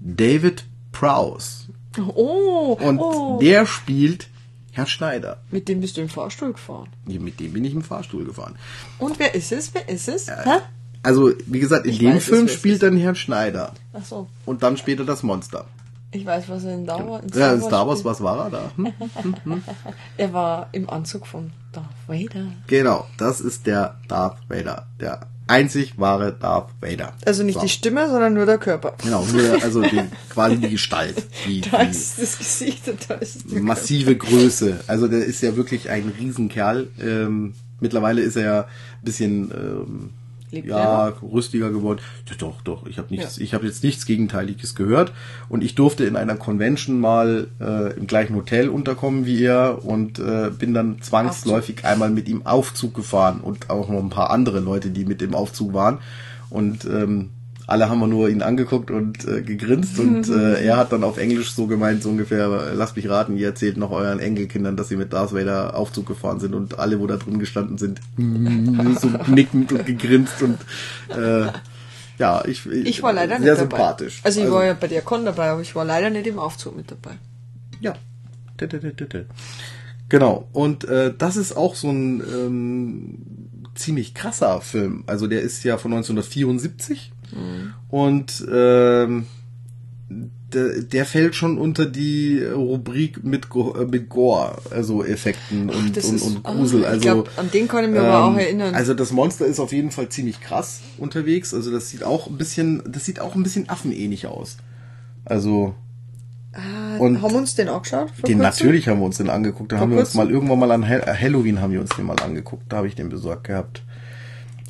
David 0.00 0.64
Prowse. 0.90 1.67
Oh, 1.98 2.78
Und 2.80 2.98
oh. 2.98 3.38
der 3.40 3.66
spielt 3.66 4.28
Herr 4.72 4.86
Schneider. 4.86 5.38
Mit 5.50 5.68
dem 5.68 5.80
bist 5.80 5.96
du 5.96 6.00
im 6.00 6.08
Fahrstuhl 6.08 6.52
gefahren. 6.52 6.88
Mit 7.06 7.40
dem 7.40 7.52
bin 7.52 7.64
ich 7.64 7.74
im 7.74 7.82
Fahrstuhl 7.82 8.24
gefahren. 8.24 8.56
Und 8.98 9.18
wer 9.18 9.34
ist 9.34 9.50
es? 9.52 9.74
Wer 9.74 9.88
ist 9.88 10.08
es? 10.08 10.28
Hä? 10.28 10.60
Also, 11.02 11.32
wie 11.46 11.60
gesagt, 11.60 11.86
in 11.86 11.92
Ich 11.92 11.98
dem 11.98 12.14
weiß 12.14 12.24
Film 12.24 12.48
spielt 12.48 12.82
dann 12.82 12.96
Herr 12.96 13.14
Schneider. 13.14 13.72
Ach 13.92 14.04
so. 14.04 14.28
Und 14.46 14.62
dann 14.62 14.76
später 14.76 15.04
das 15.04 15.22
Monster. 15.22 15.66
Ich 16.10 16.24
weiß, 16.24 16.48
was 16.48 16.64
er 16.64 16.74
in 16.74 16.84
Star 16.84 17.06
Wars. 17.06 17.24
Ja, 17.34 17.52
in 17.52 17.60
Star 17.60 17.86
Wars, 17.86 18.04
was 18.04 18.22
war 18.22 18.46
er 18.46 18.50
da? 18.50 18.70
Hm? 18.76 18.92
Er 20.16 20.32
war 20.32 20.68
im 20.72 20.88
Anzug 20.88 21.26
von 21.26 21.50
Darth 21.72 21.86
Vader. 22.06 22.52
Genau, 22.66 23.06
das 23.18 23.40
ist 23.40 23.66
der 23.66 23.98
Darth 24.08 24.38
Vader. 24.48 24.86
Der 25.00 25.26
einzig 25.48 25.94
wahre 25.98 26.32
Darth 26.32 26.70
Vader. 26.80 27.14
Also 27.26 27.42
nicht 27.42 27.56
So. 27.56 27.60
die 27.62 27.68
Stimme, 27.68 28.08
sondern 28.08 28.34
nur 28.34 28.46
der 28.46 28.58
Körper. 28.58 28.94
Genau, 29.02 29.24
nur 29.24 29.62
also 29.62 29.82
die, 29.82 30.00
quasi 30.30 30.56
die 30.58 30.70
Gestalt. 30.70 31.16
Die, 31.46 31.60
Da 31.70 31.82
ist 31.82 32.20
das 32.20 32.38
Gesicht 32.38 32.88
und 32.88 32.98
da 33.08 33.14
ist 33.14 33.50
der 33.50 33.60
massive 33.60 34.16
Größe. 34.16 34.80
Also 34.86 35.08
der 35.08 35.24
ist 35.24 35.42
ja 35.42 35.56
wirklich 35.56 35.90
ein 35.90 36.12
Riesenkerl. 36.18 36.88
Ähm, 37.00 37.54
mittlerweile 37.80 38.20
ist 38.22 38.36
er 38.36 38.44
ja 38.44 38.60
ein 38.62 39.04
bisschen 39.04 39.50
ähm, 39.50 40.10
Lebt 40.50 40.68
ja, 40.68 41.08
rüstiger 41.22 41.70
geworden. 41.70 42.00
Ja, 42.28 42.34
doch, 42.38 42.62
doch. 42.62 42.86
Ich 42.86 42.98
habe 42.98 43.08
nichts, 43.10 43.36
Ja. 43.36 43.42
ich 43.44 43.54
habe 43.54 43.66
jetzt 43.66 43.84
nichts 43.84 44.06
Gegenteiliges 44.06 44.74
gehört. 44.74 45.12
Und 45.48 45.62
ich 45.62 45.74
durfte 45.74 46.04
in 46.04 46.16
einer 46.16 46.36
Convention 46.36 47.00
mal 47.00 47.48
äh, 47.60 47.94
im 47.96 48.06
gleichen 48.06 48.34
Hotel 48.34 48.68
unterkommen 48.68 49.26
wie 49.26 49.44
er 49.44 49.84
und 49.84 50.18
äh, 50.18 50.50
bin 50.56 50.74
dann 50.74 51.02
zwangsläufig 51.02 51.84
einmal 51.84 52.10
mit 52.10 52.28
ihm 52.28 52.46
Aufzug 52.46 52.94
gefahren 52.94 53.40
und 53.40 53.68
auch 53.70 53.88
noch 53.88 53.98
ein 53.98 54.10
paar 54.10 54.30
andere 54.30 54.60
Leute, 54.60 54.90
die 54.90 55.04
mit 55.04 55.20
dem 55.20 55.34
Aufzug 55.34 55.74
waren. 55.74 55.98
Und 56.50 56.84
ähm, 56.86 57.30
alle 57.68 57.90
haben 57.90 58.00
wir 58.00 58.06
nur 58.06 58.28
ihn 58.30 58.42
angeguckt 58.42 58.90
und 58.90 59.28
äh, 59.28 59.42
gegrinst 59.42 59.98
und 59.98 60.28
äh, 60.30 60.64
er 60.64 60.78
hat 60.78 60.90
dann 60.90 61.04
auf 61.04 61.18
Englisch 61.18 61.52
so 61.52 61.66
gemeint, 61.66 62.02
so 62.02 62.08
ungefähr, 62.08 62.72
lasst 62.74 62.96
mich 62.96 63.08
raten, 63.08 63.36
ihr 63.36 63.46
erzählt 63.48 63.76
noch 63.76 63.90
euren 63.90 64.18
Enkelkindern, 64.18 64.76
dass 64.76 64.88
sie 64.88 64.96
mit 64.96 65.12
Darth 65.12 65.34
Vader 65.34 65.76
Aufzug 65.76 66.06
gefahren 66.06 66.40
sind 66.40 66.54
und 66.54 66.78
alle, 66.78 66.98
wo 66.98 67.06
da 67.06 67.18
drin 67.18 67.38
gestanden 67.38 67.76
sind, 67.78 68.00
so 69.00 69.08
nickend 69.30 69.70
und 69.72 69.84
gegrinst 69.84 70.42
und 70.42 70.58
äh, 71.14 71.52
Ja, 72.18 72.42
ich, 72.46 72.66
Ich 72.66 73.02
war 73.02 73.12
leider 73.12 73.38
sehr 73.38 73.40
nicht 73.40 73.50
dabei. 73.50 73.60
sympathisch. 73.76 74.20
Also 74.24 74.42
ich 74.42 74.50
war 74.50 74.64
ja 74.64 74.74
bei 74.74 74.88
der 74.88 75.02
Con 75.02 75.24
dabei, 75.24 75.50
aber 75.50 75.60
ich 75.60 75.76
war 75.76 75.84
leider 75.84 76.10
nicht 76.10 76.26
im 76.26 76.38
Aufzug 76.38 76.76
mit 76.76 76.90
dabei. 76.90 77.18
Ja. 77.80 77.94
Genau. 80.08 80.48
Und 80.52 80.84
äh, 80.84 81.12
das 81.16 81.36
ist 81.36 81.56
auch 81.56 81.74
so 81.74 81.90
ein 81.90 82.20
ähm, 82.20 83.18
ziemlich 83.74 84.14
krasser 84.14 84.60
Film. 84.62 85.04
Also 85.06 85.26
der 85.26 85.42
ist 85.42 85.62
ja 85.64 85.76
von 85.78 85.92
1974 85.92 87.12
und 87.88 88.46
ähm, 88.52 89.26
der, 90.52 90.80
der 90.82 91.04
fällt 91.04 91.34
schon 91.34 91.58
unter 91.58 91.84
die 91.84 92.42
Rubrik 92.42 93.22
mit, 93.22 93.50
Go- 93.50 93.74
äh, 93.74 93.84
mit 93.84 94.08
Gore, 94.08 94.56
also 94.70 95.04
Effekten 95.04 95.68
und, 95.68 95.94
das 95.96 96.06
und, 96.06 96.14
ist- 96.16 96.22
und 96.22 96.40
ah, 96.44 96.52
Grusel. 96.54 96.80
ich 96.80 96.86
also 96.86 97.00
glaub, 97.00 97.30
an 97.36 97.50
den 97.50 97.68
kann 97.68 97.84
ich 97.84 97.90
mich 97.90 98.00
aber 98.00 98.24
auch 98.24 98.32
ähm, 98.32 98.38
erinnern. 98.38 98.74
Also 98.74 98.94
das 98.94 99.12
Monster 99.12 99.44
ist 99.44 99.60
auf 99.60 99.72
jeden 99.72 99.90
Fall 99.90 100.08
ziemlich 100.08 100.40
krass 100.40 100.80
unterwegs. 100.96 101.52
Also 101.52 101.70
das 101.70 101.90
sieht 101.90 102.02
auch 102.02 102.28
ein 102.28 102.38
bisschen, 102.38 102.82
das 102.90 103.04
sieht 103.04 103.20
auch 103.20 103.34
ein 103.34 103.42
bisschen 103.42 103.68
affenähnlich 103.68 104.26
aus. 104.26 104.56
Also 105.26 105.74
Ah, 106.54 106.96
und 106.96 107.20
haben 107.20 107.32
wir 107.32 107.38
uns 107.38 107.54
den 107.54 107.68
auch 107.68 107.82
geschaut? 107.82 108.10
den 108.26 108.38
natürlich 108.38 108.88
haben 108.88 109.00
wir 109.00 109.04
uns 109.06 109.18
den 109.18 109.28
angeguckt. 109.28 109.70
Da 109.70 109.78
haben 109.78 109.92
wir 109.92 109.98
uns 110.00 110.14
mal 110.14 110.30
irgendwann 110.30 110.58
mal 110.58 110.72
an 110.72 110.88
Ha- 110.88 111.06
Halloween 111.14 111.60
haben 111.60 111.72
wir 111.74 111.80
uns 111.80 111.90
den 111.94 112.06
mal 112.06 112.18
angeguckt. 112.20 112.64
Da 112.72 112.78
habe 112.78 112.88
ich 112.88 112.94
den 112.94 113.10
besorgt 113.10 113.44
gehabt. 113.44 113.82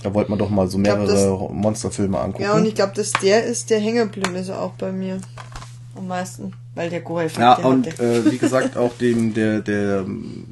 Da 0.03 0.15
wollte 0.15 0.31
man 0.31 0.39
doch 0.39 0.51
mal 0.51 0.69
so 0.69 0.79
glaub, 0.79 0.99
mehrere 0.99 1.53
Monsterfilme 1.53 2.19
angucken. 2.19 2.45
Ja, 2.45 2.55
und 2.55 2.67
ich 2.67 2.75
glaube, 2.75 2.93
dass 2.95 3.13
der 3.13 3.45
ist, 3.45 3.71
der 3.71 3.81
geblieben 3.81 4.37
ist 4.37 4.51
auch 4.51 4.73
bei 4.73 4.93
mir. 4.93 5.21
Am 5.97 6.07
meisten. 6.07 6.53
Weil 6.75 6.91
der 6.91 7.01
Gore-Effekt 7.01 7.41
Ja, 7.41 7.55
und 7.57 7.87
hatte. 7.87 8.03
äh, 8.03 8.31
wie 8.31 8.39
gesagt, 8.39 8.77
auch 8.77 8.97
den, 8.97 9.35
der, 9.35 9.61
der 9.61 10.01
ähm, 10.01 10.47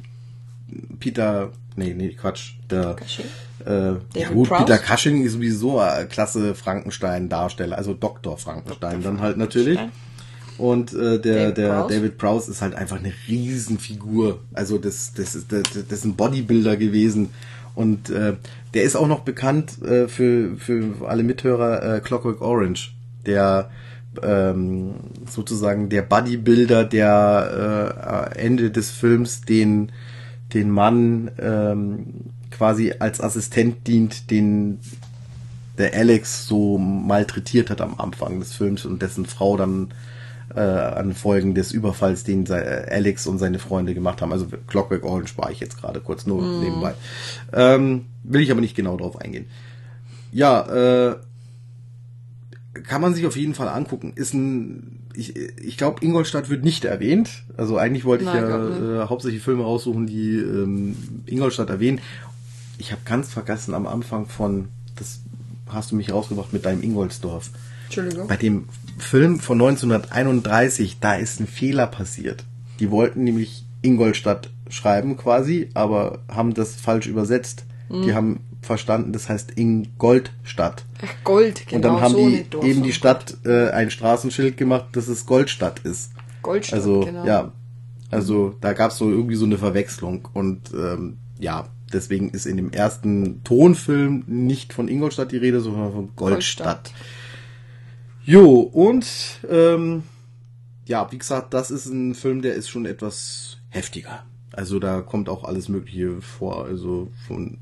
Peter, 0.99 1.51
nee, 1.77 1.93
nee, 1.93 2.09
Quatsch, 2.09 2.55
der, 2.69 2.95
Cushing? 2.95 3.25
äh, 3.65 4.19
ja 4.19 4.29
gut, 4.33 4.49
Prowse? 4.49 4.65
Peter 4.65 4.77
Cushing 4.77 5.23
ist 5.23 5.33
sowieso 5.33 5.79
ein 5.79 6.09
klasse 6.09 6.53
Frankenstein-Darsteller, 6.53 7.77
also 7.77 7.93
Dr. 7.93 8.37
Frankenstein 8.37 9.01
dann 9.01 9.21
halt 9.21 9.37
natürlich. 9.37 9.79
Und 10.57 10.91
äh, 10.93 11.19
der, 11.19 11.51
David 11.51 11.57
der 11.57 11.69
Prowse? 11.69 11.95
David 11.95 12.17
Prowse 12.17 12.51
ist 12.51 12.61
halt 12.61 12.75
einfach 12.75 12.97
eine 12.97 13.13
Riesenfigur. 13.27 14.39
Also 14.53 14.79
das, 14.79 15.13
das, 15.13 15.35
ist, 15.35 15.51
das, 15.51 15.63
das 15.73 15.99
ist 15.99 16.05
ein 16.05 16.15
Bodybuilder 16.15 16.75
gewesen. 16.77 17.29
Und 17.77 18.09
äh, 18.09 18.33
der 18.73 18.81
ist 18.81 18.95
auch 18.95 19.07
noch 19.07 19.19
bekannt 19.19 19.83
äh, 19.83 20.07
für, 20.07 20.57
für 20.57 21.07
alle 21.07 21.21
Mithörer 21.21 21.97
äh, 21.97 21.99
Clockwork 21.99 22.41
Orange. 22.41 22.95
Der 23.27 23.69
ähm, 24.23 24.95
sozusagen 25.29 25.87
der 25.87 26.01
Bodybuilder, 26.01 26.85
der 26.85 28.33
äh, 28.33 28.39
Ende 28.39 28.71
des 28.71 28.89
Films 28.89 29.41
den, 29.41 29.91
den 30.55 30.71
Mann 30.71 31.29
ähm, 31.37 32.31
quasi 32.49 32.95
als 32.97 33.21
Assistent 33.21 33.87
dient, 33.87 34.31
den 34.31 34.79
der 35.77 35.93
Alex 35.93 36.47
so 36.47 36.79
malträtiert 36.79 37.69
hat 37.69 37.81
am 37.81 37.99
Anfang 37.99 38.39
des 38.39 38.53
Films 38.53 38.85
und 38.85 39.03
dessen 39.03 39.27
Frau 39.27 39.55
dann 39.55 39.89
äh, 40.55 40.59
an 40.59 41.13
Folgen 41.13 41.53
des 41.55 41.71
Überfalls, 41.71 42.23
den 42.23 42.45
sei- 42.45 42.61
äh, 42.61 42.89
Alex 42.93 43.27
und 43.27 43.37
seine 43.37 43.59
Freunde 43.59 43.93
gemacht 43.93 44.21
haben. 44.21 44.31
Also 44.31 44.47
Clockwork 44.67 45.03
Orange 45.03 45.37
war 45.37 45.51
ich 45.51 45.59
jetzt 45.59 45.79
gerade 45.79 45.99
kurz 45.99 46.25
nur 46.25 46.41
nebenbei. 46.61 46.93
Ähm, 47.53 48.05
will 48.23 48.41
ich 48.41 48.51
aber 48.51 48.61
nicht 48.61 48.75
genau 48.75 48.97
drauf 48.97 49.19
eingehen. 49.19 49.45
Ja, 50.31 51.09
äh, 51.11 51.15
kann 52.83 53.01
man 53.01 53.13
sich 53.13 53.25
auf 53.25 53.35
jeden 53.37 53.55
Fall 53.55 53.67
angucken. 53.69 54.13
Ist 54.15 54.33
ein, 54.33 54.99
ich, 55.13 55.35
ich 55.35 55.77
glaube, 55.77 56.05
Ingolstadt 56.05 56.49
wird 56.49 56.63
nicht 56.63 56.85
erwähnt. 56.85 57.43
Also 57.57 57.77
eigentlich 57.77 58.05
wollte 58.05 58.23
ich 58.23 58.29
Nein, 58.29 58.41
ja 58.43 58.47
glaub 58.57 58.69
nicht. 58.69 58.81
äh, 58.81 59.05
hauptsächlich 59.09 59.41
Filme 59.41 59.63
raussuchen, 59.63 60.05
die 60.05 60.35
ähm, 60.35 60.95
Ingolstadt 61.25 61.69
erwähnen. 61.69 61.99
Ich 62.77 62.91
habe 62.91 63.01
ganz 63.05 63.29
vergessen 63.33 63.73
am 63.73 63.87
Anfang 63.87 64.27
von, 64.27 64.67
das 64.95 65.21
hast 65.67 65.91
du 65.91 65.95
mich 65.95 66.11
rausgebracht 66.11 66.53
mit 66.53 66.65
deinem 66.65 66.83
Ingolsdorf. 66.83 67.49
Entschuldigung. 67.85 68.27
Bei 68.27 68.37
dem 68.37 68.65
Film 68.97 69.39
von 69.39 69.61
1931, 69.61 70.99
da 70.99 71.15
ist 71.15 71.39
ein 71.39 71.47
Fehler 71.47 71.87
passiert. 71.87 72.45
Die 72.79 72.91
wollten 72.91 73.23
nämlich 73.23 73.65
Ingolstadt 73.81 74.49
schreiben 74.69 75.17
quasi, 75.17 75.69
aber 75.73 76.19
haben 76.27 76.53
das 76.53 76.75
falsch 76.75 77.07
übersetzt. 77.07 77.65
Mhm. 77.89 78.01
Die 78.03 78.13
haben 78.13 78.39
verstanden, 78.61 79.13
das 79.13 79.29
heißt 79.29 79.51
Ingoldstadt. 79.51 80.85
Ach, 81.03 81.23
Gold, 81.23 81.67
genau. 81.67 81.75
Und 81.75 81.81
dann 81.83 82.01
haben 82.01 82.13
so 82.13 82.29
die 82.61 82.67
eben 82.67 82.83
die 82.83 82.91
Stadt 82.91 83.37
äh, 83.45 83.69
ein 83.69 83.89
Straßenschild 83.91 84.57
gemacht, 84.57 84.87
dass 84.93 85.07
es 85.07 85.25
Goldstadt 85.25 85.79
ist. 85.79 86.11
Goldstadt, 86.41 86.79
Also 86.79 87.01
genau. 87.01 87.25
ja, 87.25 87.51
also 88.11 88.55
da 88.61 88.73
gab 88.73 88.91
es 88.91 88.97
so 88.97 89.09
irgendwie 89.09 89.35
so 89.35 89.45
eine 89.45 89.57
Verwechslung 89.57 90.27
und 90.33 90.71
ähm, 90.73 91.17
ja, 91.39 91.67
deswegen 91.93 92.29
ist 92.29 92.45
in 92.45 92.57
dem 92.57 92.71
ersten 92.71 93.43
Tonfilm 93.43 94.23
nicht 94.27 94.73
von 94.73 94.87
Ingolstadt 94.87 95.31
die 95.31 95.37
Rede, 95.37 95.59
sondern 95.59 95.91
von 95.91 96.09
Goldstadt. 96.15 96.85
Goldstadt. 96.85 96.91
Jo 98.27 98.59
und 98.59 99.07
ähm, 99.49 100.03
ja, 100.85 101.09
wie 101.11 101.17
gesagt, 101.17 101.53
das 101.53 101.71
ist 101.71 101.85
ein 101.85 102.13
Film, 102.13 102.41
der 102.41 102.55
ist 102.55 102.67
schon 102.67 102.85
etwas 102.85 103.57
heftiger. 103.69 104.25
Also 104.51 104.79
da 104.79 104.99
kommt 104.99 105.29
auch 105.29 105.45
alles 105.45 105.69
Mögliche 105.69 106.21
vor, 106.21 106.65
also 106.65 107.09
von 107.25 107.57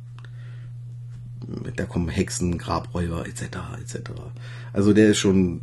da 1.76 1.86
kommen 1.86 2.10
Hexen, 2.10 2.58
Grabräuber 2.58 3.28
etc. 3.28 3.44
etc. 3.80 4.10
Also 4.74 4.94
der 4.94 5.10
ist 5.10 5.20
schon, 5.20 5.62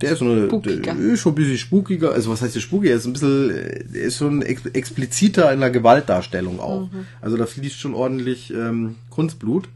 der 0.00 0.12
ist, 0.12 0.20
schon 0.20 0.30
eine, 0.30 0.48
der 0.48 0.96
ist 0.96 1.20
schon 1.20 1.32
ein 1.32 1.34
bisschen 1.34 1.58
spukiger. 1.58 2.12
Also 2.12 2.30
was 2.30 2.40
heißt 2.40 2.54
der 2.54 2.60
spukiger? 2.60 2.92
Er 2.92 2.96
ist 2.96 3.06
ein 3.06 3.12
bisschen, 3.12 3.48
der 3.48 4.02
ist 4.02 4.16
schon 4.16 4.40
ex 4.40 4.64
expliziter 4.64 5.52
in 5.52 5.60
der 5.60 5.70
Gewaltdarstellung 5.70 6.58
auch. 6.58 6.88
Also 7.20 7.36
da 7.36 7.44
fließt 7.44 7.78
schon 7.78 7.92
ordentlich 7.92 8.50
ähm, 8.50 8.94
Kunstblut. 9.10 9.68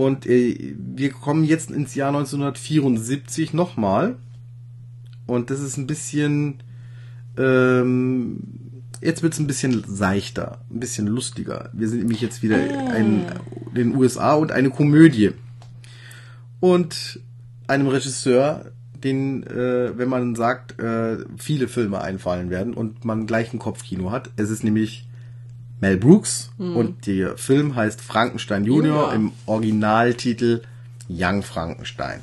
Und 0.00 0.24
äh, 0.24 0.74
wir 0.78 1.10
kommen 1.10 1.44
jetzt 1.44 1.70
ins 1.70 1.94
Jahr 1.94 2.08
1974 2.08 3.52
nochmal. 3.52 4.16
Und 5.26 5.50
das 5.50 5.60
ist 5.60 5.76
ein 5.76 5.86
bisschen, 5.86 6.62
ähm, 7.36 8.38
jetzt 9.02 9.22
wird's 9.22 9.38
ein 9.38 9.46
bisschen 9.46 9.84
seichter, 9.86 10.62
ein 10.70 10.80
bisschen 10.80 11.06
lustiger. 11.06 11.68
Wir 11.74 11.86
sind 11.86 11.98
nämlich 11.98 12.22
jetzt 12.22 12.42
wieder 12.42 12.96
in 12.96 13.26
den 13.76 13.94
USA 13.94 14.32
und 14.32 14.52
eine 14.52 14.70
Komödie. 14.70 15.32
Und 16.60 17.20
einem 17.66 17.88
Regisseur, 17.88 18.72
den, 19.04 19.42
äh, 19.48 19.98
wenn 19.98 20.08
man 20.08 20.34
sagt, 20.34 20.80
äh, 20.80 21.18
viele 21.36 21.68
Filme 21.68 22.00
einfallen 22.00 22.48
werden 22.48 22.72
und 22.72 23.04
man 23.04 23.26
gleich 23.26 23.52
ein 23.52 23.58
Kopfkino 23.58 24.10
hat. 24.10 24.30
Es 24.36 24.48
ist 24.48 24.64
nämlich 24.64 25.09
Mel 25.80 25.96
Brooks 25.96 26.50
und 26.58 27.06
der 27.06 27.38
Film 27.38 27.74
heißt 27.74 28.00
Frankenstein 28.00 28.64
Junior 28.64 29.12
Junior. 29.12 29.14
im 29.14 29.32
Originaltitel 29.46 30.62
Young 31.08 31.42
Frankenstein. 31.42 32.20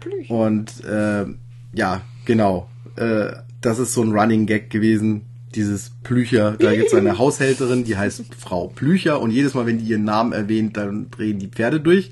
Blüchen. 0.00 0.36
Und 0.36 0.84
äh, 0.84 1.24
ja, 1.72 2.02
genau. 2.24 2.68
Äh, 2.96 3.32
das 3.60 3.78
ist 3.78 3.94
so 3.94 4.02
ein 4.02 4.12
Running 4.12 4.46
Gag 4.46 4.70
gewesen. 4.70 5.22
Dieses 5.54 5.90
Plücher, 6.02 6.56
da 6.58 6.74
gibt's 6.74 6.94
eine 6.94 7.18
Haushälterin, 7.18 7.84
die 7.84 7.96
heißt 7.96 8.24
Frau 8.38 8.68
Plücher 8.68 9.20
und 9.20 9.30
jedes 9.30 9.54
Mal, 9.54 9.66
wenn 9.66 9.78
die 9.78 9.84
ihren 9.84 10.04
Namen 10.04 10.32
erwähnt, 10.32 10.76
dann 10.76 11.10
drehen 11.10 11.38
die 11.38 11.48
Pferde 11.48 11.80
durch. 11.80 12.10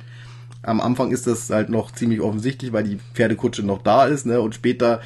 Am 0.63 0.81
Anfang 0.81 1.11
ist 1.11 1.27
das 1.27 1.49
halt 1.49 1.71
noch 1.71 1.91
ziemlich 1.91 2.21
offensichtlich, 2.21 2.73
weil 2.73 2.85
die 2.85 2.99
Pferdekutsche 3.15 3.63
noch 3.63 3.83
da 3.83 4.07
ist, 4.07 4.27
ne? 4.27 4.43
Und 4.43 4.55
später 4.55 5.01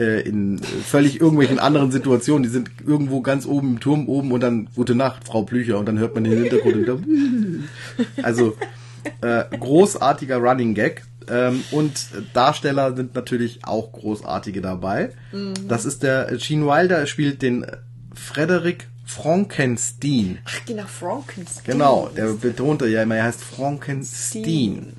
äh, 0.00 0.20
in 0.22 0.58
völlig 0.58 1.20
irgendwelchen 1.20 1.58
anderen 1.58 1.92
Situationen, 1.92 2.42
die 2.42 2.48
sind 2.48 2.70
irgendwo 2.84 3.20
ganz 3.20 3.46
oben 3.46 3.74
im 3.74 3.80
Turm 3.80 4.08
oben 4.08 4.32
und 4.32 4.40
dann 4.40 4.68
Gute 4.74 4.94
Nacht, 4.94 5.24
Frau 5.24 5.42
Plücher, 5.42 5.78
und 5.78 5.86
dann 5.86 5.98
hört 5.98 6.14
man 6.14 6.24
den 6.24 6.42
Hintergrund 6.42 6.76
wieder. 6.76 6.98
Also 8.22 8.56
äh, 9.20 9.44
großartiger 9.56 10.38
Running 10.38 10.74
Gag. 10.74 11.02
Ähm, 11.28 11.62
und 11.70 12.08
Darsteller 12.32 12.96
sind 12.96 13.14
natürlich 13.14 13.60
auch 13.64 13.92
großartige 13.92 14.60
dabei. 14.60 15.10
Das 15.68 15.84
ist 15.84 16.02
der 16.02 16.26
Gene 16.36 16.66
Wilder, 16.66 16.98
er 16.98 17.06
spielt 17.06 17.42
den 17.42 17.66
Frederick 18.14 18.88
Frankenstein. 19.04 20.38
Ach, 20.44 20.64
genau, 20.66 20.84
Frankenstein. 20.86 21.72
Genau, 21.72 22.10
der 22.16 22.32
betonte 22.34 22.86
ja 22.86 23.02
immer, 23.02 23.16
er 23.16 23.24
heißt 23.24 23.42
Frankenstein. 23.42 24.92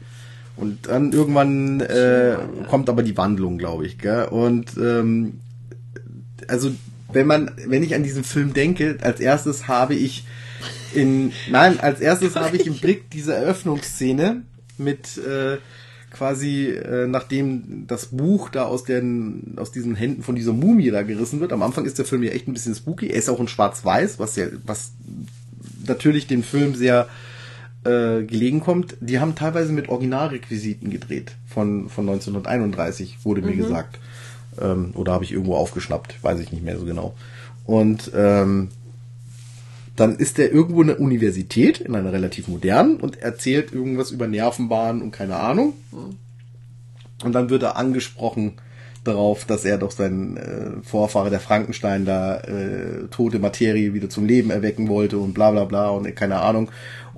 Und 0.61 0.87
dann 0.87 1.11
irgendwann 1.11 1.81
äh, 1.81 2.37
kommt 2.69 2.87
aber 2.87 3.01
die 3.01 3.17
Wandlung, 3.17 3.57
glaube 3.57 3.87
ich. 3.87 3.97
Gell? 3.97 4.25
Und 4.25 4.77
ähm, 4.77 5.39
also 6.47 6.71
wenn 7.11 7.25
man, 7.25 7.51
wenn 7.65 7.81
ich 7.81 7.95
an 7.95 8.03
diesen 8.03 8.23
Film 8.23 8.53
denke, 8.53 8.97
als 9.01 9.19
erstes 9.19 9.67
habe 9.67 9.95
ich 9.95 10.23
in, 10.93 11.31
nein, 11.49 11.79
als 11.79 11.99
erstes 11.99 12.35
habe 12.35 12.57
ich 12.57 12.67
im 12.67 12.75
Blick 12.81 13.09
diese 13.09 13.33
Eröffnungsszene 13.33 14.43
mit 14.77 15.17
äh, 15.17 15.57
quasi, 16.11 16.67
äh, 16.67 17.07
nachdem 17.07 17.87
das 17.87 18.07
Buch 18.07 18.49
da 18.49 18.65
aus 18.65 18.83
den, 18.83 19.55
aus 19.57 19.71
diesen 19.71 19.95
Händen 19.95 20.21
von 20.21 20.35
dieser 20.35 20.53
Mumie 20.53 20.91
da 20.91 21.01
gerissen 21.01 21.39
wird. 21.39 21.53
Am 21.53 21.63
Anfang 21.63 21.85
ist 21.85 21.97
der 21.97 22.05
Film 22.05 22.21
ja 22.21 22.31
echt 22.31 22.47
ein 22.47 22.53
bisschen 22.53 22.75
spooky. 22.75 23.07
Er 23.07 23.15
ist 23.15 23.29
auch 23.29 23.39
in 23.39 23.47
Schwarz-Weiß, 23.47 24.19
was 24.19 24.35
ja, 24.35 24.45
was 24.63 24.91
natürlich 25.87 26.27
dem 26.27 26.43
Film 26.43 26.75
sehr 26.75 27.07
äh, 27.83 28.23
gelegen 28.23 28.59
kommt. 28.59 28.97
Die 28.99 29.19
haben 29.19 29.35
teilweise 29.35 29.71
mit 29.73 29.89
Originalrequisiten 29.89 30.89
gedreht 30.89 31.35
von, 31.47 31.89
von 31.89 32.07
1931, 32.07 33.19
wurde 33.23 33.41
mir 33.41 33.55
gesagt. 33.55 33.99
Ähm, 34.61 34.91
oder 34.95 35.13
habe 35.13 35.23
ich 35.23 35.31
irgendwo 35.31 35.55
aufgeschnappt, 35.55 36.23
weiß 36.23 36.39
ich 36.39 36.51
nicht 36.51 36.63
mehr 36.63 36.77
so 36.77 36.85
genau. 36.85 37.15
Und 37.65 38.11
ähm, 38.15 38.69
dann 39.95 40.15
ist 40.15 40.39
er 40.39 40.51
irgendwo 40.51 40.81
in 40.81 40.87
der 40.87 40.99
Universität, 40.99 41.79
in 41.79 41.95
einer 41.95 42.11
relativ 42.11 42.47
modernen, 42.47 42.97
und 42.97 43.21
erzählt 43.21 43.73
irgendwas 43.73 44.11
über 44.11 44.27
Nervenbahnen 44.27 45.01
und 45.01 45.11
keine 45.11 45.37
Ahnung. 45.37 45.73
Und 47.23 47.33
dann 47.33 47.49
wird 47.49 47.63
er 47.63 47.77
angesprochen 47.77 48.53
darauf, 49.03 49.45
dass 49.45 49.65
er 49.65 49.77
doch 49.77 49.91
seinen 49.91 50.37
äh, 50.37 50.71
Vorfahre 50.83 51.29
der 51.29 51.39
Frankenstein 51.39 52.05
da 52.05 52.37
äh, 52.37 53.07
tote 53.09 53.39
Materie 53.39 53.93
wieder 53.93 54.09
zum 54.09 54.25
Leben 54.25 54.51
erwecken 54.51 54.87
wollte 54.87 55.17
und 55.17 55.33
bla 55.33 55.51
bla 55.51 55.65
bla 55.65 55.89
und 55.89 56.15
keine 56.15 56.39
Ahnung. 56.39 56.69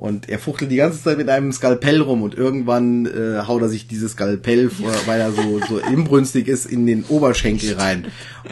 Und 0.04 0.28
er 0.28 0.38
fuchtelt 0.38 0.70
die 0.70 0.76
ganze 0.76 1.01
Zeit 1.01 1.18
mit 1.18 1.30
einem 1.30 1.54
Skalpell 1.54 2.01
rum 2.01 2.24
und 2.24 2.36
irgendwann 2.36 3.06
äh, 3.06 3.39
haut 3.47 3.62
er 3.62 3.70
sich 3.70 3.88
dieses 3.88 4.12
Skalpell, 4.12 4.70
vor, 4.70 4.91
weil 5.06 5.22
er 5.22 5.32
so, 5.32 5.62
so 5.66 5.78
inbrünstig 5.78 6.49
ist, 6.49 6.66
in 6.66 6.86
den 6.86 7.06
Oberschenkel 7.06 7.76
rein 7.76 8.08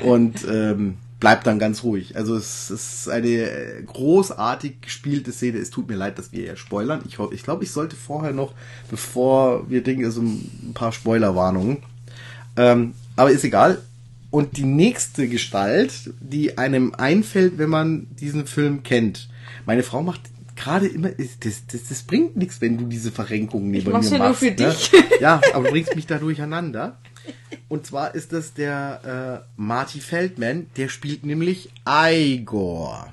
und 0.06 0.48
ähm, 0.50 0.94
bleibt 1.20 1.46
dann 1.46 1.60
ganz 1.60 1.84
ruhig. 1.84 2.16
Also 2.16 2.38
es 2.38 2.72
ist 2.72 3.10
eine 3.10 3.50
großartig 3.86 4.80
gespielte 4.80 5.34
Szene. 5.34 5.58
Es 5.58 5.72
tut 5.72 5.90
mir 5.90 5.98
leid, 5.98 6.18
dass 6.18 6.32
wir 6.32 6.46
ja 6.46 6.56
spoilern. 6.56 7.02
Ich, 7.06 7.20
ich 7.20 7.44
glaube, 7.44 7.66
ich 7.66 7.72
sollte 7.72 7.98
vorher 7.98 8.32
noch, 8.32 8.54
bevor 8.90 9.70
wir 9.70 9.84
denken, 9.84 10.06
also 10.06 10.22
ein 10.22 10.72
paar 10.74 10.94
Spoilerwarnungen. 10.94 11.80
Ähm, 12.56 12.94
aber 13.18 13.32
ist 13.32 13.44
egal. 13.44 13.82
Und 14.30 14.56
die 14.56 14.64
nächste 14.64 15.28
Gestalt, 15.28 16.14
die 16.22 16.58
einem 16.58 16.96
einfällt, 16.96 17.58
wenn 17.58 17.70
man 17.70 18.08
diesen 18.22 18.48
Film 18.48 18.84
kennt. 18.84 19.28
Meine 19.66 19.84
Frau 19.84 20.02
macht 20.02 20.22
gerade 20.56 20.88
immer, 20.88 21.10
das, 21.10 21.66
das, 21.68 21.88
das 21.88 22.04
bringt 22.04 22.38
nichts, 22.38 22.62
wenn 22.62 22.78
du 22.78 22.86
diese 22.86 23.12
Verrenkungen 23.12 23.72
neben 23.72 23.88
mir 23.88 23.94
machst. 23.94 24.12
ja 24.12 24.18
nur 24.18 24.34
für 24.34 24.46
ne? 24.46 24.56
dich. 24.56 24.92
Ja, 25.20 25.42
aber 25.54 25.66
du 25.66 25.72
bringst 25.72 25.96
mich 25.96 26.08
da 26.08 26.18
durcheinander. 26.18 26.98
Und 27.68 27.86
zwar 27.86 28.16
ist 28.16 28.34
das 28.34 28.54
der 28.54 29.46
äh, 29.46 29.52
Marty 29.56 30.00
Feldman, 30.00 30.68
der 30.78 30.90
spielt 30.90 31.26
nämlich 31.26 31.70
Igor. 31.88 33.08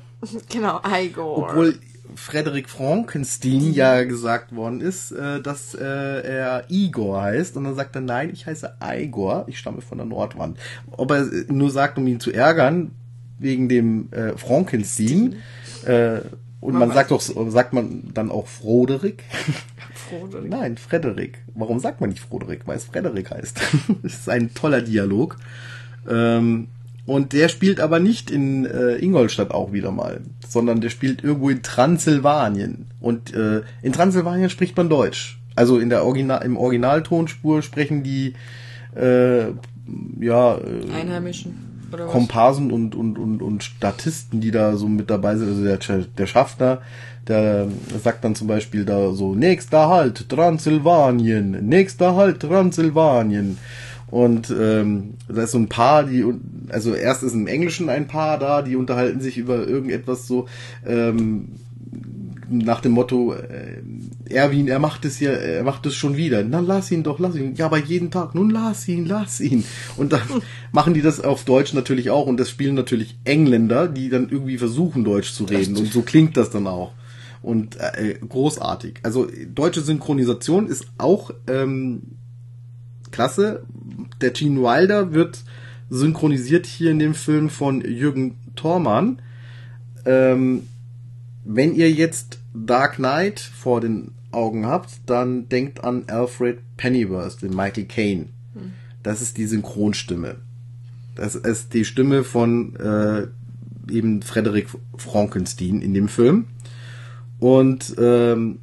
Genau, 0.49 0.81
Igor. 0.85 1.51
Obwohl 1.51 1.79
Frederik 2.15 2.69
Frankenstein 2.69 3.73
ja 3.73 4.03
gesagt 4.05 4.55
worden 4.55 4.81
ist, 4.81 5.13
äh, 5.13 5.41
dass 5.41 5.75
äh, 5.75 5.85
er 5.85 6.65
Igor 6.69 7.23
heißt. 7.23 7.57
Und 7.57 7.65
dann 7.65 7.75
sagt 7.75 7.95
er, 7.95 8.01
nein, 8.01 8.31
ich 8.33 8.47
heiße 8.47 8.75
Igor, 8.83 9.45
ich 9.47 9.59
stamme 9.59 9.81
von 9.81 9.99
der 9.99 10.07
Nordwand. 10.07 10.59
Ob 10.91 11.11
er 11.11 11.29
nur 11.49 11.71
sagt, 11.71 11.99
um 11.99 12.07
ihn 12.07 12.21
zu 12.21 12.33
ärgern, 12.33 12.93
wegen 13.39 13.69
dem 13.69 14.13
äh, 14.13 14.37
Frankenstein. 14.37 15.37
Äh, 15.85 16.21
und 16.61 16.75
man 16.75 16.93
sagt 16.93 17.13
doch, 17.13 17.21
sagt 17.21 17.73
man 17.73 18.11
dann 18.15 18.31
auch 18.31 18.47
Froderik? 18.47 19.23
Froderik. 19.95 20.51
Nein, 20.51 20.77
Frederik. 20.77 21.39
Warum 21.55 21.79
sagt 21.79 22.01
man 22.01 22.11
nicht 22.11 22.21
Froderik? 22.21 22.63
Weil 22.67 22.77
es 22.77 22.85
Frederik 22.85 23.31
heißt. 23.31 23.61
das 24.03 24.15
ist 24.15 24.29
ein 24.29 24.55
toller 24.55 24.83
Dialog. 24.83 25.37
Ähm, 26.09 26.69
und 27.07 27.33
der 27.33 27.49
spielt 27.49 27.81
aber 27.81 28.01
nicht 28.01 28.31
in 28.31 28.67
äh, 28.67 28.97
Ingolstadt 28.97 29.53
auch 29.53 29.73
wieder 29.73 29.93
mal, 29.93 30.21
sondern 30.47 30.81
der 30.81 30.91
spielt 30.91 31.25
irgendwo 31.25 31.49
in 31.49 31.63
Transsilvanien. 31.63 32.87
Und 33.01 33.33
äh, 33.33 33.63
in 33.83 33.93
Transsilvanien 33.93 34.51
spricht 34.51 34.77
man 34.77 34.89
Deutsch. 34.89 35.39
Also 35.55 35.79
in 35.79 35.89
der 35.89 36.05
Original, 36.05 36.45
im 36.45 36.57
Originaltonspur 36.57 37.63
sprechen 37.63 38.03
die 38.03 38.35
äh, 38.95 39.47
ja 40.21 40.59
äh, 40.59 40.93
Einheimischen. 40.95 41.68
Komparsen 41.91 42.71
und, 42.71 42.95
und, 42.95 43.19
und, 43.19 43.43
und 43.43 43.65
Statisten, 43.65 44.41
die 44.41 44.51
da 44.51 44.77
so 44.77 44.89
mit 44.89 45.11
dabei 45.11 45.37
sind. 45.37 45.49
Also 45.49 45.65
der, 45.65 45.79
der 46.17 46.27
Schaffner, 46.27 46.81
der 47.27 47.69
sagt 48.03 48.25
dann 48.25 48.35
zum 48.35 48.49
Beispiel 48.49 48.85
da 48.85 49.13
so, 49.13 49.35
nächster 49.35 49.89
Halt, 49.89 50.29
Transsilvanien, 50.29 51.69
nächster 51.69 52.17
Halt, 52.17 52.41
Transsilvanien. 52.41 53.59
Und 54.11 54.51
ähm, 54.51 55.15
da 55.29 55.43
ist 55.43 55.53
so 55.53 55.59
ein 55.59 55.69
Paar, 55.69 56.05
die, 56.05 56.25
also 56.71 56.95
erst 56.95 57.23
ist 57.23 57.35
im 57.35 57.47
Englischen 57.47 57.91
ein 57.91 58.07
Paar 58.07 58.39
da, 58.39 58.63
die 58.63 58.77
unterhalten 58.77 59.21
sich 59.21 59.37
über 59.37 59.67
irgendetwas 59.67 60.27
so, 60.27 60.47
ähm, 60.87 61.49
nach 62.51 62.81
dem 62.81 62.93
Motto, 62.93 63.35
äh, 63.35 63.83
Erwin, 64.29 64.69
er 64.69 64.79
macht 64.79 65.05
es 65.05 65.21
ja, 65.21 65.31
er 65.31 65.63
macht 65.63 65.87
es 65.87 65.95
schon 65.95 66.17
wieder. 66.17 66.43
Na, 66.45 66.61
lass 66.61 66.91
ihn 66.91 67.03
doch, 67.03 67.19
lass 67.19 67.37
ihn. 67.37 67.55
Ja, 67.55 67.67
aber 67.67 67.79
jeden 67.79 68.11
Tag. 68.11 68.35
Nun, 68.35 68.51
lass 68.51 68.87
ihn, 68.89 69.07
lass 69.07 69.41
ihn. 69.41 69.65
Und 69.97 70.13
dann 70.13 70.23
machen 70.73 70.95
die 70.95 71.03
das 71.03 71.21
auf 71.21 71.45
Deutsch 71.45 71.73
natürlich 71.75 72.11
auch. 72.11 72.27
Und 72.27 72.39
das 72.39 72.51
spielen 72.51 72.75
natürlich 72.75 73.19
Engländer, 73.25 73.89
die 73.89 74.09
dann 74.09 74.29
irgendwie 74.29 74.59
versuchen, 74.59 75.05
Deutsch 75.05 75.33
zu 75.33 75.45
reden. 75.45 75.77
Und 75.77 75.93
so 75.93 76.03
klingt 76.03 76.37
das 76.37 76.51
dann 76.51 76.67
auch. 76.67 76.93
Und 77.43 77.77
äh, 77.77 78.19
großartig. 78.27 79.01
Also 79.03 79.29
deutsche 79.55 79.81
Synchronisation 79.81 80.67
ist 80.67 80.87
auch 80.99 81.31
ähm, 81.47 82.03
klasse. 83.11 83.63
Der 84.21 84.31
Gene 84.31 84.61
Wilder 84.61 85.13
wird 85.13 85.39
synchronisiert 85.91 86.67
hier 86.67 86.91
in 86.91 86.99
dem 86.99 87.15
Film 87.15 87.49
von 87.49 87.81
Jürgen 87.81 88.37
Thormann. 88.57 89.23
Ähm, 90.05 90.63
wenn 91.51 91.75
ihr 91.75 91.91
jetzt 91.91 92.41
Dark 92.55 92.97
Knight 92.97 93.41
vor 93.41 93.81
den 93.81 94.13
Augen 94.33 94.67
habt, 94.67 95.01
dann 95.07 95.49
denkt 95.49 95.83
an 95.83 96.05
Alfred 96.07 96.59
Pennyworth, 96.77 97.41
den 97.41 97.57
Michael 97.57 97.87
Caine. 97.87 98.27
Das 99.03 99.23
ist 99.23 99.39
die 99.39 99.47
Synchronstimme. 99.47 100.37
Das 101.15 101.35
ist 101.35 101.73
die 101.73 101.87
Stimme 101.87 102.23
von 102.23 102.77
äh, 102.77 103.29
eben 103.91 104.21
Frederick 104.21 104.69
Frankenstein 104.99 105.81
in 105.81 105.95
dem 105.95 106.09
Film. 106.09 106.45
Und 107.39 107.95
ähm, 107.99 108.59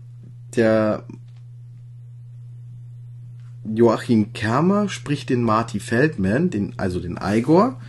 der 0.56 1.06
Joachim 3.64 4.32
Kermer 4.34 4.90
spricht 4.90 5.32
den 5.32 5.42
Marty 5.42 5.80
Feldman, 5.80 6.52
den, 6.52 6.74
also 6.78 7.00
den 7.00 7.18
Igor. 7.20 7.82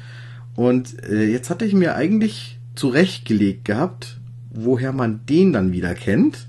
Und 0.54 1.02
äh, 1.04 1.26
jetzt 1.26 1.50
hatte 1.50 1.66
ich 1.66 1.74
mir 1.74 1.96
eigentlich 1.96 2.58
zurechtgelegt 2.74 3.66
gehabt, 3.66 4.20
woher 4.64 4.92
man 4.92 5.20
den 5.26 5.52
dann 5.52 5.72
wieder 5.72 5.94
kennt. 5.94 6.46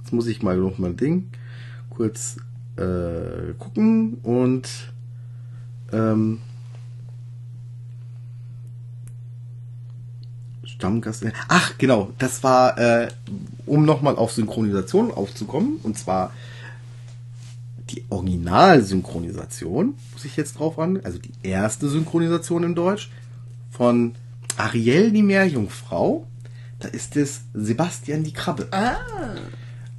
Jetzt 0.00 0.12
muss 0.12 0.26
ich 0.26 0.42
mal 0.42 0.56
noch 0.56 0.78
mal 0.78 0.94
Ding 0.94 1.30
kurz 1.90 2.36
äh, 2.76 3.54
gucken 3.58 4.18
und 4.22 4.68
ähm, 5.92 6.40
Stammgast. 10.64 11.24
Ach, 11.48 11.78
genau, 11.78 12.12
das 12.18 12.42
war, 12.42 12.78
äh, 12.78 13.08
um 13.66 13.84
nochmal 13.84 14.16
auf 14.16 14.32
Synchronisation 14.32 15.12
aufzukommen, 15.12 15.78
und 15.82 15.96
zwar 15.96 16.32
die 17.90 18.04
Originalsynchronisation, 18.10 19.94
muss 20.12 20.24
ich 20.24 20.36
jetzt 20.36 20.58
drauf 20.58 20.78
an, 20.78 21.00
also 21.04 21.18
die 21.18 21.32
erste 21.42 21.88
Synchronisation 21.88 22.64
in 22.64 22.74
Deutsch 22.74 23.10
von 23.70 24.14
Ariel 24.56 25.12
die 25.12 25.22
Meerjungfrau, 25.22 26.26
da 26.84 26.90
ist 26.90 27.16
es 27.16 27.40
Sebastian 27.54 28.22
die 28.24 28.32
Krabbe. 28.32 28.68
Ah, 28.70 28.96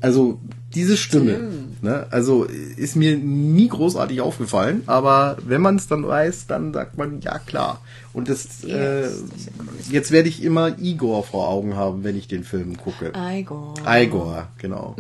Also 0.02 0.40
diese 0.74 0.98
Stimme, 0.98 1.40
ne, 1.82 2.06
also 2.12 2.44
ist 2.44 2.96
mir 2.98 3.18
nie 3.18 3.70
großartig 3.70 4.20
aufgefallen, 4.20 4.84
aber 4.88 5.38
wenn 5.46 5.62
man 5.62 5.78
es 5.78 5.88
dann 5.88 6.06
weiß, 6.06 6.48
dann 6.48 6.74
sagt 6.74 6.98
man 6.98 7.22
ja 7.22 7.40
klar. 7.40 7.80
Und 8.12 8.28
das, 8.30 8.64
äh, 8.66 9.02
Yes, 9.04 9.24
das 9.34 9.46
ja 9.46 9.52
cool. 9.58 9.66
jetzt 9.94 10.12
werde 10.12 10.28
ich 10.30 10.44
immer 10.44 10.78
Igor 10.80 11.24
vor 11.24 11.48
Augen 11.48 11.76
haben, 11.78 12.04
wenn 12.04 12.18
ich 12.18 12.28
den 12.28 12.44
Film 12.44 12.76
gucke. 12.78 13.14
Igor. 13.16 13.74
Igor, 13.88 14.48
genau. 14.58 14.96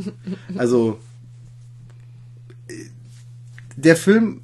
Also 0.57 0.97
äh, 2.69 2.73
der 3.75 3.97
Film 3.97 4.41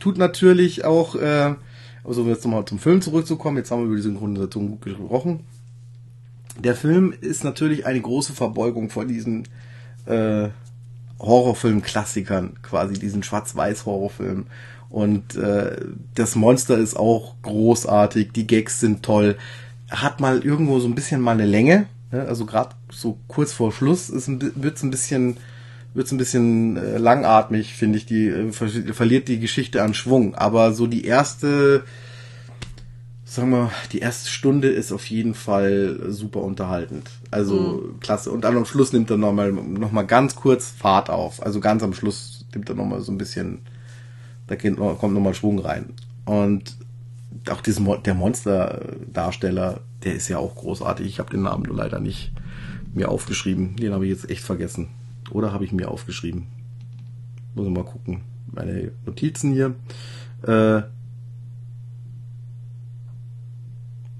tut 0.00 0.18
natürlich 0.18 0.84
auch, 0.84 1.14
äh, 1.14 1.54
also 2.02 2.22
um 2.22 2.28
jetzt 2.28 2.44
nochmal 2.44 2.64
zum 2.64 2.78
Film 2.80 3.00
zurückzukommen, 3.00 3.56
jetzt 3.58 3.70
haben 3.70 3.80
wir 3.82 3.86
über 3.86 3.96
die 3.96 4.02
Synchronisation 4.02 4.70
gut 4.70 4.82
gesprochen. 4.82 5.40
Der 6.58 6.74
Film 6.76 7.12
ist 7.20 7.44
natürlich 7.44 7.86
eine 7.86 8.00
große 8.00 8.32
Verbeugung 8.32 8.90
vor 8.90 9.04
diesen 9.04 9.48
äh, 10.06 10.48
Horrorfilm-Klassikern, 11.18 12.54
quasi 12.62 12.94
diesen 12.94 13.22
Schwarz-Weiß-Horrorfilm. 13.22 14.46
Und 14.90 15.34
äh, 15.34 15.76
das 16.14 16.36
Monster 16.36 16.78
ist 16.78 16.96
auch 16.96 17.34
großartig, 17.42 18.32
die 18.32 18.46
Gags 18.46 18.80
sind 18.80 19.02
toll. 19.02 19.36
Hat 19.90 20.20
mal 20.20 20.44
irgendwo 20.44 20.78
so 20.78 20.86
ein 20.86 20.94
bisschen 20.94 21.20
mal 21.20 21.32
eine 21.32 21.46
Länge, 21.46 21.86
ne? 22.12 22.26
also 22.26 22.46
gerade 22.46 22.76
so 22.90 23.18
kurz 23.26 23.52
vor 23.52 23.72
Schluss 23.72 24.08
bi- 24.08 24.52
wird's 24.54 24.82
ein 24.82 24.90
bisschen 24.90 25.36
wird's 25.94 26.10
ein 26.10 26.18
bisschen 26.18 26.76
äh, 26.76 26.98
langatmig, 26.98 27.74
finde 27.74 27.98
ich. 27.98 28.06
Die 28.06 28.26
äh, 28.28 28.52
ver 28.52 28.68
verliert 28.92 29.28
die 29.28 29.38
Geschichte 29.40 29.82
an 29.82 29.94
Schwung. 29.94 30.34
Aber 30.34 30.72
so 30.72 30.86
die 30.86 31.04
erste, 31.04 31.84
sagen 33.34 33.50
wir, 33.50 33.70
die 33.92 33.98
erste 33.98 34.28
Stunde 34.28 34.68
ist 34.68 34.92
auf 34.92 35.06
jeden 35.06 35.34
Fall 35.34 36.00
super 36.08 36.42
unterhaltend. 36.42 37.10
Also 37.30 37.92
klasse. 38.00 38.30
Und 38.30 38.42
dann 38.42 38.56
am 38.56 38.64
Schluss 38.64 38.92
nimmt 38.92 39.10
er 39.10 39.16
nochmal 39.16 39.52
noch 39.52 39.92
mal 39.92 40.06
ganz 40.06 40.36
kurz 40.36 40.68
Fahrt 40.70 41.10
auf. 41.10 41.42
Also 41.42 41.60
ganz 41.60 41.82
am 41.82 41.94
Schluss 41.94 42.44
nimmt 42.54 42.68
er 42.68 42.74
nochmal 42.74 43.00
so 43.00 43.12
ein 43.12 43.18
bisschen, 43.18 43.60
da 44.46 44.56
geht 44.56 44.76
kommt 44.76 45.14
nochmal 45.14 45.34
Schwung 45.34 45.58
rein. 45.58 45.90
Und 46.24 46.76
auch 47.50 47.60
dieses, 47.60 47.80
Mo- 47.80 47.96
der 47.96 48.14
Monsterdarsteller, 48.14 49.80
der 50.04 50.14
ist 50.14 50.28
ja 50.28 50.38
auch 50.38 50.54
großartig. 50.54 51.06
Ich 51.06 51.18
habe 51.18 51.30
den 51.30 51.42
Namen 51.42 51.64
nur 51.64 51.76
leider 51.76 52.00
nicht 52.00 52.32
mir 52.94 53.08
aufgeschrieben. 53.08 53.76
Den 53.76 53.92
habe 53.92 54.06
ich 54.06 54.12
jetzt 54.12 54.30
echt 54.30 54.42
vergessen. 54.42 54.88
Oder 55.30 55.52
habe 55.52 55.64
ich 55.64 55.72
mir 55.72 55.90
aufgeschrieben? 55.90 56.46
Muss 57.54 57.66
ich 57.66 57.72
mal 57.72 57.84
gucken. 57.84 58.20
Meine 58.52 58.92
Notizen 59.04 59.52
hier. 59.52 59.74
Äh, 60.46 60.82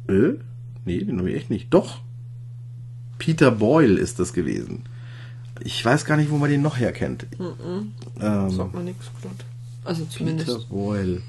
äh? 0.09 0.35
Nee, 0.85 1.05
den 1.05 1.19
habe 1.19 1.31
ich 1.31 1.37
echt 1.37 1.51
nicht. 1.51 1.73
Doch. 1.73 2.01
Peter 3.19 3.51
Boyle 3.51 3.99
ist 3.99 4.19
das 4.19 4.33
gewesen. 4.33 4.85
Ich 5.61 5.85
weiß 5.85 6.05
gar 6.05 6.17
nicht, 6.17 6.31
wo 6.31 6.37
man 6.37 6.51
den 6.51 6.63
noch 6.63 6.77
herkennt. 6.77 7.27
Ähm, 8.21 8.51
Sagt 8.51 8.75
man 8.75 8.85
nix, 8.85 9.11
Claude. 9.21 9.45
Also 9.85 10.05
zumindest. 10.05 10.49
Peter 10.49 10.69
Boyle. 10.69 11.23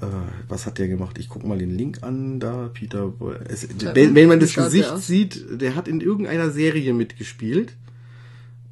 Äh, 0.00 0.06
was 0.48 0.66
hat 0.66 0.78
der 0.78 0.88
gemacht? 0.88 1.18
Ich 1.18 1.28
guck 1.28 1.44
mal 1.44 1.58
den 1.58 1.70
Link 1.70 2.02
an, 2.02 2.40
da, 2.40 2.70
Peter 2.72 3.08
Boyle. 3.08 3.44
Es, 3.48 3.68
wenn, 3.94 4.14
wenn 4.14 4.28
man 4.28 4.40
das 4.40 4.54
Gesicht 4.54 4.98
sieht, 4.98 5.44
der 5.60 5.76
hat 5.76 5.86
in 5.86 6.00
irgendeiner 6.00 6.50
Serie 6.50 6.92
mitgespielt. 6.94 7.76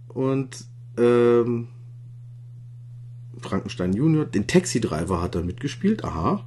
Und, 0.09 0.65
ähm, 0.97 1.69
Frankenstein 3.39 3.93
Junior, 3.93 4.25
den 4.25 4.47
Taxi 4.47 4.81
Driver 4.81 5.23
hat 5.23 5.35
er 5.35 5.43
mitgespielt, 5.43 6.05
aha. 6.05 6.45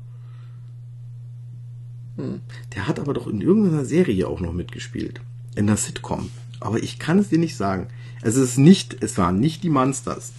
Hm. 2.17 2.41
Der 2.75 2.87
hat 2.87 2.99
aber 2.99 3.13
doch 3.13 3.27
in 3.27 3.41
irgendeiner 3.41 3.85
Serie 3.85 4.27
auch 4.27 4.39
noch 4.39 4.53
mitgespielt. 4.53 5.21
In 5.55 5.67
der 5.67 5.77
Sitcom. 5.77 6.29
Aber 6.59 6.81
ich 6.81 6.99
kann 6.99 7.19
es 7.19 7.29
dir 7.29 7.39
nicht 7.39 7.57
sagen. 7.57 7.87
Es 8.21 8.35
ist 8.37 8.57
nicht, 8.57 8.97
es 9.03 9.17
waren 9.17 9.39
nicht 9.39 9.63
die 9.63 9.69
Monsters. 9.69 10.31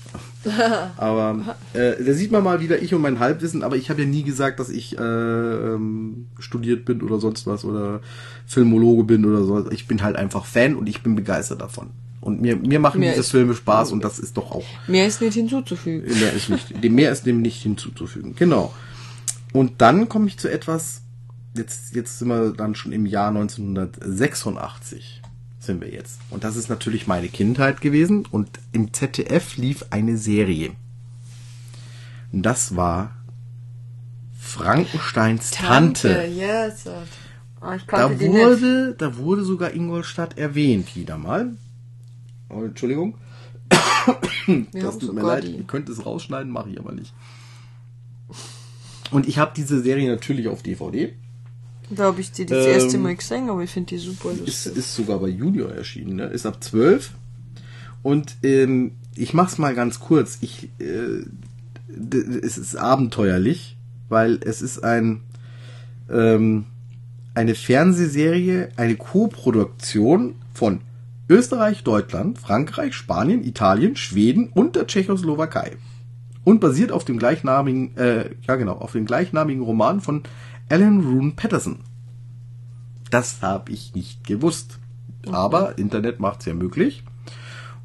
aber 0.96 1.56
äh, 1.74 2.02
da 2.02 2.12
sieht 2.14 2.32
man 2.32 2.42
mal 2.42 2.60
wieder 2.60 2.80
ich 2.82 2.94
und 2.94 3.02
mein 3.02 3.18
Halbwissen, 3.18 3.62
aber 3.62 3.76
ich 3.76 3.90
habe 3.90 4.02
ja 4.02 4.08
nie 4.08 4.22
gesagt, 4.22 4.58
dass 4.58 4.70
ich 4.70 4.96
äh, 4.98 5.02
ähm, 5.02 6.28
studiert 6.38 6.84
bin 6.86 7.02
oder 7.02 7.18
sonst 7.20 7.46
was 7.46 7.64
oder 7.64 8.00
Filmologe 8.46 9.04
bin 9.04 9.24
oder 9.26 9.44
so. 9.44 9.70
Ich 9.70 9.86
bin 9.86 10.02
halt 10.02 10.16
einfach 10.16 10.46
Fan 10.46 10.76
und 10.76 10.88
ich 10.88 11.02
bin 11.02 11.14
begeistert 11.14 11.60
davon. 11.60 11.90
Und 12.22 12.40
mir, 12.40 12.56
mir 12.56 12.80
machen 12.80 13.00
Mir 13.00 13.10
diese 13.10 13.20
ist- 13.20 13.30
Filme 13.30 13.54
Spaß 13.54 13.92
und 13.92 14.02
das 14.02 14.18
ist 14.18 14.38
doch 14.38 14.50
auch 14.50 14.64
Mehr 14.86 15.06
ist 15.06 15.20
nicht 15.20 15.34
hinzuzufügen. 15.34 16.10
Mehr 16.18 16.32
ist, 16.32 16.48
nicht, 16.48 16.82
mehr 16.90 17.12
ist 17.12 17.26
dem 17.26 17.42
nicht 17.42 17.60
hinzuzufügen. 17.62 18.34
Genau. 18.34 18.72
Und 19.52 19.82
dann 19.82 20.08
komme 20.08 20.26
ich 20.28 20.38
zu 20.38 20.50
etwas, 20.50 21.02
jetzt, 21.54 21.94
jetzt 21.94 22.18
sind 22.18 22.28
wir 22.28 22.52
dann 22.52 22.74
schon 22.74 22.92
im 22.92 23.06
Jahr 23.06 23.28
1986 23.28 25.22
sind 25.60 25.80
wir 25.80 25.90
jetzt. 25.92 26.20
Und 26.30 26.44
das 26.44 26.56
ist 26.56 26.68
natürlich 26.68 27.06
meine 27.06 27.28
Kindheit 27.28 27.80
gewesen 27.80 28.26
und 28.30 28.50
im 28.72 28.92
ZDF 28.92 29.56
lief 29.56 29.86
eine 29.90 30.18
Serie. 30.18 30.72
Und 32.32 32.42
das 32.42 32.76
war 32.76 33.16
Frankensteins 34.38 35.50
Tante. 35.52 36.26
yes. 36.26 36.86
Ah, 37.60 37.76
ich 37.76 37.86
Da 37.86 38.08
die 38.10 38.28
nicht. 38.28 38.32
wurde, 38.38 38.94
da 38.98 39.16
wurde 39.16 39.42
sogar 39.44 39.72
Ingolstadt 39.72 40.36
erwähnt, 40.36 40.94
wieder 40.96 41.16
mal. 41.16 41.56
Oh, 42.50 42.62
Entschuldigung. 42.62 43.16
Wir 44.46 44.66
das 44.82 44.98
tut 44.98 45.14
mir 45.14 45.22
leid. 45.22 45.44
die. 45.44 45.56
Ihr 45.56 45.64
könnt 45.64 45.88
es 45.88 46.04
rausschneiden, 46.04 46.52
mache 46.52 46.68
ich 46.68 46.78
aber 46.78 46.92
nicht. 46.92 47.14
Und 49.10 49.26
ich 49.26 49.38
habe 49.38 49.52
diese 49.56 49.80
Serie 49.80 50.10
natürlich 50.10 50.48
auf 50.48 50.62
DVD. 50.62 51.14
Da 51.94 52.04
habe 52.04 52.20
ich 52.20 52.32
die 52.32 52.46
das 52.46 52.64
Ähm, 52.66 52.72
erste 52.72 52.98
Mal 52.98 53.14
gesehen, 53.16 53.48
aber 53.50 53.62
ich 53.62 53.70
finde 53.70 53.88
die 53.94 53.98
super 53.98 54.30
Ist, 54.32 54.40
lustig. 54.40 54.76
ist 54.76 54.94
sogar 54.94 55.18
bei 55.18 55.28
Junior 55.28 55.70
erschienen, 55.72 56.16
ne? 56.16 56.24
Ist 56.26 56.46
ab 56.46 56.62
12. 56.62 57.12
Und 58.02 58.36
ähm, 58.42 58.92
ich 59.14 59.32
mach's 59.34 59.58
mal 59.58 59.74
ganz 59.74 60.00
kurz. 60.00 60.38
Ich, 60.40 60.68
äh, 60.78 61.24
es 62.42 62.58
ist 62.58 62.76
abenteuerlich, 62.76 63.76
weil 64.08 64.38
es 64.44 64.62
ist 64.62 64.82
ein 64.84 65.20
ähm, 66.10 66.66
eine 67.34 67.54
Fernsehserie, 67.54 68.68
eine 68.76 68.94
Co-Produktion 68.96 70.34
von 70.52 70.80
Österreich, 71.28 71.82
Deutschland, 71.82 72.38
Frankreich, 72.38 72.94
Spanien, 72.94 73.42
Italien, 73.44 73.96
Schweden 73.96 74.48
und 74.48 74.76
der 74.76 74.86
Tschechoslowakei. 74.86 75.72
Und 76.44 76.60
basiert 76.60 76.92
auf 76.92 77.04
dem 77.04 77.18
gleichnamigen, 77.18 77.96
äh, 77.96 78.30
ja 78.46 78.56
genau, 78.56 78.74
auf 78.74 78.92
dem 78.92 79.06
gleichnamigen 79.06 79.62
Roman 79.62 80.00
von 80.00 80.22
Alan 80.68 81.00
Rune 81.00 81.32
Patterson. 81.32 81.80
Das 83.10 83.42
habe 83.42 83.72
ich 83.72 83.94
nicht 83.94 84.26
gewusst. 84.26 84.78
Aber 85.30 85.78
Internet 85.78 86.20
macht's 86.20 86.44
ja 86.44 86.54
möglich. 86.54 87.04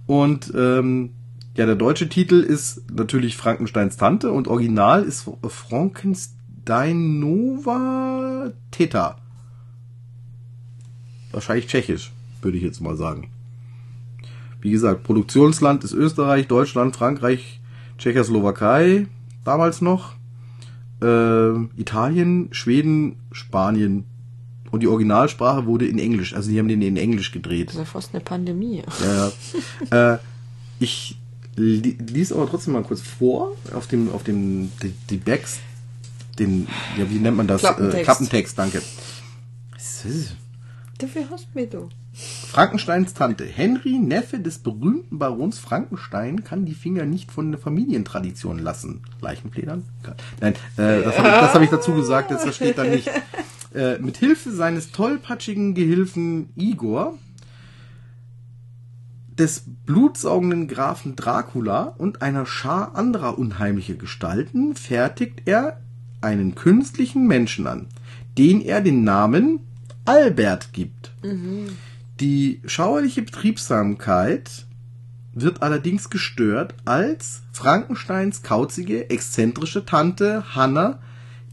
Und 0.06 0.52
ähm, 0.56 1.12
ja, 1.56 1.66
der 1.66 1.76
deutsche 1.76 2.10
Titel 2.10 2.40
ist 2.40 2.90
natürlich 2.92 3.38
Frankensteins 3.38 3.98
Tante 3.98 4.32
und 4.32 4.48
Original 4.48 5.04
ist 5.04 5.30
Frankenstein 5.48 7.20
Nova 7.20 8.52
Theta. 8.72 9.18
Wahrscheinlich 11.32 11.68
tschechisch, 11.68 12.12
würde 12.42 12.58
ich 12.58 12.64
jetzt 12.64 12.82
mal 12.82 12.96
sagen. 12.96 13.30
Wie 14.62 14.72
gesagt, 14.72 15.04
Produktionsland 15.04 15.84
ist 15.84 15.94
Österreich, 15.94 16.48
Deutschland, 16.48 16.96
Frankreich, 16.96 17.62
Tschechoslowakei, 17.98 19.08
damals 19.44 19.82
noch, 19.82 20.16
äh, 21.02 21.80
Italien, 21.80 22.50
Schweden, 22.52 23.18
Spanien. 23.32 24.06
Und 24.72 24.82
die 24.82 24.88
Originalsprache 24.88 25.66
wurde 25.66 25.88
in 25.88 25.98
Englisch, 25.98 26.36
also 26.36 26.52
die 26.52 26.60
haben 26.60 26.68
den 26.68 26.82
in 26.82 26.98
Englisch 26.98 27.32
gedreht. 27.32 27.70
Das 27.70 27.76
ist 27.76 27.80
ja 27.80 27.86
fast 27.86 28.14
eine 28.14 28.24
Pandemie. 28.24 28.84
Ja, 29.92 30.14
äh, 30.14 30.20
ich 30.80 31.18
li 31.56 31.98
lies 32.00 32.32
aber 32.32 32.48
trotzdem 32.48 32.74
mal 32.74 32.84
kurz 32.84 33.02
vor 33.02 33.56
auf 33.74 33.88
dem 33.88 34.12
auf 34.12 34.24
dem 34.24 34.72
die, 34.82 34.94
die 35.10 35.18
Backs, 35.18 35.60
den 36.38 36.68
ja 36.98 37.10
wie 37.10 37.18
nennt 37.18 37.36
man 37.36 37.48
das 37.48 37.62
Klappentext. 37.62 38.00
Äh, 38.00 38.04
Klappentext, 38.04 38.58
danke. 38.58 38.82
Dafür 41.00 41.24
hast 41.32 41.48
du 41.54 41.60
mich 41.60 41.70
du. 41.70 41.90
Frankensteins 42.50 43.14
Tante. 43.14 43.46
Henry, 43.46 44.00
Neffe 44.00 44.40
des 44.40 44.60
berühmten 44.60 45.20
Barons 45.20 45.60
Frankenstein, 45.60 46.44
kann 46.44 46.66
die 46.66 46.74
Finger 46.74 47.06
nicht 47.06 47.32
von 47.32 47.52
der 47.52 47.60
Familientradition 47.60 48.60
lassen. 48.60 49.02
Leichenfledern? 49.22 49.84
Nein, 50.42 50.54
äh, 50.78 51.04
das 51.04 51.18
habe 51.18 51.28
ich, 51.28 51.54
hab 51.54 51.62
ich 51.62 51.70
dazu 51.70 51.94
gesagt, 51.94 52.32
das 52.32 52.56
steht 52.56 52.78
da 52.78 52.84
nicht. 52.84 53.10
Äh, 53.74 54.00
mit 54.00 54.18
Hilfe 54.18 54.52
seines 54.52 54.92
tollpatschigen 54.92 55.76
Gehilfen 55.76 56.50
Igor, 56.56 57.14
des 59.40 59.64
blutsaugenden 59.86 60.68
Grafen 60.68 61.16
Dracula 61.16 61.96
und 61.98 62.22
einer 62.22 62.46
Schar 62.46 62.96
anderer 62.96 63.38
unheimlicher 63.38 63.94
Gestalten 63.94 64.76
fertigt 64.76 65.44
er 65.46 65.80
einen 66.20 66.56
künstlichen 66.56 67.26
Menschen 67.26 67.68
an, 67.68 67.88
den 68.38 68.60
er 68.60 68.82
den 68.82 69.04
Namen 69.04 69.62
Albert 70.06 70.74
gibt. 70.74 71.12
Die 72.20 72.60
schauerliche 72.66 73.22
Betriebsamkeit 73.22 74.66
wird 75.34 75.62
allerdings 75.62 76.10
gestört, 76.10 76.76
als 76.84 77.44
Frankensteins 77.54 78.44
kauzige, 78.44 79.10
exzentrische 79.10 79.86
Tante 79.86 80.54
Hannah 80.54 81.00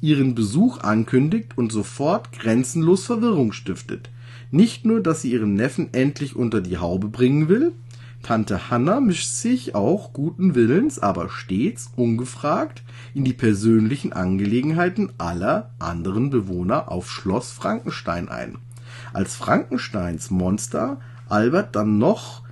ihren 0.01 0.35
Besuch 0.35 0.79
ankündigt 0.79 1.57
und 1.57 1.71
sofort 1.71 2.33
grenzenlos 2.33 3.07
Verwirrung 3.07 3.53
stiftet. 3.53 4.11
Nicht 4.51 4.85
nur, 4.85 5.01
dass 5.01 5.23
sie 5.23 5.31
ihren 5.31 5.55
Neffen 5.55 5.95
endlich 5.95 6.35
unter 6.35 6.61
die 6.61 6.79
Haube 6.79 7.09
bringen 7.09 7.49
will, 7.49 7.73
Tante 8.25 8.69
Hannah 8.69 8.99
mischt 8.99 9.29
sich 9.29 9.77
auch 9.77 10.13
guten 10.13 10.57
Willens, 10.57 10.99
aber 10.99 11.29
stets 11.29 11.93
ungefragt 11.95 12.83
in 13.15 13.23
die 13.23 13.35
persönlichen 13.35 14.13
Angelegenheiten 14.13 15.13
aller 15.17 15.71
anderen 15.79 16.31
Bewohner 16.31 16.91
auf 16.91 17.09
Schloss 17.09 17.53
Frankenstein 17.53 18.29
ein. 18.29 18.59
Als 19.17 19.35
Frankensteins 19.35 20.31
Monster 20.31 21.01
Albert 21.27 21.75
dann 21.75 21.97
noch 21.97 22.43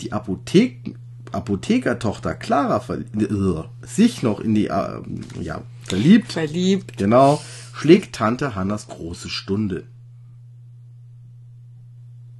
die 0.00 0.12
Apothek 0.12 0.94
Apothekertochter 1.32 2.34
Clara 2.34 2.84
äh, 2.88 3.84
sich 3.84 4.22
noch 4.22 4.38
in 4.38 4.54
die 4.54 4.68
äh, 4.68 5.02
ja, 5.40 5.62
verliebt, 5.82 6.30
Verliebt. 6.30 6.98
genau, 6.98 7.42
schlägt 7.72 8.14
Tante 8.14 8.54
Hannas 8.54 8.86
große 8.86 9.28
Stunde. 9.28 9.88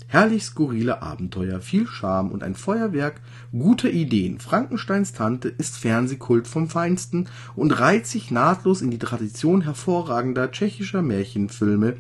Herrlich 0.07 0.45
skurrile 0.45 1.03
Abenteuer, 1.03 1.61
viel 1.61 1.89
Charme 1.89 2.31
und 2.31 2.45
ein 2.45 2.55
Feuerwerk 2.55 3.21
guter 3.51 3.91
Ideen. 3.91 4.39
Frankensteins 4.39 5.15
Tante 5.15 5.49
ist 5.49 5.77
Fernsehkult 5.77 6.47
vom 6.47 6.69
Feinsten 6.69 7.27
und 7.57 7.73
reiht 7.73 8.07
sich 8.07 8.31
nahtlos 8.31 8.83
in 8.83 8.93
die 8.93 9.01
Tradition 9.01 9.63
hervorragender 9.63 10.53
tschechischer 10.53 11.03
Märchenfilme 11.03 11.97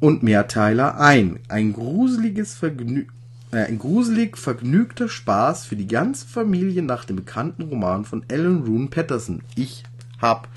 und 0.00 0.22
Mehrteiler 0.22 0.98
ein. 1.00 1.40
Ein 1.48 1.72
gruseliges 1.72 2.54
Vergnü 2.54 3.06
äh, 3.50 3.64
ein 3.64 3.78
gruselig 3.78 4.36
vergnügter 4.36 5.08
Spaß 5.08 5.64
für 5.64 5.76
die 5.76 5.86
ganze 5.86 6.26
Familie 6.26 6.82
nach 6.82 7.04
dem 7.04 7.16
bekannten 7.16 7.62
Roman 7.62 8.04
von 8.04 8.24
Alan 8.30 8.62
Rune 8.62 8.88
Patterson. 8.88 9.40
Ich 9.54 9.84
hab 10.20 10.48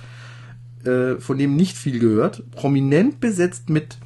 äh, 0.84 1.16
von 1.16 1.38
dem 1.38 1.56
nicht 1.56 1.78
viel 1.78 2.00
gehört. 2.00 2.44
Prominent 2.52 3.20
besetzt 3.20 3.70
mit 3.70 3.98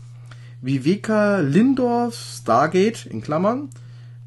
Viveka 0.61 1.39
Lindorf, 1.39 2.15
Stargate 2.15 3.05
in 3.07 3.21
Klammern, 3.21 3.69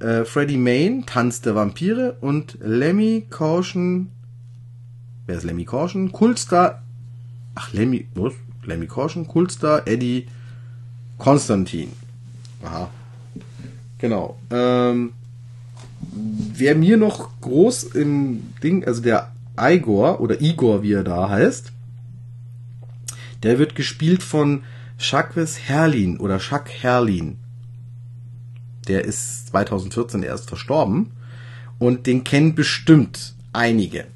äh, 0.01 0.25
Freddie 0.25 0.57
Main, 0.57 1.05
Tanz 1.07 1.41
der 1.41 1.55
Vampire 1.55 2.17
und 2.21 2.59
Lemmy 2.61 3.27
Caution. 3.31 4.11
Wer 5.27 5.37
ist 5.37 5.45
Lemmy 5.45 5.65
Caution? 5.65 6.11
Kultstar. 6.11 6.83
Ach, 7.55 7.73
Lemmy, 7.73 8.09
was? 8.15 8.35
Lemmy 8.65 8.87
Caution, 8.87 9.27
Kultstar, 9.27 9.87
Eddie 9.87 10.27
Konstantin. 11.19 11.93
Aha. 12.63 12.91
Genau. 13.99 14.39
Ähm, 14.51 15.13
wer 16.55 16.75
mir 16.75 16.97
noch 16.97 17.41
groß 17.41 17.85
im 17.85 18.55
Ding, 18.63 18.85
also 18.85 19.03
der 19.03 19.33
Igor 19.61 20.21
oder 20.21 20.41
Igor, 20.41 20.83
wie 20.83 20.93
er 20.93 21.05
da 21.05 21.29
heißt, 21.29 21.73
der 23.43 23.59
wird 23.59 23.75
gespielt 23.75 24.23
von 24.23 24.63
Jacques 24.99 25.69
Herlin 25.69 26.19
oder 26.19 26.39
Jacques 26.39 26.83
Herlin. 26.83 27.39
Der 28.89 29.05
ist 29.05 29.49
2014 29.49 30.23
erst 30.23 30.49
verstorben 30.49 31.11
und 31.79 32.07
den 32.07 32.25
kennen 32.25 32.55
bestimmt 32.55 33.35
einige. 33.53 34.07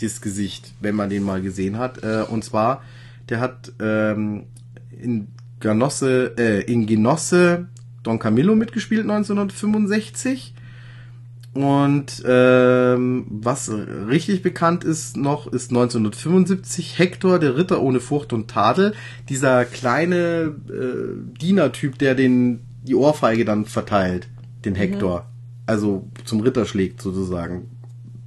das 0.00 0.20
Gesicht, 0.20 0.72
wenn 0.80 0.96
man 0.96 1.08
den 1.08 1.22
mal 1.22 1.40
gesehen 1.40 1.78
hat. 1.78 2.02
Äh, 2.02 2.24
und 2.28 2.44
zwar, 2.44 2.82
der 3.28 3.40
hat 3.40 3.72
ähm, 3.80 4.44
in 4.90 5.28
Genosse, 5.64 6.34
äh, 6.36 6.60
in 6.70 6.86
Genosse 6.86 7.68
Don 8.02 8.18
Camillo 8.18 8.54
mitgespielt 8.54 9.02
1965. 9.02 10.54
Und 11.54 12.22
ähm, 12.26 13.26
was 13.30 13.70
richtig 13.70 14.42
bekannt 14.42 14.82
ist 14.84 15.16
noch, 15.16 15.46
ist 15.46 15.70
1975 15.70 16.98
Hector, 16.98 17.38
der 17.38 17.56
Ritter 17.56 17.80
ohne 17.80 18.00
Furcht 18.00 18.32
und 18.32 18.48
Tadel. 18.48 18.92
Dieser 19.28 19.64
kleine 19.64 20.54
äh, 20.68 21.38
Dienertyp, 21.40 21.96
der 21.98 22.14
den 22.14 22.60
die 22.82 22.96
Ohrfeige 22.96 23.44
dann 23.44 23.64
verteilt, 23.64 24.28
den 24.64 24.74
Hector. 24.74 25.26
Also 25.64 26.10
zum 26.24 26.40
Ritter 26.40 26.66
schlägt 26.66 27.00
sozusagen. 27.00 27.70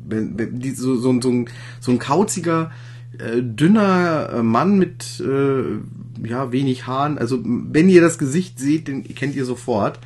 So, 0.09 0.95
so, 0.95 1.21
so, 1.21 1.29
ein, 1.29 1.49
so 1.81 1.91
ein 1.91 1.99
kauziger, 1.99 2.71
äh, 3.19 3.41
dünner 3.41 4.29
äh, 4.33 4.43
Mann 4.43 4.77
mit 4.77 5.19
äh, 5.19 6.27
ja 6.27 6.51
wenig 6.51 6.87
Haaren. 6.87 7.17
Also 7.17 7.39
wenn 7.43 7.89
ihr 7.89 8.01
das 8.01 8.17
Gesicht 8.17 8.59
seht, 8.59 8.87
den 8.87 9.03
kennt 9.03 9.35
ihr 9.35 9.45
sofort. 9.45 9.99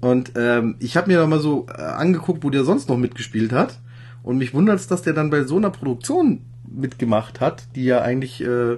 Und 0.00 0.32
ähm, 0.36 0.76
ich 0.78 0.96
habe 0.96 1.10
mir 1.10 1.20
noch 1.20 1.28
mal 1.28 1.40
so 1.40 1.66
äh, 1.68 1.80
angeguckt, 1.80 2.44
wo 2.44 2.50
der 2.50 2.64
sonst 2.64 2.88
noch 2.88 2.98
mitgespielt 2.98 3.52
hat. 3.52 3.78
Und 4.22 4.38
mich 4.38 4.54
wundert 4.54 4.80
es, 4.80 4.88
dass 4.88 5.02
der 5.02 5.12
dann 5.12 5.30
bei 5.30 5.44
so 5.44 5.56
einer 5.56 5.70
Produktion 5.70 6.40
mitgemacht 6.68 7.40
hat, 7.40 7.68
die 7.74 7.84
ja 7.84 8.02
eigentlich 8.02 8.42
äh, 8.42 8.76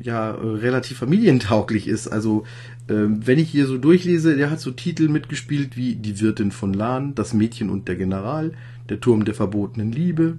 ja 0.00 0.30
äh, 0.30 0.34
relativ 0.34 0.98
familientauglich 0.98 1.88
ist. 1.88 2.08
Also 2.08 2.44
ähm, 2.88 3.26
wenn 3.26 3.38
ich 3.38 3.50
hier 3.50 3.66
so 3.66 3.78
durchlese, 3.78 4.36
der 4.36 4.50
hat 4.50 4.60
so 4.60 4.70
Titel 4.70 5.08
mitgespielt 5.08 5.76
wie 5.76 5.94
Die 5.94 6.20
Wirtin 6.20 6.50
von 6.50 6.72
Lahn, 6.72 7.14
Das 7.14 7.34
Mädchen 7.34 7.70
und 7.70 7.88
der 7.88 7.96
General, 7.96 8.52
Der 8.88 9.00
Turm 9.00 9.24
der 9.24 9.34
verbotenen 9.34 9.92
Liebe. 9.92 10.38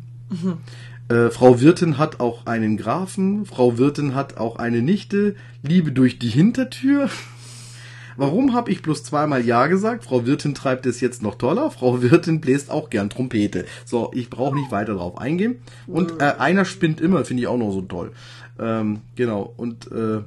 Äh, 1.09 1.31
Frau 1.31 1.59
Wirtin 1.59 1.97
hat 1.97 2.19
auch 2.19 2.45
einen 2.45 2.77
Grafen, 2.77 3.45
Frau 3.45 3.77
Wirtin 3.77 4.13
hat 4.13 4.37
auch 4.37 4.57
eine 4.57 4.81
Nichte, 4.81 5.35
Liebe 5.63 5.91
durch 5.91 6.19
die 6.19 6.29
Hintertür. 6.29 7.09
Warum 8.17 8.53
habe 8.53 8.69
ich 8.69 8.81
bloß 8.81 9.03
zweimal 9.03 9.45
Ja 9.45 9.67
gesagt? 9.67 10.03
Frau 10.03 10.25
Wirtin 10.25 10.53
treibt 10.53 10.85
es 10.85 10.99
jetzt 10.99 11.23
noch 11.23 11.35
toller. 11.35 11.71
Frau 11.71 12.01
Wirtin 12.01 12.41
bläst 12.41 12.69
auch 12.69 12.89
gern 12.89 13.09
Trompete. 13.09 13.65
So, 13.85 14.11
ich 14.13 14.29
brauche 14.29 14.55
nicht 14.55 14.71
weiter 14.71 14.95
drauf 14.95 15.17
eingehen. 15.17 15.55
Und 15.87 16.21
äh, 16.21 16.35
einer 16.37 16.65
spinnt 16.65 16.99
immer, 17.01 17.23
finde 17.23 17.43
ich 17.43 17.47
auch 17.47 17.57
noch 17.57 17.71
so 17.71 17.81
toll. 17.81 18.11
Ähm, 18.59 18.99
genau. 19.15 19.53
Und 19.55 19.89
äh, 19.91 20.21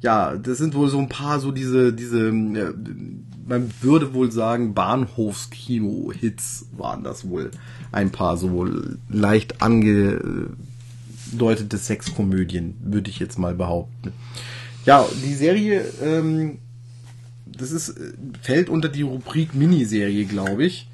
ja, 0.00 0.36
das 0.36 0.58
sind 0.58 0.76
wohl 0.76 0.88
so 0.88 1.00
ein 1.00 1.08
paar 1.08 1.40
so 1.40 1.50
diese, 1.50 1.92
diese, 1.92 2.28
äh, 2.28 2.72
man 3.48 3.72
würde 3.80 4.14
wohl 4.14 4.30
sagen, 4.30 4.74
Bahnhofskino-Hits 4.74 6.66
waren 6.76 7.02
das 7.02 7.28
wohl. 7.28 7.50
Ein 7.90 8.10
paar 8.10 8.36
so 8.36 8.68
leicht 9.08 9.62
angedeutete 9.62 10.58
Sexkomödien, 11.78 12.76
würde 12.82 13.10
ich 13.10 13.18
jetzt 13.18 13.38
mal 13.38 13.54
behaupten. 13.54 14.12
Ja, 14.84 15.06
die 15.24 15.34
Serie, 15.34 15.84
ähm, 16.02 16.58
das 17.46 17.72
ist, 17.72 17.90
äh, 17.90 18.12
fällt 18.42 18.68
unter 18.68 18.88
die 18.88 19.02
Rubrik 19.02 19.54
Miniserie, 19.54 20.24
glaube 20.26 20.64
ich. 20.64 20.88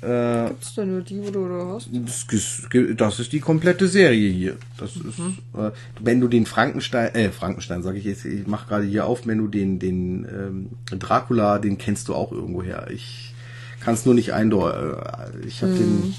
Äh, 0.00 0.48
Gibt's 0.48 0.74
da 0.76 0.84
nur 0.84 1.00
die, 1.02 1.18
wo 1.26 1.30
du 1.30 1.48
da 1.48 1.66
hast? 1.74 1.88
das, 1.92 2.24
ist- 2.30 2.68
das 2.96 3.18
ist 3.18 3.32
die 3.32 3.40
komplette 3.40 3.88
Serie 3.88 4.30
hier. 4.30 4.56
Das 4.76 4.94
ist, 4.94 5.18
äh, 5.56 5.70
wenn 6.00 6.20
du 6.20 6.28
den 6.28 6.46
Frankenstein, 6.46 7.14
äh, 7.16 7.30
Frankenstein 7.32 7.82
sage 7.82 7.98
ich 7.98 8.04
jetzt, 8.04 8.24
ich 8.24 8.46
mache 8.46 8.68
gerade 8.68 8.84
hier 8.84 9.06
auf, 9.06 9.26
wenn 9.26 9.38
du 9.38 9.48
den, 9.48 9.78
den 9.80 10.24
ähm, 10.24 10.68
Dracula, 10.98 11.58
den 11.58 11.78
kennst 11.78 12.06
du 12.08 12.14
auch 12.14 12.30
irgendwoher. 12.30 12.88
Ich 12.92 13.34
kann 13.80 13.94
es 13.94 14.04
nur 14.06 14.14
nicht 14.14 14.32
eindeuten. 14.32 15.00
Ich 15.46 15.62
habe 15.62 15.74
den 15.74 16.14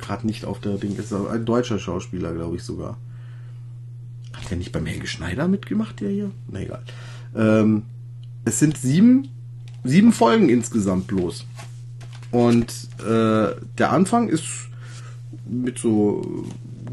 gerade 0.00 0.26
nicht 0.26 0.44
auf 0.46 0.60
der 0.60 0.78
Ding. 0.78 0.96
Ist 0.96 1.12
ein 1.12 1.44
deutscher 1.44 1.78
Schauspieler, 1.78 2.32
glaube 2.32 2.56
ich 2.56 2.62
sogar. 2.62 2.96
Hat 4.32 4.50
der 4.50 4.56
nicht 4.56 4.72
beim 4.72 4.86
Helge 4.86 5.06
Schneider 5.06 5.48
mitgemacht, 5.48 6.00
der 6.00 6.08
hier? 6.10 6.30
Na 6.50 6.60
egal. 6.60 6.82
Ähm, 7.36 7.82
es 8.46 8.58
sind 8.58 8.78
sieben, 8.78 9.28
sieben 9.84 10.12
Folgen 10.12 10.48
insgesamt 10.48 11.06
bloß. 11.08 11.44
Und 12.32 12.72
äh, 13.00 13.54
der 13.78 13.92
Anfang 13.92 14.28
ist 14.28 14.44
mit 15.46 15.78
so 15.78 16.46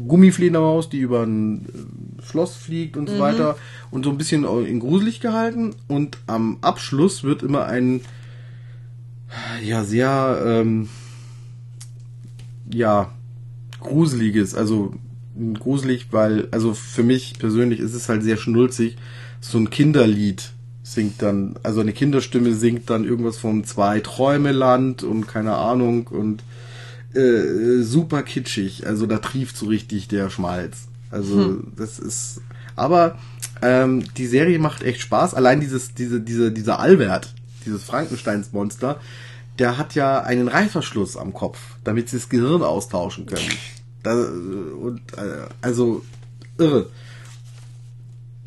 Gummifledermaus, 0.06 0.88
die 0.88 0.98
über 0.98 1.22
ein 1.22 1.64
äh, 1.64 2.22
Schloss 2.22 2.54
fliegt 2.56 2.96
und 2.96 3.08
so 3.08 3.18
weiter 3.18 3.56
und 3.90 4.04
so 4.04 4.10
ein 4.10 4.18
bisschen 4.18 4.44
in 4.44 4.78
gruselig 4.78 5.20
gehalten. 5.20 5.74
Und 5.88 6.18
am 6.26 6.58
Abschluss 6.60 7.24
wird 7.24 7.42
immer 7.42 7.64
ein 7.64 8.02
ja 9.64 9.84
sehr 9.84 10.42
ähm, 10.44 10.88
ja 12.72 13.10
gruseliges, 13.80 14.54
also 14.54 14.94
gruselig, 15.54 16.08
weil 16.10 16.48
also 16.50 16.74
für 16.74 17.02
mich 17.02 17.38
persönlich 17.38 17.80
ist 17.80 17.94
es 17.94 18.08
halt 18.08 18.22
sehr 18.22 18.36
schnulzig. 18.36 18.96
So 19.40 19.58
ein 19.58 19.70
Kinderlied 19.70 20.52
singt 20.92 21.22
dann, 21.22 21.54
also 21.62 21.80
eine 21.80 21.92
Kinderstimme 21.92 22.54
singt 22.54 22.90
dann 22.90 23.04
irgendwas 23.04 23.38
vom 23.38 23.64
Zwei 23.64 24.00
Träume 24.00 24.50
Land 24.50 25.04
und 25.04 25.28
keine 25.28 25.54
Ahnung 25.54 26.08
und 26.08 26.42
äh, 27.14 27.82
super 27.82 28.22
kitschig. 28.24 28.86
Also 28.86 29.06
da 29.06 29.18
trieft 29.18 29.56
so 29.56 29.66
richtig 29.66 30.08
der 30.08 30.30
Schmalz. 30.30 30.88
Also 31.10 31.60
das 31.76 31.98
ist, 32.00 32.40
aber 32.74 33.18
ähm, 33.62 34.04
die 34.16 34.26
Serie 34.26 34.58
macht 34.58 34.82
echt 34.82 35.00
Spaß. 35.00 35.34
Allein 35.34 35.60
dieses, 35.60 35.94
diese, 35.94 36.20
diese, 36.20 36.50
dieser 36.50 36.80
Albert, 36.80 37.34
dieses 37.66 37.84
Frankensteins 37.84 38.52
Monster, 38.52 39.00
der 39.60 39.78
hat 39.78 39.94
ja 39.94 40.22
einen 40.22 40.48
Reißverschluss 40.48 41.16
am 41.16 41.32
Kopf, 41.32 41.58
damit 41.84 42.08
sie 42.08 42.16
das 42.16 42.28
Gehirn 42.28 42.62
austauschen 42.62 43.26
können. 43.26 43.50
Da, 44.02 44.14
und 44.14 45.00
äh, 45.16 45.46
also 45.60 46.02
irre. 46.58 46.88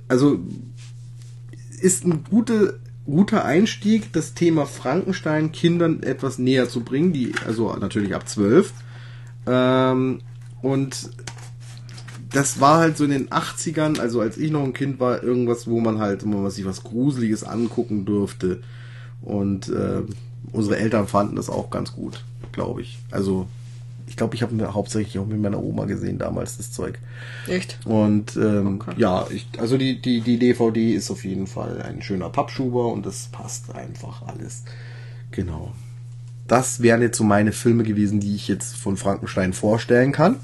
Also 0.08 0.40
ist 1.84 2.06
ein 2.06 2.24
gute, 2.30 2.80
guter 3.06 3.44
Einstieg, 3.44 4.14
das 4.14 4.34
Thema 4.34 4.66
Frankenstein 4.66 5.52
Kindern 5.52 6.02
etwas 6.02 6.40
näher 6.40 6.70
zu 6.70 6.82
bringen, 6.82 7.12
die, 7.12 7.34
also 7.46 7.76
natürlich 7.76 8.16
ab 8.16 8.28
zwölf. 8.28 8.74
Ähm, 9.46 10.22
und 10.62 11.10
das 12.32 12.62
war 12.62 12.80
halt 12.80 12.98
so 12.98 13.04
in 13.04 13.12
den 13.12 13.30
80ern, 13.30 14.00
also 14.00 14.22
als 14.22 14.38
ich 14.38 14.50
noch 14.50 14.64
ein 14.64 14.74
Kind 14.74 15.00
war, 15.00 15.22
irgendwas, 15.22 15.68
wo 15.68 15.82
man 15.82 16.00
halt 16.00 16.24
immer 16.24 16.50
sich 16.50 16.66
was 16.66 16.84
Gruseliges 16.84 17.44
angucken 17.44 18.06
durfte. 18.06 18.62
Und 19.22 19.68
äh, 19.68 20.02
unsere 20.52 20.78
Eltern 20.78 21.08
fanden 21.08 21.36
das 21.36 21.50
auch 21.50 21.70
ganz 21.70 21.94
gut, 21.94 22.24
glaube 22.54 22.82
ich. 22.82 22.98
Also 23.12 23.48
ich 24.14 24.18
glaube, 24.18 24.36
ich 24.36 24.44
habe 24.44 24.76
hauptsächlich 24.76 25.18
auch 25.18 25.26
mit 25.26 25.42
meiner 25.42 25.60
Oma 25.64 25.86
gesehen 25.86 26.20
damals 26.20 26.58
das 26.58 26.72
Zeug. 26.72 27.00
Echt? 27.48 27.80
Und 27.84 28.36
ähm, 28.38 28.80
Okay. 28.80 28.94
ja, 28.98 29.26
ich, 29.32 29.48
also 29.58 29.76
die, 29.76 30.00
die, 30.00 30.22
die 30.22 30.38
DVD 30.38 30.94
ist 30.94 31.10
auf 31.10 31.26
jeden 31.26 31.48
Fall 31.48 31.82
ein 31.82 32.04
schöner 32.04 32.30
Pappschuber 32.30 32.94
und 32.94 33.08
das 33.08 33.30
passt 33.32 33.74
einfach 33.74 34.22
alles. 34.28 34.66
Genau. 35.32 35.72
Das 36.48 36.84
wären 36.84 37.02
jetzt 37.02 37.18
so 37.18 37.24
meine 37.24 37.52
Filme 37.54 37.84
gewesen, 37.84 38.20
die 38.20 38.36
ich 38.36 38.48
jetzt 38.48 38.78
von 38.78 38.98
Frankenstein 38.98 39.52
vorstellen 39.52 40.12
kann, 40.12 40.36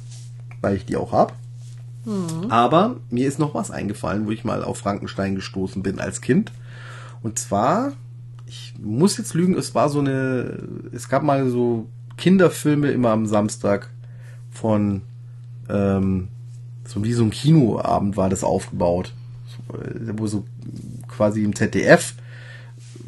weil 0.61 0.76
ich 0.76 0.86
die 0.86 0.95
auch 0.97 1.11
hab. 1.11 1.36
Aber 2.49 2.95
mir 3.11 3.28
ist 3.28 3.38
noch 3.38 3.53
was 3.53 3.70
eingefallen, 3.70 4.26
wo 4.26 4.32
ich 4.32 4.43
mal 4.43 4.63
auf 4.63 4.80
Frankenstein 4.80 5.36
gestoßen 5.36 5.84
bin 5.84 5.99
als 5.99 6.22
Kind. 6.22 6.51
Und 7.22 7.38
zwar, 7.38 7.91
ich 8.47 8.74
muss 8.82 9.15
jetzt 9.20 9.36
lügen, 9.36 9.55
es 9.55 9.76
war 9.76 9.89
so 9.89 9.99
eine, 9.99 10.57
es 10.91 11.07
gab 11.07 11.22
mal 11.22 11.47
so 11.51 11.88
Kinderfilme 12.20 12.91
immer 12.91 13.09
am 13.09 13.26
Samstag 13.26 13.89
von, 14.51 15.01
ähm, 15.70 16.28
so 16.86 17.03
wie 17.03 17.13
so 17.13 17.24
ein 17.24 17.32
Kinoabend 17.32 18.17
war 18.17 18.30
das 18.30 18.43
aufgebaut. 18.43 19.13
Äh, 19.74 20.13
Wo 20.17 20.28
so 20.28 20.45
quasi 21.07 21.43
im 21.43 21.55
ZDF 21.55 22.13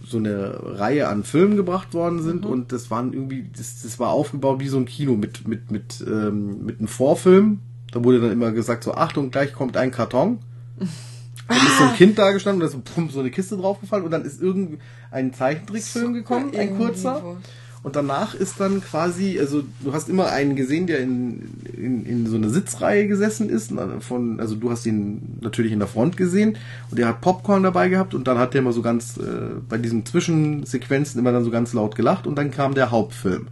so 0.05 0.17
eine 0.17 0.59
Reihe 0.79 1.07
an 1.07 1.23
Filmen 1.23 1.55
gebracht 1.55 1.93
worden 1.93 2.21
sind 2.21 2.45
und 2.45 2.71
das 2.73 2.91
waren 2.91 3.13
irgendwie, 3.13 3.49
das, 3.55 3.81
das 3.81 3.97
war 3.97 4.09
aufgebaut 4.09 4.59
wie 4.59 4.67
so 4.67 4.77
ein 4.77 4.85
Kino 4.85 5.15
mit, 5.15 5.47
mit, 5.47 5.71
mit, 5.71 6.03
ähm, 6.05 6.65
mit 6.65 6.79
einem 6.79 6.89
Vorfilm. 6.89 7.59
Da 7.91 8.03
wurde 8.03 8.19
dann 8.19 8.31
immer 8.31 8.51
gesagt, 8.51 8.83
so 8.83 8.93
Achtung, 8.93 9.31
gleich 9.31 9.53
kommt 9.53 9.77
ein 9.77 9.91
Karton. 9.91 10.39
Dann 11.47 11.57
ist 11.57 11.77
so 11.77 11.83
ein 11.83 11.95
Kind 11.95 12.17
da 12.17 12.31
gestanden 12.31 12.61
und 12.61 12.71
da 12.71 12.77
ist 12.77 12.85
so, 12.85 12.93
pump, 12.93 13.11
so 13.11 13.19
eine 13.19 13.29
Kiste 13.29 13.57
draufgefallen 13.57 14.05
und 14.05 14.11
dann 14.11 14.23
ist 14.23 14.41
irgendwie 14.41 14.77
ein 15.09 15.33
Zeichentrickfilm 15.33 16.13
gekommen, 16.13 16.55
ein 16.55 16.77
kurzer. 16.77 17.21
was. 17.21 17.35
Und 17.83 17.95
danach 17.95 18.35
ist 18.35 18.59
dann 18.59 18.81
quasi, 18.81 19.39
also 19.39 19.63
du 19.83 19.91
hast 19.91 20.07
immer 20.07 20.31
einen 20.31 20.55
gesehen, 20.55 20.85
der 20.85 20.99
in, 20.99 21.49
in, 21.75 22.05
in 22.05 22.27
so 22.27 22.35
einer 22.35 22.49
Sitzreihe 22.49 23.07
gesessen 23.07 23.49
ist. 23.49 23.73
Von, 24.01 24.39
also 24.39 24.55
du 24.55 24.69
hast 24.69 24.85
ihn 24.85 25.39
natürlich 25.41 25.71
in 25.71 25.79
der 25.79 25.87
Front 25.87 26.15
gesehen 26.15 26.57
und 26.91 26.99
der 26.99 27.07
hat 27.07 27.21
Popcorn 27.21 27.63
dabei 27.63 27.89
gehabt 27.89 28.13
und 28.13 28.27
dann 28.27 28.37
hat 28.37 28.53
der 28.53 28.61
immer 28.61 28.71
so 28.71 28.83
ganz, 28.83 29.17
äh, 29.17 29.21
bei 29.67 29.79
diesen 29.79 30.05
Zwischensequenzen 30.05 31.19
immer 31.19 31.31
dann 31.31 31.43
so 31.43 31.49
ganz 31.49 31.73
laut 31.73 31.95
gelacht 31.95 32.27
und 32.27 32.35
dann 32.35 32.51
kam 32.51 32.75
der 32.75 32.91
Hauptfilm. 32.91 33.47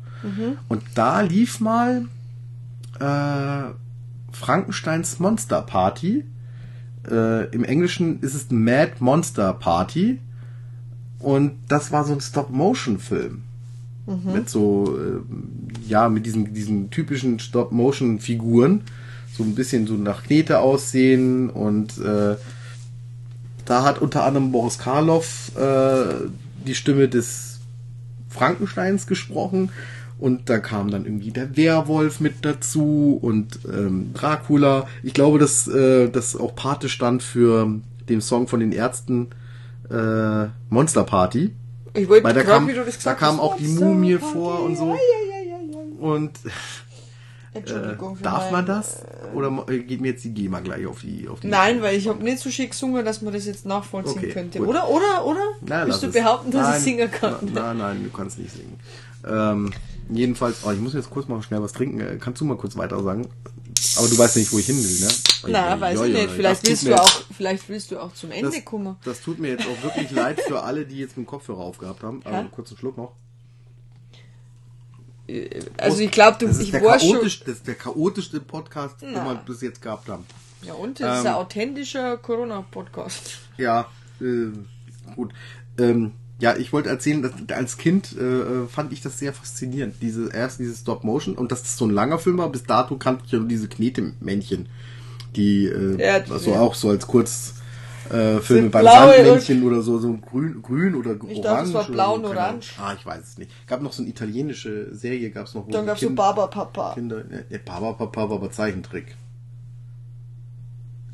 Und 0.67 0.83
da 0.93 1.21
lief 1.21 1.59
mal 1.59 2.05
äh, 2.99 3.73
Frankensteins 4.31 5.19
Monster 5.19 5.61
Party. 5.63 6.23
Äh, 7.09 7.49
Im 7.49 7.63
Englischen 7.63 8.19
ist 8.21 8.35
es 8.35 8.51
Mad 8.51 8.93
Monster 8.99 9.53
Party. 9.53 10.19
Und 11.17 11.53
das 11.67 11.91
war 11.91 12.05
so 12.05 12.13
ein 12.13 12.21
Stop-Motion-Film. 12.21 13.43
Mit 14.33 14.49
so 14.49 14.97
äh, 14.97 15.89
ja, 15.89 16.09
mit 16.09 16.25
diesen, 16.25 16.53
diesen 16.53 16.89
typischen 16.89 17.39
Stop-Motion-Figuren. 17.39 18.81
So 19.35 19.43
ein 19.43 19.55
bisschen 19.55 19.87
so 19.87 19.93
nach 19.93 20.23
Knete 20.23 20.59
aussehen 20.59 21.49
und 21.49 21.97
äh, 21.99 22.35
da 23.65 23.83
hat 23.83 24.01
unter 24.01 24.25
anderem 24.25 24.51
Boris 24.51 24.79
Karloff 24.79 25.51
äh, 25.55 26.27
die 26.65 26.75
Stimme 26.75 27.07
des 27.07 27.59
Frankensteins 28.29 29.07
gesprochen 29.07 29.69
und 30.19 30.49
da 30.49 30.59
kam 30.59 30.91
dann 30.91 31.05
irgendwie 31.05 31.31
der 31.31 31.55
Werwolf 31.55 32.19
mit 32.19 32.43
dazu 32.43 33.17
und 33.21 33.59
ähm, 33.71 34.13
Dracula. 34.13 34.87
Ich 35.01 35.13
glaube, 35.13 35.39
dass 35.39 35.67
äh, 35.67 36.09
das 36.09 36.35
auch 36.35 36.55
Pate 36.55 36.89
stand 36.89 37.23
für 37.23 37.79
den 38.09 38.19
Song 38.19 38.47
von 38.47 38.59
den 38.59 38.73
Ärzten 38.73 39.27
äh, 39.89 40.47
Monster 40.69 41.05
Party. 41.05 41.51
Ich 42.01 42.09
wollte 42.09 42.23
da 42.27 42.33
grad, 42.33 42.45
kam, 42.45 42.67
wie 42.67 42.73
du 42.73 42.79
das 42.85 42.93
da 42.93 42.97
gesagt 42.97 43.19
kam 43.19 43.35
hast, 43.37 43.39
auch 43.43 43.57
die 43.57 43.67
Monster 43.67 43.85
Mumie 43.85 44.15
Party. 44.17 44.33
vor 44.33 44.59
und 44.63 44.75
so. 44.77 44.97
Und 45.99 46.31
äh, 47.53 47.57
Entschuldigung. 47.59 48.15
für 48.15 48.23
darf 48.23 48.43
mein- 48.45 48.51
man 48.53 48.65
das? 48.65 49.03
Oder 49.33 49.65
äh, 49.69 49.79
geht 49.79 50.01
mir 50.01 50.09
jetzt 50.09 50.23
die 50.23 50.33
GEMA 50.33 50.59
gleich 50.61 50.85
auf 50.85 51.01
die 51.01 51.27
auf 51.27 51.39
die 51.41 51.47
Nein, 51.47 51.81
weil 51.81 51.95
ich 51.97 52.07
habe 52.07 52.23
nicht 52.23 52.39
so 52.39 52.49
schick 52.49 52.71
gesungen, 52.71 53.03
dass 53.03 53.21
man 53.21 53.33
das 53.33 53.45
jetzt 53.45 53.65
nachvollziehen 53.65 54.17
Okay, 54.17 54.31
könnte. 54.31 54.59
gut. 54.59 54.67
Oder, 54.69 54.87
oder, 54.89 55.25
oder? 55.25 55.41
Na, 55.61 55.85
Willst 55.85 56.03
du 56.03 56.11
behaupten, 56.11 56.51
dass 56.51 56.61
nein, 56.67 56.77
ich 56.77 56.83
singen 56.83 57.11
kann? 57.11 57.35
Nein, 57.53 57.77
nein, 57.77 58.03
du 58.03 58.15
kannst 58.15 58.39
nicht 58.39 58.51
singen. 58.51 58.79
Ähm, 59.27 59.71
jedenfalls, 60.09 60.59
oh, 60.65 60.71
ich 60.71 60.79
muss 60.79 60.93
jetzt 60.93 61.09
kurz 61.09 61.27
mal 61.27 61.41
schnell 61.41 61.61
was 61.61 61.73
trinken. 61.73 61.99
Äh, 61.99 62.17
Kannst 62.19 62.39
du 62.39 62.45
mal 62.45 62.55
kurz 62.57 62.77
weiter 62.77 63.03
sagen? 63.03 63.27
Aber 63.97 64.07
du 64.07 64.17
weißt 64.17 64.37
nicht, 64.37 64.51
wo 64.51 64.59
ich 64.59 64.65
hin 64.65 64.77
will, 64.77 64.99
ne? 64.99 65.07
Na, 65.47 65.73
Oi, 65.75 65.81
weiß 65.81 66.01
ich 66.01 66.13
nicht. 66.13 66.31
Vielleicht 66.31 66.67
willst 66.67 66.85
du 66.87 66.95
auch, 67.01 67.21
vielleicht 67.35 67.69
willst 67.69 67.91
du 67.91 67.99
auch 67.99 68.13
zum 68.13 68.31
Ende 68.31 68.51
das, 68.51 68.65
kommen. 68.65 68.95
das 69.05 69.21
tut 69.21 69.39
mir 69.39 69.49
jetzt 69.49 69.65
auch 69.65 69.83
wirklich 69.83 70.11
leid 70.11 70.39
für 70.41 70.63
alle, 70.63 70.85
die 70.85 70.97
jetzt 70.97 71.17
mit 71.17 71.25
dem 71.25 71.29
Kopfhörer 71.29 71.59
aufgehabt 71.59 72.03
haben. 72.03 72.21
Aber 72.25 72.35
Hä? 72.35 72.39
einen 72.41 72.51
kurzen 72.51 72.77
Schluck 72.77 72.97
noch. 72.97 73.13
Also 75.77 75.99
ich 75.99 76.11
glaube, 76.11 76.37
du, 76.39 76.47
das 76.47 76.57
ist 76.57 76.63
ich 76.63 76.71
der 76.71 76.83
war 76.83 76.99
schon. 76.99 77.19
das 77.23 77.35
ist 77.45 77.67
der 77.67 77.75
chaotischste 77.75 78.39
Podcast, 78.39 79.01
den 79.01 79.13
Na. 79.13 79.25
wir 79.25 79.35
bis 79.35 79.61
jetzt 79.61 79.81
gehabt 79.81 80.09
haben. 80.09 80.25
Ja, 80.63 80.73
und 80.73 80.99
das 80.99 81.19
ist 81.19 81.25
Ähm, 81.25 81.27
ein 81.27 81.33
authentischer 81.35 82.17
Corona-Podcast. 82.17 83.37
Ja, 83.57 83.87
äh, 84.19 84.47
gut. 85.15 85.31
Ähm, 85.77 86.13
ja, 86.39 86.55
ich 86.55 86.71
wollte 86.71 86.89
erzählen, 86.89 87.21
dass 87.21 87.33
als 87.55 87.77
Kind 87.77 88.15
äh, 88.17 88.65
fand 88.67 88.93
ich 88.93 89.01
das 89.01 89.19
sehr 89.19 89.33
faszinierend. 89.33 89.95
Diese 90.01 90.29
erst 90.33 90.59
diese 90.59 90.73
Stop 90.75 91.03
Motion 91.03 91.35
und 91.35 91.51
dass 91.51 91.63
das 91.63 91.75
so 91.77 91.85
ein 91.85 91.91
langer 91.91 92.17
Film 92.17 92.37
war. 92.37 92.49
Bis 92.49 92.63
dato 92.63 92.95
kannte 92.97 93.23
ich 93.25 93.31
ja 93.33 93.39
nur 93.39 93.47
diese 93.49 93.67
Knetemännchen, 93.67 94.67
die 95.35 95.65
äh, 95.65 96.01
Ja, 96.01 96.23
also 96.31 96.55
auch 96.55 96.75
so 96.75 96.89
als 96.89 97.05
Kurz 97.07 97.55
äh, 98.09 98.39
Filme 98.39 98.69
beim 98.69 98.85
Sandmännchen 98.85 99.63
oder 99.63 99.81
so, 99.81 99.99
so 99.99 100.13
grün, 100.13 100.61
grün 100.61 100.95
oder 100.95 101.11
Ich 101.27 101.39
orange. 101.39 101.41
dachte, 101.43 101.67
es 101.67 101.73
war 101.73 101.87
blau 101.87 102.07
so, 102.15 102.15
und 102.15 102.33
keine 102.33 102.39
orange. 102.39 102.73
Ah, 102.79 102.93
ich 102.97 103.05
weiß 103.05 103.21
es 103.21 103.37
nicht. 103.37 103.51
Gab 103.67 103.81
noch 103.81 103.91
so 103.91 104.01
eine 104.01 104.09
italienische 104.09 104.95
Serie, 104.95 105.29
gab 105.31 105.45
es 105.45 105.53
noch. 105.53 105.67
Dann 105.69 105.81
die 105.81 105.87
gab's 105.87 105.99
so 105.99 106.07
Kind- 106.07 106.15
Baba 106.15 106.47
Papa. 106.47 106.93
Kinder, 106.93 107.17
ne, 107.17 107.43
ne, 107.49 107.59
Baba 107.59 107.93
Papa 107.93 108.29
war 108.29 108.37
aber 108.37 108.49
Zeichentrick. 108.49 109.15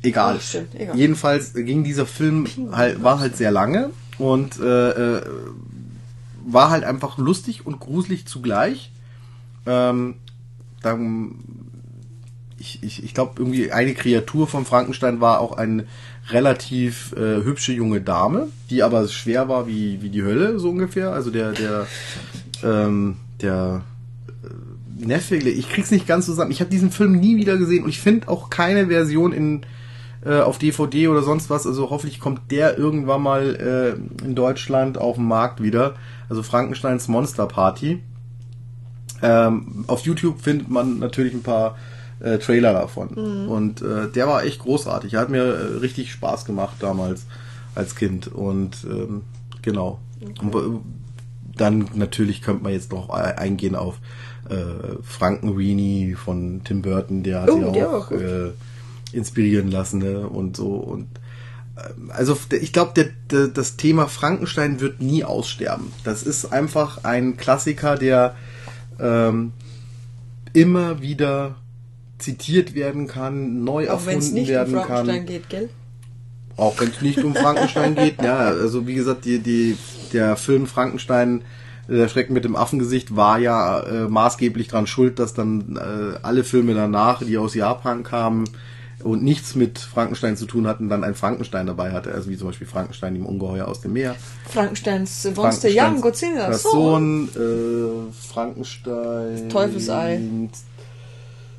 Egal. 0.02 0.36
Ach, 0.38 0.42
stimmt, 0.42 0.74
egal. 0.74 0.96
Jedenfalls 0.96 1.52
ging 1.54 1.82
dieser 1.82 2.06
Film 2.06 2.46
halt, 2.72 3.02
war 3.02 3.18
halt 3.18 3.36
sehr 3.36 3.50
lange 3.50 3.90
und 4.18 4.58
äh, 4.58 4.90
äh, 4.90 5.22
war 6.46 6.70
halt 6.70 6.84
einfach 6.84 7.18
lustig 7.18 7.66
und 7.66 7.80
gruselig 7.80 8.26
zugleich. 8.26 8.90
Ähm, 9.66 10.14
dann, 10.82 11.34
ich 12.58 12.82
ich, 12.82 13.02
ich 13.02 13.14
glaube, 13.14 13.34
irgendwie 13.38 13.72
eine 13.72 13.94
Kreatur 13.94 14.46
von 14.46 14.64
Frankenstein 14.64 15.20
war 15.20 15.40
auch 15.40 15.56
eine 15.56 15.86
relativ 16.30 17.12
äh, 17.12 17.44
hübsche 17.44 17.72
junge 17.72 18.00
Dame, 18.00 18.48
die 18.70 18.82
aber 18.82 19.06
schwer 19.08 19.48
war 19.48 19.66
wie, 19.66 20.02
wie 20.02 20.10
die 20.10 20.22
Hölle, 20.22 20.58
so 20.58 20.70
ungefähr. 20.70 21.12
Also 21.12 21.30
der, 21.30 21.52
der, 21.52 21.86
ähm, 22.62 23.16
der 23.40 23.82
äh, 24.42 25.06
Neffe, 25.06 25.36
ich 25.36 25.68
krieg's 25.68 25.90
nicht 25.90 26.06
ganz 26.06 26.26
zusammen. 26.26 26.50
Ich 26.50 26.60
habe 26.60 26.70
diesen 26.70 26.90
Film 26.90 27.12
nie 27.12 27.36
wieder 27.36 27.56
gesehen 27.56 27.84
und 27.84 27.90
ich 27.90 28.00
finde 28.00 28.28
auch 28.28 28.50
keine 28.50 28.86
Version 28.86 29.32
in 29.32 29.62
äh, 30.26 30.40
auf 30.40 30.58
DVD 30.58 31.08
oder 31.08 31.22
sonst 31.22 31.48
was. 31.50 31.66
Also 31.66 31.88
hoffentlich 31.90 32.20
kommt 32.20 32.50
der 32.50 32.76
irgendwann 32.78 33.22
mal 33.22 33.98
äh, 34.20 34.24
in 34.24 34.34
Deutschland 34.34 34.98
auf 34.98 35.16
den 35.16 35.26
Markt 35.28 35.62
wieder. 35.62 35.94
Also 36.28 36.42
Frankensteins 36.42 37.08
Monster 37.08 37.46
Party. 37.46 38.02
Ähm, 39.22 39.84
auf 39.86 40.00
YouTube 40.00 40.40
findet 40.40 40.68
man 40.68 40.98
natürlich 40.98 41.32
ein 41.32 41.42
paar 41.42 41.76
äh, 42.20 42.38
Trailer 42.38 42.72
davon. 42.72 43.08
Und 43.48 43.82
äh, 43.82 44.10
der 44.10 44.26
war 44.28 44.44
echt 44.44 44.60
großartig. 44.60 45.14
Er 45.14 45.20
hat 45.20 45.30
mir 45.30 45.42
äh, 45.44 45.76
richtig 45.78 46.12
Spaß 46.12 46.44
gemacht 46.44 46.76
damals 46.80 47.26
als 47.74 47.94
Kind. 47.94 48.28
Und 48.28 48.84
ähm, 48.84 49.22
genau. 49.62 50.00
Und, 50.42 50.54
äh, 50.54 50.58
dann 51.56 51.88
natürlich 51.94 52.42
könnte 52.42 52.64
man 52.64 52.72
jetzt 52.72 52.92
noch 52.92 53.08
eingehen 53.08 53.74
auf 53.76 53.98
äh, 54.50 54.56
Frankenweenie 55.02 56.14
von 56.14 56.60
Tim 56.64 56.82
Burton, 56.82 57.22
der 57.22 57.42
hat 57.42 57.50
Oh, 57.50 57.60
war 57.62 57.96
auch 57.96 58.08
gut. 58.10 58.20
äh, 58.20 58.50
inspirieren 59.12 59.70
lassen 59.70 59.98
ne? 59.98 60.28
und 60.28 60.56
so 60.56 60.74
und 60.74 61.08
ähm, 61.76 62.10
also 62.10 62.36
ich 62.60 62.72
glaube, 62.72 62.92
der, 62.94 63.06
der, 63.30 63.48
das 63.48 63.76
Thema 63.76 64.08
Frankenstein 64.08 64.80
wird 64.80 65.00
nie 65.00 65.24
aussterben. 65.24 65.92
Das 66.04 66.22
ist 66.22 66.46
einfach 66.46 67.04
ein 67.04 67.36
Klassiker, 67.36 67.96
der 67.96 68.36
ähm, 68.98 69.52
immer 70.52 71.02
wieder 71.02 71.56
zitiert 72.18 72.74
werden 72.74 73.06
kann, 73.06 73.62
neu 73.64 73.90
Auch 73.90 74.06
wenn 74.06 74.18
es 74.18 74.26
erfunden 74.26 74.34
nicht 74.34 74.48
um 74.48 74.54
werden 74.54 74.74
Frankenstein 74.74 75.16
kann. 75.16 75.26
geht, 75.26 75.48
gell? 75.50 75.68
Auch 76.56 76.80
wenn 76.80 76.88
es 76.88 77.02
nicht 77.02 77.22
um 77.22 77.34
Frankenstein 77.34 77.94
geht. 77.96 78.22
Ja, 78.22 78.38
also 78.38 78.86
wie 78.86 78.94
gesagt, 78.94 79.26
die, 79.26 79.40
die, 79.40 79.76
der 80.14 80.36
Film 80.36 80.66
Frankenstein, 80.66 81.42
äh, 81.88 81.96
der 81.96 82.08
Schrecken 82.08 82.32
mit 82.32 82.44
dem 82.44 82.56
Affengesicht, 82.56 83.14
war 83.14 83.38
ja 83.38 83.80
äh, 83.80 84.08
maßgeblich 84.08 84.68
dran 84.68 84.86
schuld, 84.86 85.18
dass 85.18 85.34
dann 85.34 85.76
äh, 85.76 86.18
alle 86.22 86.42
Filme 86.42 86.72
danach, 86.72 87.22
die 87.22 87.36
aus 87.36 87.54
Japan 87.54 88.02
kamen 88.02 88.44
und 89.06 89.22
nichts 89.22 89.54
mit 89.54 89.78
Frankenstein 89.78 90.36
zu 90.36 90.46
tun 90.46 90.66
hatten, 90.66 90.88
dann 90.88 91.04
ein 91.04 91.14
Frankenstein 91.14 91.66
dabei 91.66 91.92
hatte. 91.92 92.12
Also 92.12 92.28
wie 92.28 92.36
zum 92.36 92.48
Beispiel 92.48 92.66
Frankenstein 92.66 93.16
im 93.16 93.24
Ungeheuer 93.24 93.68
aus 93.68 93.80
dem 93.80 93.92
Meer. 93.92 94.16
Frankensteins 94.48 95.28
Monster 95.34 95.68
Young 95.70 96.00
Godzilla. 96.00 96.52
So. 96.52 96.70
Person, 96.70 97.28
äh, 97.34 98.12
Frankenstein. 98.12 99.48
Teufelsei. 99.48 100.20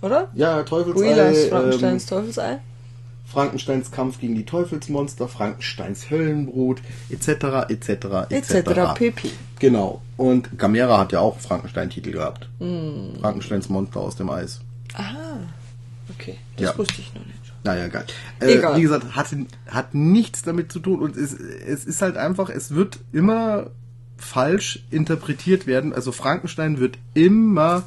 Oder? 0.01 0.27
Ja, 0.35 0.63
Teufelsei. 0.63 1.43
Ähm, 1.43 1.49
Frankensteins 1.49 2.05
Teufelsei. 2.05 2.59
Frankensteins 3.25 3.91
Kampf 3.91 4.19
gegen 4.19 4.35
die 4.35 4.45
Teufelsmonster, 4.45 5.27
Frankensteins 5.27 6.09
Höllenbrut, 6.09 6.81
etc., 7.09 7.69
etc., 7.69 7.89
etc. 8.29 8.53
Etc. 8.53 8.93
pp. 8.95 9.31
Genau. 9.59 10.01
Und 10.15 10.57
Gamera 10.57 10.97
hat 10.99 11.11
ja 11.11 11.19
auch 11.19 11.33
einen 11.33 11.41
Frankenstein-Titel 11.41 12.11
gehabt. 12.11 12.47
Hm. 12.59 13.15
Frankensteins 13.19 13.69
Monster 13.69 13.99
aus 13.99 14.15
dem 14.15 14.29
Eis. 14.29 14.61
Aha. 14.93 15.39
Okay, 16.19 16.37
das 16.57 16.71
Ja. 16.71 16.77
wusste 16.77 16.95
ich 17.01 17.13
noch 17.13 17.25
nicht. 17.25 17.37
Naja, 17.63 17.87
geil. 17.87 18.05
Äh, 18.39 18.53
Egal. 18.57 18.77
Wie 18.77 18.81
gesagt, 18.81 19.15
hat, 19.15 19.27
hat 19.67 19.93
nichts 19.93 20.41
damit 20.43 20.71
zu 20.71 20.79
tun 20.79 20.99
und 21.01 21.17
es, 21.17 21.33
es 21.33 21.85
ist 21.85 22.01
halt 22.01 22.15
einfach, 22.17 22.49
es 22.49 22.73
wird 22.75 22.99
immer 23.11 23.71
falsch 24.17 24.83
interpretiert 24.89 25.67
werden. 25.67 25.93
Also 25.93 26.11
Frankenstein 26.11 26.79
wird 26.79 26.97
immer 27.13 27.83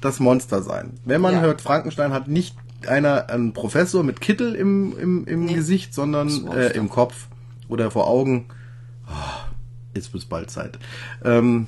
das 0.00 0.20
Monster 0.20 0.62
sein. 0.62 0.92
Wenn 1.04 1.20
man 1.20 1.34
Ja. 1.34 1.40
hört, 1.40 1.60
Frankenstein 1.60 2.12
hat 2.12 2.28
nicht 2.28 2.56
einer 2.86 3.28
einen 3.30 3.52
Professor 3.52 4.02
mit 4.02 4.20
Kittel 4.20 4.54
im, 4.54 4.96
im, 4.98 5.26
im 5.26 5.44
Nee. 5.46 5.54
Gesicht, 5.54 5.94
sondern 5.94 6.48
äh, 6.48 6.68
im 6.70 6.88
Kopf 6.88 7.26
oder 7.68 7.90
vor 7.90 8.06
Augen. 8.08 8.46
Ah, 9.06 9.46
jetzt 9.94 10.12
wird's 10.12 10.26
bald 10.26 10.50
Zeit. 10.50 10.78
Ähm, 11.24 11.66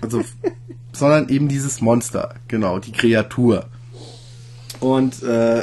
also, 0.00 0.22
sondern 0.92 1.28
eben 1.28 1.48
dieses 1.48 1.80
Monster, 1.80 2.34
genau, 2.48 2.78
die 2.78 2.92
Kreatur. 2.92 3.66
Und 4.80 5.22
äh, 5.22 5.62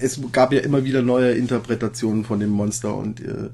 es 0.00 0.20
gab 0.32 0.52
ja 0.52 0.60
immer 0.60 0.84
wieder 0.84 1.02
neue 1.02 1.32
Interpretationen 1.32 2.24
von 2.24 2.40
dem 2.40 2.50
Monster 2.50 2.96
und 2.96 3.20
äh, 3.20 3.50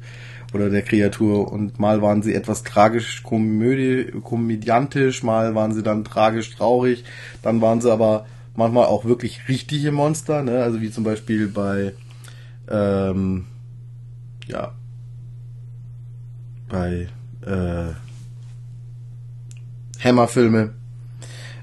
oder 0.53 0.69
der 0.69 0.83
Kreatur 0.83 1.53
und 1.53 1.79
mal 1.79 2.03
waren 2.03 2.23
sie 2.23 2.35
etwas 2.35 2.65
tragisch 2.65 3.23
komödie, 3.23 4.11
komödiantisch, 4.23 5.23
mal 5.23 5.55
waren 5.55 5.73
sie 5.73 5.83
dann 5.83 6.05
tragisch 6.05 6.51
traurig, 6.57 7.05
dann 7.43 7.61
waren 7.61 7.81
sie 7.81 7.93
aber 7.93 8.27
manchmal 8.57 8.87
auch 8.87 9.05
wirklich 9.05 9.49
richtige 9.49 9.93
Monster, 9.93 10.43
ne? 10.43 10.63
Also 10.63 10.81
wie 10.81 10.91
zum 10.91 11.05
Beispiel 11.05 11.47
bei 11.47 11.93
ähm, 12.69 13.47
ja 14.49 14.73
bei 16.69 17.09
äh, 17.47 17.93
Hammerfilme. 20.03 20.80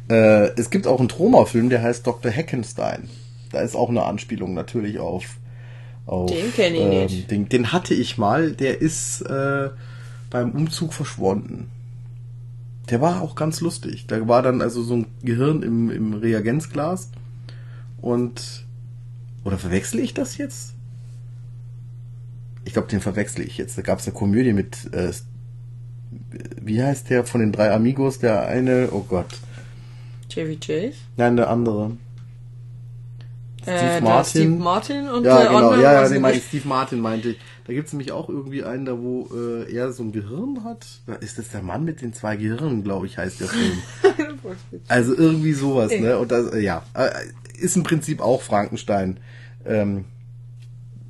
Äh, 0.09 0.51
es 0.59 0.69
gibt 0.69 0.87
auch 0.87 0.99
einen 0.99 1.09
Troma-Film, 1.09 1.69
der 1.69 1.81
heißt 1.81 2.05
Dr. 2.05 2.31
Heckenstein. 2.31 3.09
Da 3.51 3.61
ist 3.61 3.75
auch 3.75 3.89
eine 3.89 4.03
Anspielung 4.03 4.53
natürlich 4.53 4.99
auf. 4.99 5.37
auf 6.05 6.29
Den 6.29 6.53
kenn 6.53 6.75
ich 6.75 6.81
ähm, 6.81 6.89
nicht. 6.89 7.31
Den, 7.31 7.49
den 7.49 7.71
hatte 7.71 7.93
ich 7.93 8.17
mal. 8.17 8.51
Der 8.51 8.81
ist 8.81 9.21
äh, 9.21 9.69
beim 10.29 10.51
Umzug 10.51 10.93
verschwunden. 10.93 11.69
Der 12.89 13.01
war 13.01 13.21
auch 13.21 13.35
ganz 13.35 13.59
lustig. 13.59 14.07
Da 14.07 14.27
war 14.27 14.41
dann 14.41 14.61
also 14.61 14.81
so 14.81 14.95
ein 14.95 15.07
Gehirn 15.23 15.63
im, 15.63 15.89
im 15.89 16.13
Reagenzglas. 16.13 17.09
Und. 18.01 18.65
Oder 19.43 19.57
verwechsel 19.57 19.99
ich 20.01 20.13
das 20.13 20.37
jetzt? 20.37 20.73
Ich 22.65 22.73
glaube, 22.73 22.89
den 22.89 22.99
verwechsel 22.99 23.45
ich 23.45 23.57
jetzt. 23.57 23.77
Da 23.77 23.81
gab 23.81 23.99
es 23.99 24.07
eine 24.07 24.13
Komödie 24.13 24.51
mit 24.51 24.93
äh, 24.93 25.13
wie 26.61 26.81
heißt 26.81 27.09
der 27.09 27.25
von 27.25 27.41
den 27.41 27.51
drei 27.51 27.71
Amigos, 27.71 28.19
der 28.19 28.47
eine, 28.47 28.89
oh 28.91 29.05
Gott. 29.07 29.27
Chevy 30.37 30.57
Chase. 30.57 30.97
Nein, 31.15 31.35
der 31.35 31.49
andere. 31.49 31.93
Steve, 33.63 33.77
Steve 33.77 33.91
äh, 33.91 34.01
Martin. 34.01 34.29
Steve 34.29 34.63
Martin 34.63 35.09
und 35.09 35.23
Ja, 35.25 35.39
der 35.39 35.47
genau, 35.47 35.75
ja, 35.75 36.03
ja, 36.03 36.09
nee, 36.09 36.19
nicht. 36.19 36.47
Steve 36.47 36.67
Martin 36.67 36.99
meinte 36.99 37.29
ich. 37.29 37.39
Da 37.65 37.73
gibt's 37.73 37.91
nämlich 37.91 38.11
auch 38.11 38.29
irgendwie 38.29 38.63
einen, 38.63 38.85
da 38.85 38.97
wo 38.97 39.27
äh, 39.35 39.73
er 39.73 39.91
so 39.91 40.03
ein 40.03 40.11
Gehirn 40.11 40.63
hat. 40.63 40.85
Da 41.05 41.15
ist 41.15 41.37
das 41.37 41.49
der 41.49 41.63
Mann 41.63 41.83
mit 41.83 42.01
den 42.01 42.13
zwei 42.13 42.37
Gehirnen, 42.37 42.83
glaube 42.83 43.07
ich, 43.07 43.17
heißt 43.17 43.41
der 43.41 43.47
Film. 43.47 43.77
Also 44.87 45.13
irgendwie 45.13 45.51
sowas, 45.51 45.91
Ey. 45.91 45.99
ne? 45.99 46.17
Und 46.17 46.31
das, 46.31 46.53
äh, 46.53 46.59
ja, 46.59 46.83
äh, 46.93 47.09
ist 47.59 47.75
im 47.75 47.83
Prinzip 47.83 48.21
auch 48.21 48.41
Frankenstein 48.41 49.19
ähm, 49.65 50.05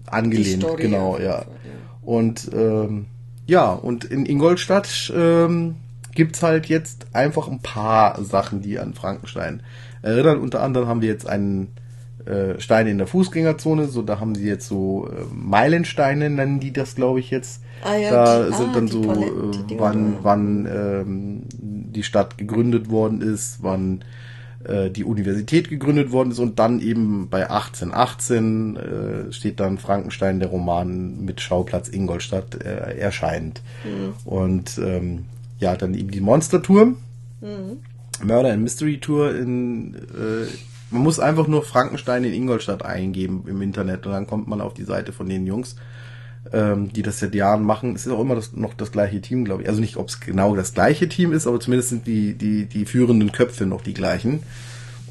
angelehnt, 0.07 0.65
genau, 0.77 1.19
ja. 1.19 1.39
Fall, 1.39 1.47
ja. 1.63 2.01
Und 2.01 2.49
ähm, 2.53 3.05
ja, 3.45 3.71
und 3.73 4.05
in 4.05 4.25
Ingolstadt 4.25 5.13
ähm, 5.15 5.75
gibt's 6.17 6.41
halt 6.41 6.65
jetzt 6.65 7.05
einfach 7.13 7.47
ein 7.47 7.59
paar 7.59 8.23
Sachen, 8.23 8.61
die 8.63 8.79
an 8.79 8.95
Frankenstein 8.95 9.61
erinnern. 10.01 10.39
Unter 10.39 10.63
anderem 10.63 10.87
haben 10.87 11.01
wir 11.03 11.09
jetzt 11.09 11.29
einen 11.29 11.67
äh, 12.25 12.59
Stein 12.59 12.87
in 12.87 12.97
der 12.97 13.05
Fußgängerzone, 13.05 13.85
so 13.87 14.01
da 14.01 14.19
haben 14.19 14.33
sie 14.33 14.47
jetzt 14.47 14.67
so 14.67 15.07
äh, 15.07 15.25
Meilensteine, 15.31 16.31
nennen 16.31 16.59
die 16.59 16.73
das, 16.73 16.95
glaube 16.95 17.19
ich, 17.19 17.29
jetzt. 17.29 17.61
Ah 17.83 17.95
ja, 17.97 18.09
da 18.09 18.45
die- 18.47 18.55
sind 18.55 18.69
ah, 18.69 18.73
dann 18.73 18.87
so, 18.87 19.01
Paletten, 19.01 19.67
die 19.67 19.75
äh, 19.75 19.79
wann, 19.79 20.15
wann 20.23 20.65
ähm, 20.65 21.41
die 21.53 22.01
Stadt 22.01 22.39
gegründet 22.39 22.89
worden 22.89 23.21
ist, 23.21 23.59
wann 23.61 24.03
äh, 24.63 24.89
die 24.89 25.03
Universität 25.03 25.69
gegründet 25.69 26.11
worden 26.11 26.31
ist 26.31 26.39
und 26.39 26.57
dann 26.57 26.79
eben 26.79 27.29
bei 27.29 27.47
1818 27.47 28.75
äh, 28.75 29.31
steht 29.31 29.59
dann 29.59 29.77
Frankenstein, 29.77 30.39
der 30.39 30.49
Roman 30.49 31.23
mit 31.23 31.41
Schauplatz 31.41 31.89
Ingolstadt 31.89 32.55
äh, 32.55 32.97
erscheint. 32.97 33.61
Und 34.25 34.79
ähm, 34.79 35.25
ja, 35.59 35.75
dann 35.75 35.93
eben 35.93 36.11
die 36.11 36.21
Monster-Tour, 36.21 36.93
Murder 38.23 38.51
and 38.51 38.63
Mystery 38.63 38.99
Tour 38.99 39.35
in 39.35 39.95
äh, 39.95 40.47
man 40.89 41.01
muss 41.03 41.19
einfach 41.19 41.47
nur 41.47 41.63
Frankenstein 41.63 42.23
in 42.23 42.33
Ingolstadt 42.33 42.83
eingeben 42.85 43.43
im 43.47 43.61
Internet 43.61 44.05
und 44.05 44.13
dann 44.13 44.27
kommt 44.27 44.47
man 44.47 44.61
auf 44.61 44.73
die 44.73 44.85
Seite 44.85 45.11
von 45.11 45.27
den 45.27 45.45
Jungs, 45.45 45.75
ähm, 46.53 46.93
die 46.93 47.01
das 47.01 47.19
seit 47.19 47.35
Jahren 47.35 47.63
machen. 47.63 47.95
Es 47.95 48.05
ist 48.05 48.13
auch 48.13 48.21
immer 48.21 48.35
das, 48.35 48.53
noch 48.53 48.73
das 48.73 48.91
gleiche 48.91 49.19
Team, 49.19 49.43
glaube 49.43 49.63
ich. 49.63 49.69
Also 49.69 49.81
nicht, 49.81 49.97
ob 49.97 50.07
es 50.07 50.19
genau 50.19 50.55
das 50.55 50.73
gleiche 50.73 51.09
Team 51.09 51.33
ist, 51.33 51.45
aber 51.45 51.59
zumindest 51.59 51.89
sind 51.89 52.07
die, 52.07 52.35
die, 52.35 52.65
die 52.65 52.85
führenden 52.85 53.31
Köpfe 53.31 53.65
noch 53.65 53.81
die 53.81 53.93
gleichen. 53.93 54.43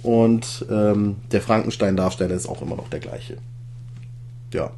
Und 0.03 0.65
ähm, 0.71 1.17
der 1.33 1.43
Frankenstein-Darsteller 1.43 2.35
ist 2.35 2.49
auch 2.49 2.63
immer 2.63 2.77
noch 2.77 2.89
der 2.89 3.01
gleiche. 3.01 3.37
Ja, 4.53 4.71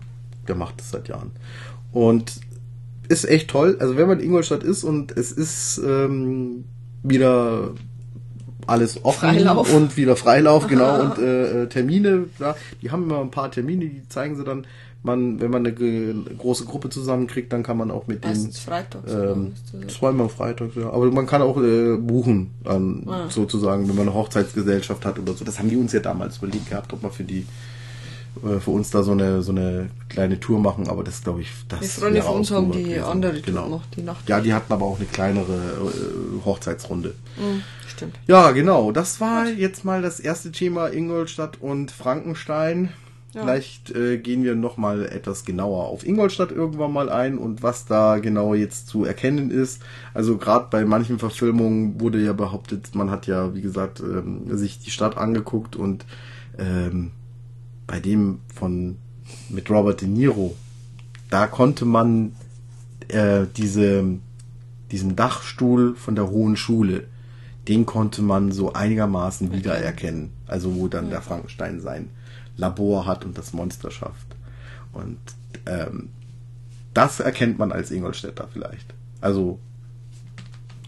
der 0.49 0.55
macht 0.57 0.81
das 0.81 0.91
seit 0.91 1.09
Jahren. 1.09 1.31
Und 1.93 2.41
ist 3.09 3.25
echt 3.29 3.49
toll. 3.51 3.77
Also 3.81 3.97
wenn 3.97 4.09
man 4.09 4.19
in 4.21 4.27
Ingolstadt 4.27 4.63
ist 4.63 4.85
und 4.85 5.17
es 5.17 5.33
ist 5.33 5.81
ähm, 5.85 6.65
wieder 7.03 7.71
alles 8.67 9.03
offen 9.05 9.31
Freilauf. 9.31 9.73
und 9.75 9.97
wieder 9.97 10.15
Freilauf, 10.17 10.67
genau, 10.67 11.01
und 11.05 11.19
äh, 11.19 11.63
äh, 11.63 11.67
Termine, 11.69 12.25
ja, 12.39 12.55
die 12.83 12.91
haben 12.91 13.05
immer 13.05 13.21
ein 13.21 13.31
paar 13.31 13.51
Termine, 13.51 13.87
die 13.87 14.07
zeigen 14.09 14.37
sie 14.37 14.45
dann, 14.45 14.67
man, 15.03 15.41
wenn 15.41 15.51
man 15.51 15.65
eine 15.65 15.73
große 16.37 16.65
Gruppe 16.67 16.91
zusammenkriegt, 16.91 17.53
dann 17.53 17.63
kann 17.63 17.77
man 17.79 17.91
auch 17.91 18.09
mit 18.09 18.25
denen 18.25 18.53
freitags. 18.53 19.11
ähm, 19.13 19.53
zweimal 19.89 20.29
freitags, 20.29 20.75
ja. 20.75 20.91
Aber 20.91 21.11
man 21.11 21.25
kann 21.27 21.41
auch 21.41 21.57
äh, 21.63 21.97
buchen, 21.97 22.51
dann 22.65 23.05
Ah. 23.09 23.31
sozusagen, 23.31 23.89
wenn 23.89 23.95
man 23.97 24.09
eine 24.09 24.15
Hochzeitsgesellschaft 24.15 25.07
hat 25.07 25.19
oder 25.19 25.33
so. 25.35 25.45
Das 25.45 25.59
haben 25.59 25.71
die 25.71 25.77
uns 25.77 25.93
ja 25.93 26.01
damals 26.01 26.39
überlegt 26.39 26.69
gehabt, 26.69 26.93
ob 26.93 27.03
wir 27.03 27.11
für 27.11 27.23
die 27.25 27.47
äh, 28.45 28.61
für 28.61 28.71
uns 28.71 28.91
da 28.91 29.03
so 29.03 29.13
eine 29.13 29.43
so 29.43 29.53
eine 29.53 29.91
kleine 30.09 30.41
Tour 30.41 30.59
machen, 30.59 30.89
aber 30.89 31.05
das 31.05 31.23
glaube 31.23 31.41
ich, 31.43 31.51
das 31.69 31.81
Die 31.81 31.87
Freunde 31.87 32.23
von 32.23 32.37
uns 32.37 32.51
haben 32.51 32.73
die 32.73 32.85
gewesen. 32.85 33.05
andere 33.05 33.33
Tour 33.35 33.43
genau. 33.43 33.65
gemacht, 33.65 33.89
die 33.97 34.03
Nacht. 34.03 34.29
Ja, 34.29 34.41
die 34.41 34.53
hatten 34.55 34.73
aber 34.73 34.85
auch 34.85 34.97
eine 34.97 35.07
kleinere 35.07 35.55
äh, 35.55 36.45
Hochzeitsrunde. 36.45 37.15
Mhm, 37.37 37.63
stimmt. 37.87 38.19
Ja, 38.27 38.51
genau. 38.53 38.93
Das 38.93 39.21
war 39.21 39.49
jetzt 39.49 39.85
mal 39.85 40.03
das 40.03 40.21
erste 40.21 40.53
Thema 40.53 40.89
Ingolstadt 40.93 41.59
und 41.61 41.91
Frankenstein. 41.91 42.91
Ja. 43.35 43.43
Vielleicht 43.43 43.95
äh, 43.95 44.17
gehen 44.17 44.43
wir 44.43 44.55
noch 44.55 44.79
mal 44.79 45.05
etwas 45.05 45.45
genauer 45.45 45.85
auf 45.85 46.07
Ingolstadt 46.07 46.51
irgendwann 46.51 46.93
mal 46.93 47.11
ein 47.11 47.37
und 47.37 47.63
was 47.63 47.85
da 47.85 48.19
genau 48.19 48.55
jetzt 48.55 48.89
zu 48.89 49.05
erkennen 49.05 49.51
ist. 49.51 49.83
Also 50.15 50.39
gerade 50.39 50.69
bei 50.71 50.87
manchen 50.87 51.19
Verfilmungen 51.19 52.01
wurde 52.01 52.25
ja 52.25 52.33
behauptet, 52.33 52.95
man 52.95 53.11
hat 53.11 53.27
ja, 53.27 53.55
wie 53.55 53.61
gesagt, 53.61 54.01
ähm, 54.01 54.57
sich 54.57 54.79
die 54.79 54.91
Stadt 54.91 55.19
angeguckt 55.19 55.77
und 55.77 56.07
ähm, 56.59 57.11
bei 57.89 57.99
dem 57.99 58.39
von 58.55 58.99
mit 59.49 59.69
Robert 59.69 60.03
De 60.03 60.09
Niro, 60.09 60.55
da 61.31 61.49
konnte 61.49 61.85
man 61.85 62.37
äh, 63.09 63.47
diese, 63.57 64.05
diesen 64.93 65.17
Dachstuhl 65.17 65.97
von 65.97 66.15
der 66.15 66.31
Hohen 66.31 66.57
Schule, 66.57 67.09
den 67.67 67.85
konnte 67.85 68.23
man 68.23 68.53
so 68.53 68.73
einigermaßen 68.73 69.53
wiedererkennen. 69.53 70.31
Also 70.47 70.77
wo 70.77 70.87
dann 70.87 71.11
der 71.11 71.23
Frankenstein 71.23 71.81
sein 71.81 72.11
Labor 72.57 73.07
hat 73.07 73.25
und 73.25 73.37
das 73.37 73.53
Monster 73.53 73.91
schafft. 73.91 74.37
Und 74.93 75.19
ähm, 75.67 76.11
das 76.95 77.21
erkennt 77.21 77.59
man 77.59 77.73
als 77.73 77.91
Ingolstädter 77.91 78.49
vielleicht. 78.53 78.95
Also 79.21 79.59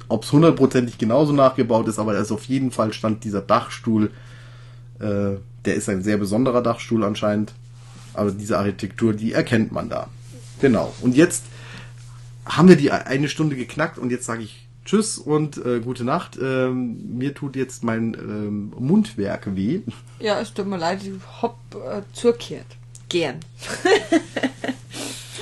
ob 0.08 0.24
es 0.24 0.32
hundertprozentig 0.32 0.98
genauso 0.98 1.32
nachgebaut 1.32 1.88
ist, 1.88 1.98
aber 1.98 2.18
ist 2.18 2.32
auf 2.32 2.44
jeden 2.44 2.72
Fall 2.72 2.92
stand 2.92 3.24
dieser 3.24 3.42
Dachstuhl, 3.42 4.10
äh, 4.98 5.36
der 5.64 5.74
ist 5.74 5.88
ein 5.88 6.02
sehr 6.02 6.16
besonderer 6.16 6.62
Dachstuhl 6.62 7.04
anscheinend. 7.04 7.52
Aber 8.14 8.32
diese 8.32 8.58
Architektur, 8.58 9.12
die 9.12 9.32
erkennt 9.32 9.72
man 9.72 9.88
da. 9.88 10.08
Genau. 10.60 10.92
Und 11.00 11.16
jetzt 11.16 11.44
haben 12.44 12.68
wir 12.68 12.76
die 12.76 12.90
eine 12.90 13.28
Stunde 13.28 13.56
geknackt 13.56 13.98
und 13.98 14.10
jetzt 14.10 14.26
sage 14.26 14.42
ich 14.42 14.66
Tschüss 14.84 15.18
und 15.18 15.64
äh, 15.64 15.80
gute 15.80 16.04
Nacht. 16.04 16.38
Ähm, 16.40 17.16
mir 17.16 17.34
tut 17.34 17.54
jetzt 17.54 17.84
mein 17.84 18.14
ähm, 18.14 18.72
Mundwerk 18.78 19.54
weh. 19.54 19.80
Ja, 20.18 20.40
es 20.40 20.52
tut 20.52 20.66
mir 20.66 20.78
leid, 20.78 21.02
ich 21.02 21.12
hab 21.42 21.56
äh, 21.74 22.02
zurückkehrt. 22.12 22.66
Gern. 23.08 23.36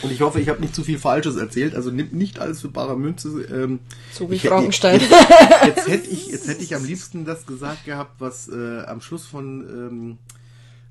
Und 0.03 0.13
ich 0.13 0.21
hoffe, 0.21 0.41
ich 0.41 0.49
habe 0.49 0.61
nicht 0.61 0.75
zu 0.75 0.85
viel 0.85 0.99
Falsches 0.99 1.37
erzählt. 1.37 1.75
Also 1.75 1.91
nimmt 1.91 2.13
nicht 2.13 2.39
alles 2.39 2.61
für 2.61 2.69
bare 2.69 2.97
Münze. 2.97 3.43
Ähm, 3.51 3.81
So 4.13 4.31
wie 4.31 4.37
ich 4.37 4.43
Frankenstein. 4.49 5.01
Jetzt, 5.01 5.67
jetzt 5.67 5.89
hätte 5.89 6.11
ich, 6.11 6.29
jetzt 6.29 6.49
hätte 6.49 6.63
ich 6.63 6.75
am 6.75 6.85
liebsten 6.87 7.25
das 7.25 7.47
gesagt 7.47 7.85
gehabt, 7.85 8.13
was 8.21 8.49
äh, 8.49 8.81
am 8.87 9.01
Schluss 9.01 9.27
von 9.27 9.61
ähm, 9.69 10.19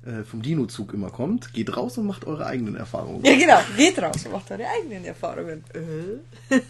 äh, 0.06 0.22
vom 0.24 0.42
Dino-Zug 0.42 0.94
immer 0.94 1.10
kommt. 1.10 1.52
Geht 1.54 1.76
raus 1.76 1.98
und 1.98 2.06
macht 2.06 2.26
eure 2.26 2.46
eigenen 2.46 2.76
Erfahrungen. 2.76 3.24
Ja, 3.24 3.36
genau. 3.36 3.58
Geht 3.76 4.00
raus 4.00 4.24
und 4.26 4.32
macht 4.32 4.50
eure 4.50 4.66
eigenen 4.68 5.04
Erfahrungen. 5.04 5.64
Äh? 5.74 6.56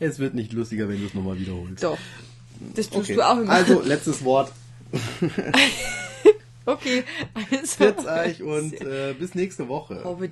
Es 0.00 0.18
wird 0.18 0.34
nicht 0.34 0.52
lustiger, 0.52 0.88
wenn 0.88 1.00
du 1.00 1.06
es 1.06 1.14
nochmal 1.14 1.38
wiederholst. 1.38 1.82
Doch. 1.82 1.98
Das 2.74 2.88
tust 2.90 3.04
Okay. 3.10 3.14
du 3.14 3.22
auch 3.22 3.38
immer. 3.38 3.52
Also, 3.52 3.80
letztes 3.82 4.24
Wort. 4.24 4.52
okay. 6.66 7.04
Also. 7.34 7.66
Pfiat 7.66 8.06
euch 8.06 8.42
und 8.42 8.80
äh, 8.80 9.14
bis 9.18 9.34
nächste 9.34 9.68
Woche. 9.68 10.02
Habe. 10.04 10.28